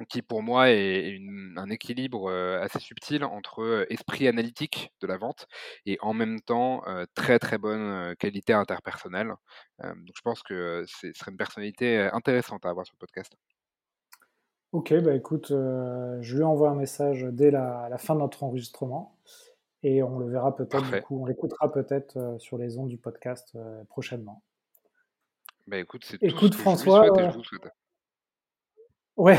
qui 0.08 0.22
pour 0.22 0.42
moi 0.42 0.70
est 0.70 1.18
un 1.56 1.68
équilibre 1.70 2.32
assez 2.32 2.80
subtil 2.80 3.24
entre 3.24 3.86
esprit 3.90 4.28
analytique 4.28 4.92
de 5.00 5.06
la 5.06 5.18
vente 5.18 5.46
et 5.84 5.98
en 6.00 6.14
même 6.14 6.40
temps 6.40 6.82
très 7.14 7.38
très 7.38 7.58
bonne 7.58 8.14
qualité 8.16 8.52
interpersonnelle. 8.52 9.34
donc 9.82 10.14
je 10.14 10.22
pense 10.22 10.42
que 10.42 10.84
ce 10.86 11.12
serait 11.12 11.30
une 11.30 11.36
personnalité 11.36 12.08
intéressante 12.12 12.64
à 12.64 12.70
avoir 12.70 12.86
sur 12.86 12.94
le 12.98 13.06
podcast. 13.06 13.32
Ok, 14.72 14.94
bah 15.02 15.14
écoute, 15.14 15.48
je 15.48 16.36
lui 16.36 16.44
envoie 16.44 16.70
un 16.70 16.76
message 16.76 17.26
dès 17.32 17.50
la 17.50 17.98
fin 17.98 18.14
de 18.14 18.20
notre 18.20 18.42
enregistrement. 18.44 19.16
Et 19.82 20.02
on 20.02 20.18
le 20.18 20.30
verra 20.30 20.54
peut-être, 20.54 20.90
du 20.90 21.02
coup, 21.02 21.22
on 21.22 21.26
l'écoutera 21.26 21.72
peut-être 21.72 22.36
sur 22.38 22.58
les 22.58 22.76
ondes 22.76 22.88
du 22.88 22.98
podcast 22.98 23.56
prochainement. 23.88 24.42
Bah 25.66 25.78
écoute, 25.78 26.04
c'est 26.04 26.18
tout 26.18 26.28
ce 26.28 26.50
que 26.50 26.56
François, 26.56 27.06
je 27.06 27.22
et 27.22 27.30
je 27.30 27.36
vous 27.36 27.44
souhaite. 27.44 27.68
Ouais. 29.16 29.38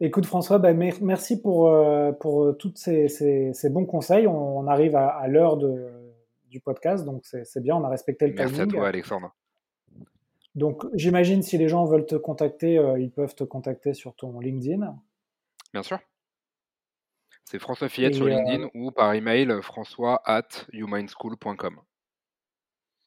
Écoute 0.00 0.26
François, 0.26 0.58
bah, 0.58 0.72
merci 0.72 1.40
pour, 1.40 1.72
pour 2.20 2.56
tous 2.58 2.72
ces, 2.76 3.08
ces, 3.08 3.70
bons 3.70 3.86
conseils. 3.86 4.26
On, 4.26 4.66
arrive 4.66 4.96
à, 4.96 5.26
l'heure 5.28 5.56
du 5.56 6.60
podcast, 6.60 7.04
donc 7.04 7.24
c'est 7.24 7.62
bien, 7.62 7.76
on 7.76 7.84
a 7.84 7.88
respecté 7.88 8.26
le 8.26 8.34
timing. 8.34 8.48
Merci 8.48 8.60
à 8.62 8.66
toi 8.66 8.88
Alexandre. 8.88 9.34
Donc 10.54 10.84
j'imagine 10.94 11.42
si 11.42 11.58
les 11.58 11.68
gens 11.68 11.84
veulent 11.84 12.06
te 12.06 12.16
contacter, 12.16 12.74
ils 12.98 13.10
peuvent 13.10 13.34
te 13.34 13.44
contacter 13.44 13.94
sur 13.94 14.14
ton 14.16 14.40
LinkedIn. 14.40 14.96
Bien 15.72 15.82
sûr. 15.82 16.00
C'est 17.44 17.58
François 17.58 17.88
Fillette 17.88 18.14
sur 18.14 18.26
LinkedIn 18.26 18.68
ou 18.74 18.90
par 18.92 19.12
email 19.14 19.60
françois 19.62 20.22
at 20.24 20.66
youmindschool.com. 20.72 21.80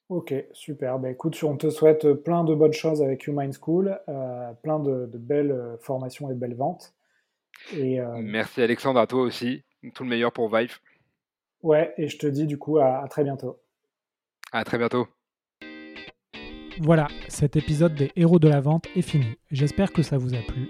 Ok, 0.10 0.34
super. 0.52 1.00
Bah, 1.00 1.10
écoute, 1.10 1.42
on 1.44 1.58
te 1.58 1.70
souhaite 1.70 2.14
plein 2.14 2.44
de 2.44 2.54
bonnes 2.54 2.74
choses 2.74 3.02
avec 3.02 3.26
Humind 3.26 3.54
School, 3.54 4.00
euh, 4.10 4.54
plein 4.62 4.80
de, 4.80 5.10
belles 5.14 5.52
euh, 5.52 5.78
formations 5.78 6.30
et 6.30 6.34
de 6.34 6.40
belles 6.40 6.56
ventes. 6.56 6.94
Et, 7.74 8.00
euh, 8.00 8.18
Merci 8.18 8.62
Alexandre, 8.62 9.00
à 9.00 9.08
toi 9.08 9.22
aussi. 9.22 9.64
Tout 9.94 10.04
le 10.04 10.10
meilleur 10.10 10.32
pour 10.32 10.56
Vive. 10.56 10.78
Ouais, 11.62 11.94
et 11.98 12.08
je 12.10 12.18
te 12.18 12.28
dis 12.28 12.46
du 12.46 12.58
coup 12.58 12.78
à, 12.78 12.98
à 12.98 13.08
très 13.08 13.24
bientôt. 13.24 13.60
À 14.52 14.64
très 14.64 14.78
bientôt. 14.78 15.08
Voilà, 16.82 17.08
cet 17.28 17.56
épisode 17.56 17.96
des 17.96 18.12
héros 18.16 18.40
de 18.40 18.50
la 18.50 18.60
vente 18.60 18.88
est 18.96 19.02
fini. 19.02 19.38
J'espère 19.52 19.94
que 19.94 20.02
ça 20.02 20.18
vous 20.18 20.34
a 20.34 20.42
plu. 20.42 20.70